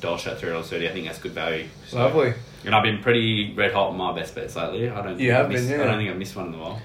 Dosh 0.00 0.28
at 0.28 0.38
three 0.38 0.50
dollars 0.50 0.70
thirty. 0.70 0.88
I 0.88 0.92
think 0.92 1.06
that's 1.06 1.18
good 1.18 1.32
value. 1.32 1.66
So- 1.88 1.96
Lovely. 1.96 2.34
And 2.64 2.74
I've 2.74 2.82
been 2.82 2.98
pretty 3.02 3.52
red 3.54 3.72
hot 3.72 3.90
on 3.90 3.96
my 3.96 4.12
best 4.14 4.34
bets 4.34 4.56
lately. 4.56 4.88
I 4.88 4.94
don't. 4.96 5.06
Think 5.08 5.20
You 5.20 5.32
I've 5.32 5.36
have 5.42 5.48
missed, 5.50 5.68
been, 5.68 5.78
yeah. 5.78 5.84
I 5.84 5.88
don't 5.88 5.98
think 5.98 6.10
I've 6.10 6.16
missed 6.16 6.36
one 6.36 6.46
in 6.48 6.54
a 6.54 6.58
while. 6.58 6.82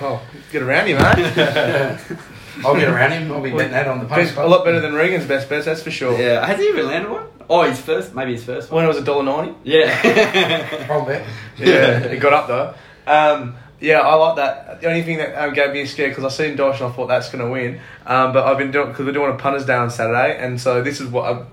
Oh, 0.00 0.22
get 0.52 0.62
around 0.62 0.88
you, 0.88 0.94
mate. 0.96 2.18
I'll 2.64 2.74
get 2.76 2.88
around 2.88 3.12
him. 3.12 3.32
I'll 3.32 3.42
be 3.42 3.50
betting 3.50 3.72
that 3.72 3.88
on 3.88 3.98
the 3.98 4.04
post. 4.06 4.36
a 4.36 4.46
lot 4.46 4.64
better 4.64 4.80
than 4.80 4.94
Regan's 4.94 5.26
best 5.26 5.48
bets, 5.48 5.64
that's 5.66 5.82
for 5.82 5.90
sure. 5.90 6.18
Yeah, 6.18 6.44
has 6.46 6.58
he 6.58 6.68
even 6.68 6.86
landed 6.86 7.10
one? 7.10 7.26
Oh, 7.48 7.62
his 7.62 7.80
first, 7.80 8.14
maybe 8.14 8.32
his 8.32 8.44
first 8.44 8.70
one. 8.70 8.76
When 8.76 8.84
it 8.84 8.88
was 8.88 8.98
a 8.98 9.04
dollar 9.04 9.22
ninety. 9.24 9.54
Yeah. 9.64 10.86
Wrong 10.88 11.06
bet. 11.06 11.26
Yeah, 11.58 11.98
it 12.00 12.18
got 12.20 12.32
up 12.32 12.46
though. 12.48 12.74
Um, 13.10 13.56
yeah, 13.80 14.00
I 14.00 14.14
like 14.14 14.36
that. 14.36 14.80
The 14.80 14.88
only 14.88 15.02
thing 15.02 15.18
that 15.18 15.34
um, 15.36 15.54
gave 15.54 15.70
me 15.72 15.82
a 15.82 15.86
scare 15.86 16.08
because 16.08 16.24
I 16.24 16.28
seen 16.28 16.56
Dosh 16.56 16.80
and 16.80 16.90
I 16.90 16.92
thought 16.94 17.06
that's 17.08 17.30
going 17.30 17.44
to 17.44 17.50
win. 17.50 17.80
Um, 18.06 18.32
but 18.32 18.46
I've 18.46 18.58
been 18.58 18.70
doing 18.70 18.88
because 18.88 19.04
we're 19.06 19.12
doing 19.12 19.32
a 19.32 19.36
punters 19.36 19.66
day 19.66 19.74
on 19.74 19.90
Saturday, 19.90 20.38
and 20.38 20.60
so 20.60 20.82
this 20.82 21.00
is 21.00 21.08
what 21.08 21.24
I, 21.32 21.44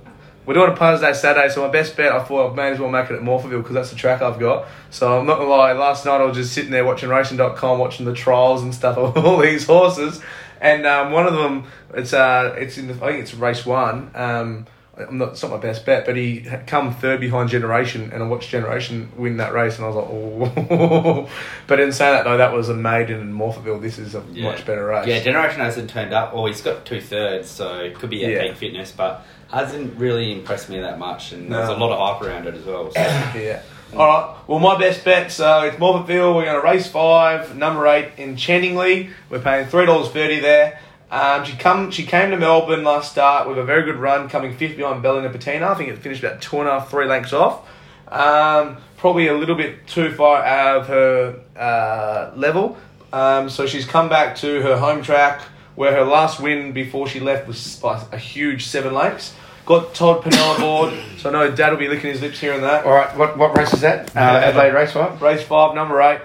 we're 0.46 0.54
doing 0.54 0.72
a 0.72 0.76
punters 0.76 1.02
day 1.02 1.14
Saturday. 1.14 1.50
So 1.50 1.66
my 1.66 1.72
best 1.72 1.96
bet, 1.96 2.12
I 2.12 2.24
thought 2.24 2.52
I 2.52 2.56
may 2.56 2.72
as 2.72 2.80
well 2.80 2.90
make 2.90 3.10
it 3.10 3.14
at 3.16 3.22
Morphettville 3.22 3.62
because 3.62 3.74
that's 3.74 3.90
the 3.92 3.96
track 3.96 4.22
I've 4.22 4.40
got. 4.40 4.68
So 4.90 5.20
I'm 5.20 5.26
not 5.26 5.38
gonna 5.38 5.50
lie. 5.50 5.74
Last 5.74 6.06
night 6.06 6.22
I 6.22 6.26
was 6.26 6.36
just 6.38 6.54
sitting 6.54 6.72
there 6.72 6.86
watching 6.86 7.10
Racing.com, 7.10 7.80
watching 7.80 8.06
the 8.06 8.14
trials 8.14 8.64
and 8.64 8.74
stuff 8.74 8.98
of 8.98 9.18
all 9.26 9.38
these 9.40 9.66
horses, 9.66 10.22
and 10.62 10.86
um, 10.86 11.12
one 11.12 11.26
of 11.28 11.34
them, 11.34 11.66
it's 11.94 12.14
uh, 12.14 12.56
it's 12.58 12.78
in 12.78 12.88
the, 12.88 12.94
I 12.96 13.12
think 13.12 13.20
it's 13.22 13.34
race 13.34 13.66
one. 13.66 14.12
Um, 14.16 14.66
I'm 14.96 15.18
not, 15.18 15.30
it's 15.30 15.42
not 15.42 15.50
my 15.50 15.58
best 15.58 15.88
bet, 15.88 16.06
but 16.06 16.16
he 16.16 16.42
had 16.42 16.68
come 16.68 16.94
third 16.94 17.20
behind 17.20 17.50
Generation, 17.50 18.12
and 18.14 18.22
I 18.22 18.28
watched 18.28 18.50
Generation 18.52 19.12
win 19.18 19.38
that 19.38 19.52
race, 19.52 19.78
and 19.78 19.86
I 19.86 19.90
was 19.90 19.96
like, 19.96 20.06
oh. 20.08 21.28
but 21.68 21.80
in 21.80 21.92
saying 21.92 22.14
that, 22.14 22.26
though, 22.26 22.38
that 22.38 22.54
was 22.54 22.70
a 22.70 22.76
maiden 22.76 23.20
in 23.20 23.34
Morphettville. 23.34 23.82
This 23.82 23.98
is 23.98 24.14
a 24.14 24.24
Yeah. 24.32 24.44
much 24.52 24.68
better 24.68 24.86
race. 24.86 25.08
Yeah, 25.08 25.20
Generation 25.20 25.62
hasn't 25.62 25.90
turned 25.90 26.14
up. 26.14 26.36
Or 26.36 26.48
he's 26.48 26.62
got 26.62 26.86
two 26.86 27.02
thirds, 27.02 27.50
so 27.50 27.80
it 27.80 27.96
could 27.96 28.12
be 28.12 28.24
at 28.24 28.32
Yeah. 28.34 28.42
peak 28.50 28.58
fitness, 28.58 28.92
but 28.92 29.26
hasn't 29.54 29.98
really 30.00 30.32
impressed 30.32 30.70
me 30.70 30.80
that 30.80 30.98
much. 30.98 31.32
And 31.32 31.52
there's 31.52 31.70
a 31.70 31.74
lot 31.76 31.92
of 31.92 32.00
hype 32.00 32.28
around 32.28 32.48
it 32.48 32.56
as 32.56 32.66
well. 32.66 32.92
So. 32.92 33.00
Yeah. 33.40 33.62
All 33.96 34.08
right. 34.08 34.36
Well, 34.48 34.58
my 34.60 34.80
best 34.80 35.06
bet. 35.06 35.32
So 35.32 35.62
it's 35.62 35.78
Morphettville. 35.78 36.36
We're 36.36 36.46
going 36.46 36.60
to 36.60 36.68
race 36.68 36.88
five, 36.88 37.56
number 37.56 37.86
eight, 37.88 38.10
in 38.18 38.32
Enchantingly. 38.32 39.12
We're 39.30 39.40
paying 39.40 39.68
three 39.68 39.86
dollars 39.86 40.10
thirty 40.10 40.40
there. 40.40 40.80
Um, 41.12 41.46
she 41.46 41.56
come. 41.56 41.92
She 41.92 42.04
came 42.04 42.32
to 42.32 42.38
Melbourne 42.38 42.84
last 42.84 43.12
start 43.12 43.48
with 43.48 43.60
a 43.60 43.64
very 43.64 43.84
good 43.84 43.98
run, 43.98 44.30
coming 44.30 44.58
fifth 44.58 44.78
behind 44.78 45.04
Bella 45.04 45.22
Nipotina. 45.22 45.68
I 45.68 45.76
think 45.76 45.90
it 45.90 46.00
finished 46.00 46.24
about 46.24 46.42
two 46.42 46.60
and 46.60 46.68
a 46.68 46.80
half, 46.80 46.90
three 46.90 47.06
lengths 47.06 47.34
off. 47.34 47.70
Um, 48.08 48.78
probably 48.98 49.28
a 49.28 49.38
little 49.38 49.56
bit 49.56 49.86
too 49.86 50.12
far 50.14 50.44
out 50.44 50.78
of 50.78 50.88
her 50.88 51.40
uh, 51.56 52.32
level. 52.36 52.78
Um, 53.12 53.48
so 53.52 53.68
she's 53.68 53.86
come 53.86 54.10
back 54.10 54.38
to 54.38 54.62
her 54.64 54.78
home 54.78 55.04
track, 55.04 55.42
where 55.76 55.94
her 55.94 56.04
last 56.04 56.40
win 56.40 56.72
before 56.72 57.08
she 57.08 57.20
left 57.20 57.48
was 57.48 57.76
by 57.76 58.04
a 58.12 58.18
huge 58.18 58.66
seven 58.66 58.94
lengths. 58.96 59.36
Got 59.66 59.94
Todd 59.94 60.24
Pannell 60.24 60.58
aboard, 60.58 60.94
so 61.18 61.30
I 61.30 61.34
know 61.34 61.56
Dad 61.56 61.72
will 61.72 61.78
be 61.80 61.88
licking 61.88 62.12
his 62.12 62.22
lips 62.22 62.40
here 62.40 62.54
and 62.54 62.64
that. 62.64 62.86
All 62.86 62.94
right, 62.94 63.16
what, 63.18 63.38
what 63.38 63.58
race 63.58 63.74
is 63.74 63.82
that? 63.82 64.16
Uh, 64.16 64.20
Adelaide 64.20 64.74
race, 64.74 64.92
five? 64.92 65.22
Race 65.22 65.44
five, 65.44 65.74
number 65.74 66.02
eight. 66.02 66.22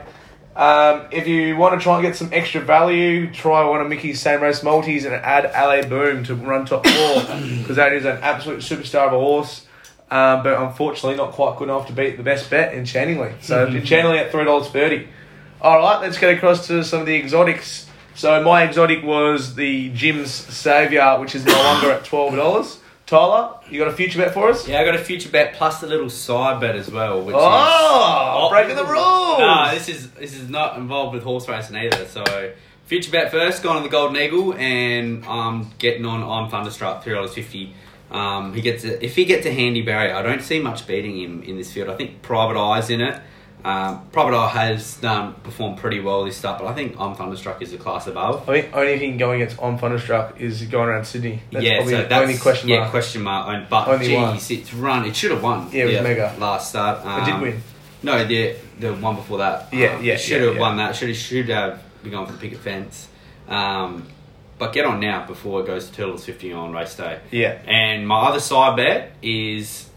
Um, 0.57 1.07
if 1.13 1.29
you 1.29 1.57
want 1.57 1.79
to 1.79 1.83
try 1.83 1.95
and 1.95 2.03
get 2.03 2.17
some 2.17 2.31
extra 2.33 2.61
value, 2.61 3.33
try 3.33 3.65
one 3.65 3.81
of 3.81 3.89
Mickey's 3.89 4.21
same 4.21 4.43
race 4.43 4.65
multis 4.65 5.05
and 5.05 5.15
add 5.15 5.45
LA 5.55 5.89
Boom 5.89 6.25
to 6.25 6.35
run 6.35 6.67
top 6.67 6.85
four 6.85 7.23
because 7.59 7.77
that 7.77 7.93
is 7.93 8.05
an 8.05 8.19
absolute 8.23 8.59
superstar 8.59 9.07
of 9.07 9.13
a 9.13 9.19
horse. 9.19 9.65
Um, 10.11 10.43
but 10.43 10.61
unfortunately, 10.61 11.17
not 11.17 11.33
quite 11.33 11.59
good 11.59 11.69
enough 11.69 11.87
to 11.89 11.93
beat 11.93 12.17
the 12.17 12.25
best 12.25 12.51
bet, 12.51 12.75
Enchantingly. 12.75 13.35
So 13.41 13.69
Enchantingly 13.69 14.19
at 14.19 14.33
three 14.33 14.45
dollars 14.45 14.67
thirty. 14.69 15.07
All 15.61 15.79
right, 15.79 16.01
let's 16.01 16.19
get 16.19 16.35
across 16.35 16.67
to 16.69 16.83
some 16.83 17.01
of 17.01 17.07
the 17.07 17.15
exotics. 17.15 17.87
So 18.17 18.43
my 18.43 18.65
exotic 18.65 19.05
was 19.05 19.55
the 19.55 19.91
Jim's 19.91 20.33
Savior, 20.33 21.21
which 21.21 21.37
is 21.37 21.45
no 21.45 21.53
longer 21.53 21.93
at 21.93 22.05
twelve 22.05 22.35
dollars. 22.35 22.81
Tyler, 23.09 23.55
you 23.71 23.79
got 23.79 23.89
a 23.89 23.93
future 23.93 24.19
bet 24.19 24.35
for 24.35 24.51
us? 24.51 24.69
Yeah, 24.69 24.81
I 24.81 24.85
got 24.85 24.95
a 24.95 24.99
future 24.99 25.31
bet 25.31 25.55
plus 25.55 25.81
the 25.81 25.87
little 25.87 26.11
side 26.11 26.61
bet 26.61 26.77
as 26.77 26.91
well, 26.91 27.23
which 27.23 27.35
Oh, 27.39 28.45
is 28.47 28.51
breaking 28.51 28.77
the 28.77 28.85
rules. 28.85 29.39
No, 29.39 29.71
this 29.73 29.89
is 29.89 30.11
this 30.11 30.35
is 30.35 30.51
not 30.51 30.77
involved 30.77 31.15
with 31.15 31.23
horse 31.23 31.49
racing 31.49 31.77
either. 31.77 32.05
So 32.05 32.23
future 32.85 33.11
bet 33.11 33.31
first, 33.31 33.63
going 33.63 33.79
on 33.79 33.83
the 33.83 33.89
Golden 33.89 34.15
Eagle, 34.19 34.53
and 34.55 35.25
I'm 35.25 35.31
um 35.31 35.71
getting 35.79 36.05
on 36.05 36.23
on 36.23 36.51
Thunderstruck 36.51 37.03
three 37.03 37.15
dollars 37.15 37.33
fifty. 37.33 37.73
Um, 38.11 38.53
he 38.55 38.61
gets 38.61 38.85
a, 38.85 39.03
if 39.03 39.17
he 39.17 39.25
gets 39.25 39.47
a 39.47 39.53
handy 39.53 39.81
barrier, 39.83 40.15
I 40.15 40.21
don't 40.21 40.43
see 40.43 40.61
much 40.61 40.87
beating 40.87 41.19
him 41.19 41.43
in 41.43 41.57
this 41.57 41.73
field. 41.73 41.89
I 41.89 41.97
think 41.97 42.21
Private 42.21 42.59
Eye's 42.59 42.91
in 42.91 43.01
it. 43.01 43.19
Um, 43.65 44.07
Private 44.13 44.37
Eye 44.37 44.49
has 44.69 44.97
done 44.99 45.35
performed 45.43 45.79
pretty 45.79 46.01
well 46.01 46.25
this 46.25 46.37
start, 46.37 46.61
but 46.61 46.69
I 46.69 46.75
think 46.75 46.99
I'm 46.99 47.15
Thunderstruck 47.17 47.61
is 47.61 47.73
a 47.73 47.77
class 47.79 48.07
above. 48.07 48.49
I 48.49 48.63
think 48.63 48.75
only 48.77 48.99
thing 48.99 49.19
going 49.19 49.43
against 49.43 49.61
on 49.61 49.79
Thunderstruck 49.79 50.41
is 50.41 50.63
going 50.63 50.89
around 50.89 51.05
Sydney. 51.07 51.43
That's 51.51 51.65
yeah, 51.65 51.77
probably 51.79 51.93
so 51.95 52.03
that's 52.07 52.23
only 52.23 52.39
question 52.39 52.69
mark. 52.71 52.81
yeah, 52.85 52.91
question 52.91 53.23
mark. 53.23 53.49
And- 53.55 53.69
But 53.69 53.89
Only 53.89 54.07
geez, 54.07 54.17
one. 54.17 54.37
it's 54.37 54.75
run. 54.75 55.05
It 55.07 55.17
should 55.17 55.33
have 55.33 55.43
won. 55.43 55.69
Yeah, 55.73 55.85
it 55.85 55.95
was 55.95 56.03
mega. 56.03 56.35
last 56.39 56.71
start. 56.71 56.99
It 57.01 57.25
did 57.25 57.35
Um, 57.35 57.41
win. 57.43 57.63
No, 58.03 58.25
the 58.25 58.55
the 58.79 58.95
one 58.95 59.17
before 59.17 59.39
that. 59.39 59.69
Yeah, 59.73 59.97
um, 59.97 60.05
yeah, 60.05 60.17
Should 60.17 60.41
yeah, 60.41 60.47
have 60.47 60.55
yeah. 60.55 60.61
won 60.61 60.77
that. 60.77 60.95
Should 60.95 61.15
should 61.17 61.49
have 61.49 61.83
been 62.03 62.13
going 62.13 62.27
for 62.27 62.33
the 62.33 62.39
picket 62.39 62.61
fence. 62.61 63.09
Um, 63.49 64.07
but 64.57 64.73
get 64.73 64.85
on 64.87 65.01
now 65.01 65.27
before 65.27 65.61
it 65.63 65.67
goes 65.67 65.89
to 65.89 65.93
Turtles 65.97 66.25
fifty 66.25 66.53
on 66.53 66.73
race 66.73 66.95
day. 66.95 67.19
Yeah. 67.33 67.59
And 67.67 68.07
my 68.07 68.29
other 68.29 68.39
side 68.41 68.77
bet 68.77 69.13
is 69.21 69.89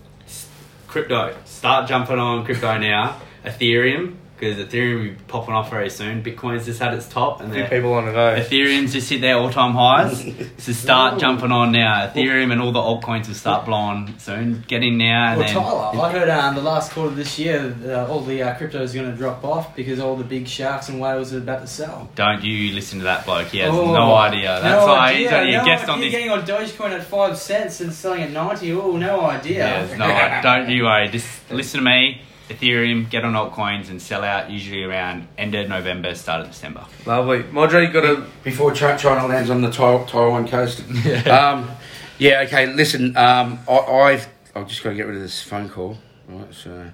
crypto. 0.87 1.35
Start 1.45 1.87
jumping 1.87 2.17
on 2.17 2.43
crypto 2.43 2.77
now. 2.79 3.17
Ethereum 3.45 4.15
because 4.37 4.57
Ethereum 4.57 4.95
will 4.97 5.03
be 5.11 5.15
popping 5.27 5.53
off 5.53 5.69
very 5.69 5.87
soon. 5.91 6.23
Bitcoin's 6.23 6.65
just 6.65 6.79
had 6.79 6.95
its 6.95 7.07
top, 7.07 7.41
and 7.41 7.51
A 7.51 7.53
few 7.57 7.63
people 7.65 7.91
want 7.91 8.07
to 8.07 8.11
go. 8.11 8.35
Ethereum's 8.35 8.91
just 8.91 9.07
hit 9.07 9.21
their 9.21 9.37
all-time 9.37 9.73
highs. 9.73 10.25
so 10.57 10.71
start 10.71 11.19
jumping 11.19 11.51
on 11.51 11.71
now. 11.71 12.07
Ethereum 12.07 12.51
and 12.51 12.59
all 12.59 12.71
the 12.71 12.79
altcoins 12.79 13.27
will 13.27 13.35
start 13.35 13.65
blowing 13.67 14.15
soon. 14.17 14.63
Get 14.67 14.81
in 14.81 14.97
now. 14.97 15.37
Well, 15.37 15.45
then, 15.45 15.53
Tyler, 15.53 16.01
I 16.03 16.11
heard 16.11 16.29
um, 16.29 16.55
the 16.55 16.63
last 16.63 16.91
quarter 16.91 17.11
of 17.11 17.17
this 17.17 17.37
year, 17.37 17.75
uh, 17.85 18.07
all 18.07 18.21
the 18.21 18.41
uh, 18.41 18.55
crypto 18.55 18.81
is 18.81 18.95
going 18.95 19.11
to 19.11 19.15
drop 19.15 19.43
off 19.45 19.75
because 19.75 19.99
all 19.99 20.15
the 20.15 20.23
big 20.23 20.47
sharks 20.47 20.89
and 20.89 20.99
whales 20.99 21.31
are 21.35 21.37
about 21.37 21.61
to 21.61 21.67
sell. 21.67 22.09
Don't 22.15 22.43
you 22.43 22.73
listen 22.73 22.97
to 22.97 23.03
that 23.05 23.25
bloke. 23.27 23.49
He 23.49 23.59
has 23.59 23.69
Oh, 23.71 23.93
no 23.93 24.15
idea. 24.15 24.59
That's 24.59 24.87
no 24.87 24.91
why 24.91 25.09
idea, 25.11 25.19
he's 25.19 25.31
only 25.33 25.53
a 25.53 25.65
guest 25.65 25.83
idea. 25.83 25.93
on 25.93 25.99
this. 25.99 26.11
Getting 26.11 26.31
on 26.31 26.41
Dogecoin 26.47 26.91
at 26.99 27.03
five 27.03 27.37
cents 27.37 27.79
and 27.81 27.93
selling 27.93 28.23
at 28.23 28.31
ninety. 28.31 28.71
Oh, 28.73 28.97
no 28.97 29.21
idea. 29.21 29.57
Yes, 29.67 29.99
no, 29.99 30.41
don't 30.41 30.67
you 30.71 30.85
worry. 30.85 31.09
Just 31.09 31.51
listen 31.51 31.81
to 31.81 31.85
me. 31.85 32.21
Ethereum, 32.51 33.09
get 33.09 33.23
on 33.23 33.33
altcoins 33.33 33.89
and 33.89 34.01
sell 34.01 34.23
out 34.23 34.49
usually 34.49 34.83
around 34.83 35.27
end 35.37 35.55
of 35.55 35.69
November, 35.69 36.13
start 36.15 36.41
of 36.41 36.47
December. 36.47 36.85
Lovely. 37.05 37.43
Modre, 37.43 37.85
you 37.85 37.91
got 37.91 38.05
a. 38.05 38.25
Before 38.43 38.71
China 38.73 39.27
lands 39.27 39.49
on 39.49 39.61
the 39.61 39.71
Taiwan 39.71 40.47
coast. 40.47 40.81
um, 41.27 41.71
yeah, 42.17 42.41
okay, 42.41 42.67
listen, 42.73 43.17
um, 43.17 43.59
I, 43.67 43.77
I've, 43.77 44.27
I've 44.55 44.67
just 44.67 44.83
got 44.83 44.91
to 44.91 44.95
get 44.95 45.07
rid 45.07 45.15
of 45.15 45.21
this 45.21 45.41
phone 45.41 45.69
call. 45.69 45.97
Right, 46.27 46.53
so. 46.53 46.91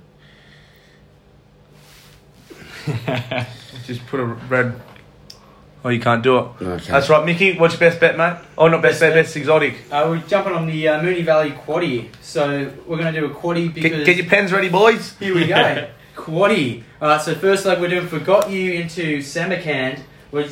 Just 3.86 4.06
put 4.08 4.20
a 4.20 4.26
red. 4.26 4.80
Oh, 5.86 5.90
you 5.90 6.00
can't 6.00 6.24
do 6.24 6.38
it. 6.38 6.42
Okay. 6.62 6.92
That's 6.92 7.08
right, 7.10 7.26
Mickey. 7.26 7.58
What's 7.58 7.76
your 7.76 7.80
best 7.90 8.00
bet, 8.00 8.18
mate? 8.18 8.38
Oh, 8.58 8.68
not 8.68 8.82
best, 8.82 9.00
Best 9.00 9.02
bet, 9.02 9.13
bet. 9.13 9.26
best 9.26 9.36
exotic. 9.38 9.76
Uh, 9.92 10.08
we're 10.10 10.18
jumping 10.28 10.54
on 10.54 10.66
the 10.68 10.88
uh, 10.88 11.02
Moonee 11.02 11.24
Valley 11.24 11.52
Quaddy. 11.52 12.10
So 12.22 12.72
we're 12.86 12.98
going 12.98 13.13
to 13.13 13.20
do 13.20 13.26
a 13.28 13.30
Quaddy 13.30 13.74
because. 13.74 13.92
Get, 13.92 14.06
get 14.06 14.16
your 14.18 14.26
pens 14.26 14.52
ready, 14.52 14.70
boys. 14.70 15.16
Here 15.18 15.34
we 15.36 15.48
go. 15.48 15.88
Quaddy. 16.16 16.84
Alright, 17.02 17.22
so 17.22 17.36
first 17.36 17.66
leg 17.66 17.80
we're 17.80 17.90
doing 17.90 18.08
Forgot 18.08 18.50
You 18.50 18.74
into 18.74 19.22
Samarkand, 19.22 20.00
which 20.32 20.52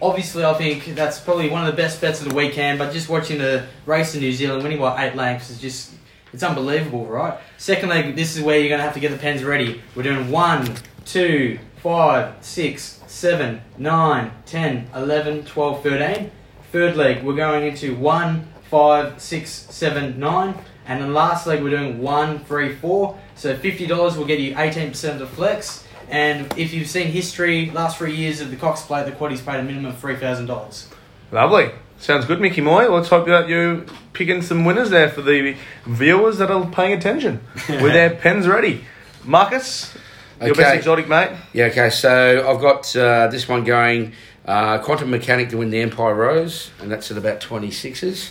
obviously 0.00 0.44
I 0.44 0.54
think 0.54 0.86
that's 0.94 1.20
probably 1.20 1.50
one 1.50 1.66
of 1.66 1.66
the 1.74 1.80
best 1.80 2.00
bets 2.00 2.20
of 2.22 2.28
the 2.28 2.34
weekend, 2.34 2.78
but 2.78 2.92
just 2.92 3.08
watching 3.08 3.38
the 3.38 3.66
race 3.84 4.14
in 4.14 4.20
New 4.22 4.32
Zealand, 4.32 4.62
winning 4.62 4.78
by 4.78 5.06
eight 5.06 5.14
lengths 5.14 5.50
is 5.50 5.60
just, 5.60 5.92
it's 6.32 6.42
unbelievable, 6.42 7.06
right? 7.06 7.38
Second 7.58 7.90
leg, 7.90 8.16
this 8.16 8.34
is 8.36 8.42
where 8.42 8.58
you're 8.58 8.70
going 8.70 8.78
to 8.78 8.84
have 8.84 8.94
to 8.94 9.00
get 9.00 9.10
the 9.12 9.18
pens 9.18 9.44
ready. 9.44 9.82
We're 9.94 10.04
doing 10.04 10.30
one, 10.30 10.74
two, 11.04 11.58
five, 11.82 12.34
six, 12.40 12.97
seven, 13.18 13.60
nine, 13.76 14.30
ten, 14.46 14.88
eleven, 14.94 15.44
twelve, 15.44 15.82
thirteen. 15.82 16.30
Third 16.70 16.96
leg, 16.96 17.24
we're 17.24 17.34
going 17.34 17.66
into 17.66 17.96
one, 17.96 18.46
five, 18.70 19.20
six, 19.20 19.50
seven, 19.50 20.20
nine. 20.20 20.54
And 20.86 21.02
then 21.02 21.12
last 21.12 21.46
leg, 21.46 21.62
we're 21.62 21.70
doing 21.70 22.00
one, 22.00 22.44
three, 22.44 22.74
four. 22.74 23.18
So 23.34 23.56
$50 23.56 24.16
will 24.16 24.24
get 24.24 24.38
you 24.38 24.54
18% 24.54 25.12
of 25.12 25.18
the 25.18 25.26
flex. 25.26 25.84
And 26.08 26.52
if 26.56 26.72
you've 26.72 26.88
seen 26.88 27.08
history, 27.08 27.70
last 27.70 27.98
three 27.98 28.14
years 28.14 28.40
of 28.40 28.50
the 28.50 28.56
Cox 28.56 28.82
Plate, 28.82 29.06
the 29.06 29.12
quaddies 29.12 29.44
paid 29.44 29.60
a 29.60 29.62
minimum 29.62 29.92
of 29.92 30.00
$3,000. 30.00 30.86
Lovely. 31.32 31.70
Sounds 31.98 32.24
good, 32.24 32.40
Mickey 32.40 32.60
Moy. 32.60 32.88
Let's 32.88 33.08
hope 33.08 33.26
that 33.26 33.48
you're 33.48 33.84
picking 34.12 34.40
some 34.40 34.64
winners 34.64 34.90
there 34.90 35.08
for 35.08 35.20
the 35.20 35.56
viewers 35.84 36.38
that 36.38 36.50
are 36.50 36.66
paying 36.70 36.92
attention 36.92 37.40
with 37.68 37.92
their 37.92 38.10
pens 38.10 38.46
ready. 38.46 38.84
Marcus, 39.24 39.94
your 40.40 40.50
Okay. 40.50 40.62
best 40.62 40.76
exotic, 40.76 41.08
mate. 41.08 41.30
Yeah, 41.52 41.66
okay, 41.66 41.90
so 41.90 42.44
I've 42.48 42.60
got 42.60 42.94
uh, 42.96 43.28
this 43.28 43.48
one 43.48 43.64
going 43.64 44.12
uh, 44.46 44.78
Quantum 44.78 45.10
Mechanic 45.10 45.50
to 45.50 45.58
win 45.58 45.70
the 45.70 45.80
Empire 45.80 46.14
Rose, 46.14 46.70
and 46.80 46.90
that's 46.90 47.10
at 47.10 47.18
about 47.18 47.40
26s. 47.40 48.30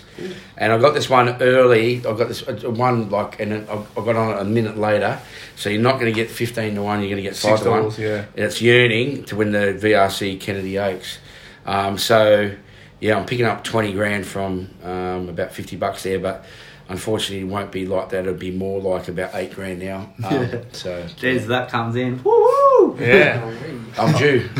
And 0.57 0.73
I 0.73 0.77
got 0.79 0.95
this 0.95 1.09
one 1.09 1.29
early. 1.41 1.97
I 1.99 2.01
got 2.01 2.27
this 2.27 2.47
uh, 2.47 2.53
one, 2.71 3.09
like, 3.09 3.39
and 3.39 3.53
I 3.69 3.73
I 3.95 4.05
got 4.05 4.15
on 4.15 4.33
it 4.37 4.41
a 4.41 4.45
minute 4.45 4.77
later. 4.77 5.19
So 5.55 5.69
you're 5.69 5.81
not 5.81 5.99
going 5.99 6.11
to 6.11 6.15
get 6.15 6.29
15 6.31 6.75
to 6.75 6.81
1, 6.81 6.99
you're 7.01 7.09
going 7.09 7.17
to 7.17 7.21
get 7.23 7.35
5 7.35 7.51
Six 7.51 7.61
to 7.63 7.69
1. 7.69 7.91
yeah. 7.97 8.25
And 8.35 8.45
it's 8.45 8.61
yearning 8.61 9.25
to 9.25 9.35
win 9.35 9.51
the 9.51 9.77
VRC 9.79 10.39
Kennedy 10.39 10.77
Oaks. 10.79 11.19
Um, 11.65 11.97
so, 11.97 12.51
yeah, 12.99 13.15
I'm 13.17 13.25
picking 13.25 13.45
up 13.45 13.63
20 13.63 13.93
grand 13.93 14.25
from 14.25 14.69
um, 14.83 15.29
about 15.29 15.51
50 15.51 15.75
bucks 15.75 16.03
there, 16.03 16.17
but 16.19 16.45
unfortunately 16.89 17.47
it 17.47 17.51
won't 17.51 17.71
be 17.71 17.85
like 17.85 18.09
that. 18.09 18.21
It'll 18.21 18.33
be 18.33 18.51
more 18.51 18.81
like 18.81 19.07
about 19.07 19.33
8 19.33 19.53
grand 19.53 19.79
now. 19.79 20.09
Um, 20.23 20.61
so, 20.73 21.07
There's 21.19 21.47
that 21.47 21.69
comes 21.69 21.95
in. 21.95 22.21
Woo! 22.23 22.97
Yeah. 22.99 23.43
I'm 23.97 24.17
due. 24.17 24.47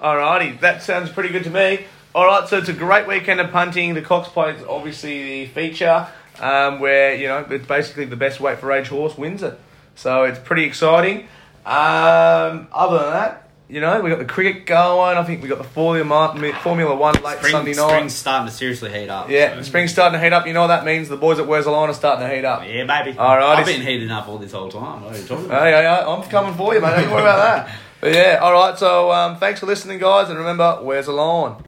Alrighty, 0.00 0.60
that 0.60 0.82
sounds 0.82 1.10
pretty 1.10 1.28
good 1.30 1.44
to 1.44 1.50
me. 1.50 1.84
Alright, 2.14 2.48
so 2.48 2.58
it's 2.58 2.68
a 2.68 2.72
great 2.72 3.06
weekend 3.06 3.40
of 3.40 3.50
punting. 3.50 3.94
The 3.94 4.02
Cox 4.02 4.28
Plate 4.28 4.56
is 4.56 4.64
obviously 4.64 5.44
the 5.44 5.46
feature 5.52 6.08
um, 6.40 6.80
where, 6.80 7.14
you 7.14 7.28
know, 7.28 7.46
it's 7.50 7.66
basically 7.66 8.06
the 8.06 8.16
best 8.16 8.40
weight 8.40 8.58
for 8.58 8.72
age 8.72 8.88
horse 8.88 9.18
wins 9.18 9.42
it. 9.42 9.58
So 9.96 10.24
it's 10.24 10.38
pretty 10.38 10.64
exciting. 10.64 11.28
Um, 11.64 12.68
other 12.72 12.98
than 12.98 13.10
that, 13.12 13.45
you 13.68 13.80
know, 13.80 14.00
we 14.00 14.10
got 14.10 14.18
the 14.20 14.24
cricket 14.24 14.64
going. 14.66 15.16
I 15.18 15.24
think 15.24 15.42
we 15.42 15.48
got 15.48 15.58
the 15.58 15.64
Formula, 15.64 16.52
Formula 16.62 16.94
One 16.94 17.14
late 17.22 17.38
Spring, 17.38 17.52
Sunday 17.52 17.74
night. 17.74 17.88
spring's 17.88 18.14
starting 18.14 18.46
to 18.48 18.52
seriously 18.54 18.92
heat 18.92 19.08
up. 19.08 19.28
Yeah, 19.28 19.54
so- 19.56 19.62
spring's 19.62 19.90
starting 19.92 20.18
to 20.18 20.24
heat 20.24 20.32
up. 20.32 20.46
You 20.46 20.52
know 20.52 20.60
what 20.62 20.68
that 20.68 20.84
means? 20.84 21.08
The 21.08 21.16
boys 21.16 21.38
at 21.38 21.46
Wesleyan 21.46 21.90
are 21.90 21.94
starting 21.94 22.28
to 22.28 22.34
heat 22.34 22.44
up. 22.44 22.62
Yeah, 22.66 22.84
baby. 22.84 23.18
All 23.18 23.36
right, 23.36 23.44
I've 23.44 23.58
it's- 23.60 23.76
been 23.76 23.86
heating 23.86 24.10
up 24.10 24.28
all 24.28 24.38
this 24.38 24.52
whole 24.52 24.70
time. 24.70 25.02
What 25.02 25.14
are 25.14 25.18
you 25.18 25.24
talking 25.26 25.46
about? 25.46 25.62
Hey, 25.62 25.72
hey, 25.72 25.82
hey, 25.82 25.88
I'm 25.88 26.22
coming 26.28 26.54
for 26.54 26.74
you, 26.74 26.80
mate. 26.80 26.96
Don't 26.96 27.10
worry 27.10 27.22
about 27.22 27.64
that. 27.66 27.76
But 27.98 28.12
yeah, 28.12 28.40
all 28.42 28.52
right. 28.52 28.78
So 28.78 29.10
um, 29.10 29.38
thanks 29.38 29.58
for 29.60 29.64
listening, 29.64 29.98
guys, 29.98 30.28
and 30.28 30.38
remember, 30.38 30.78
where's 30.82 31.06
the 31.06 31.12
line? 31.12 31.56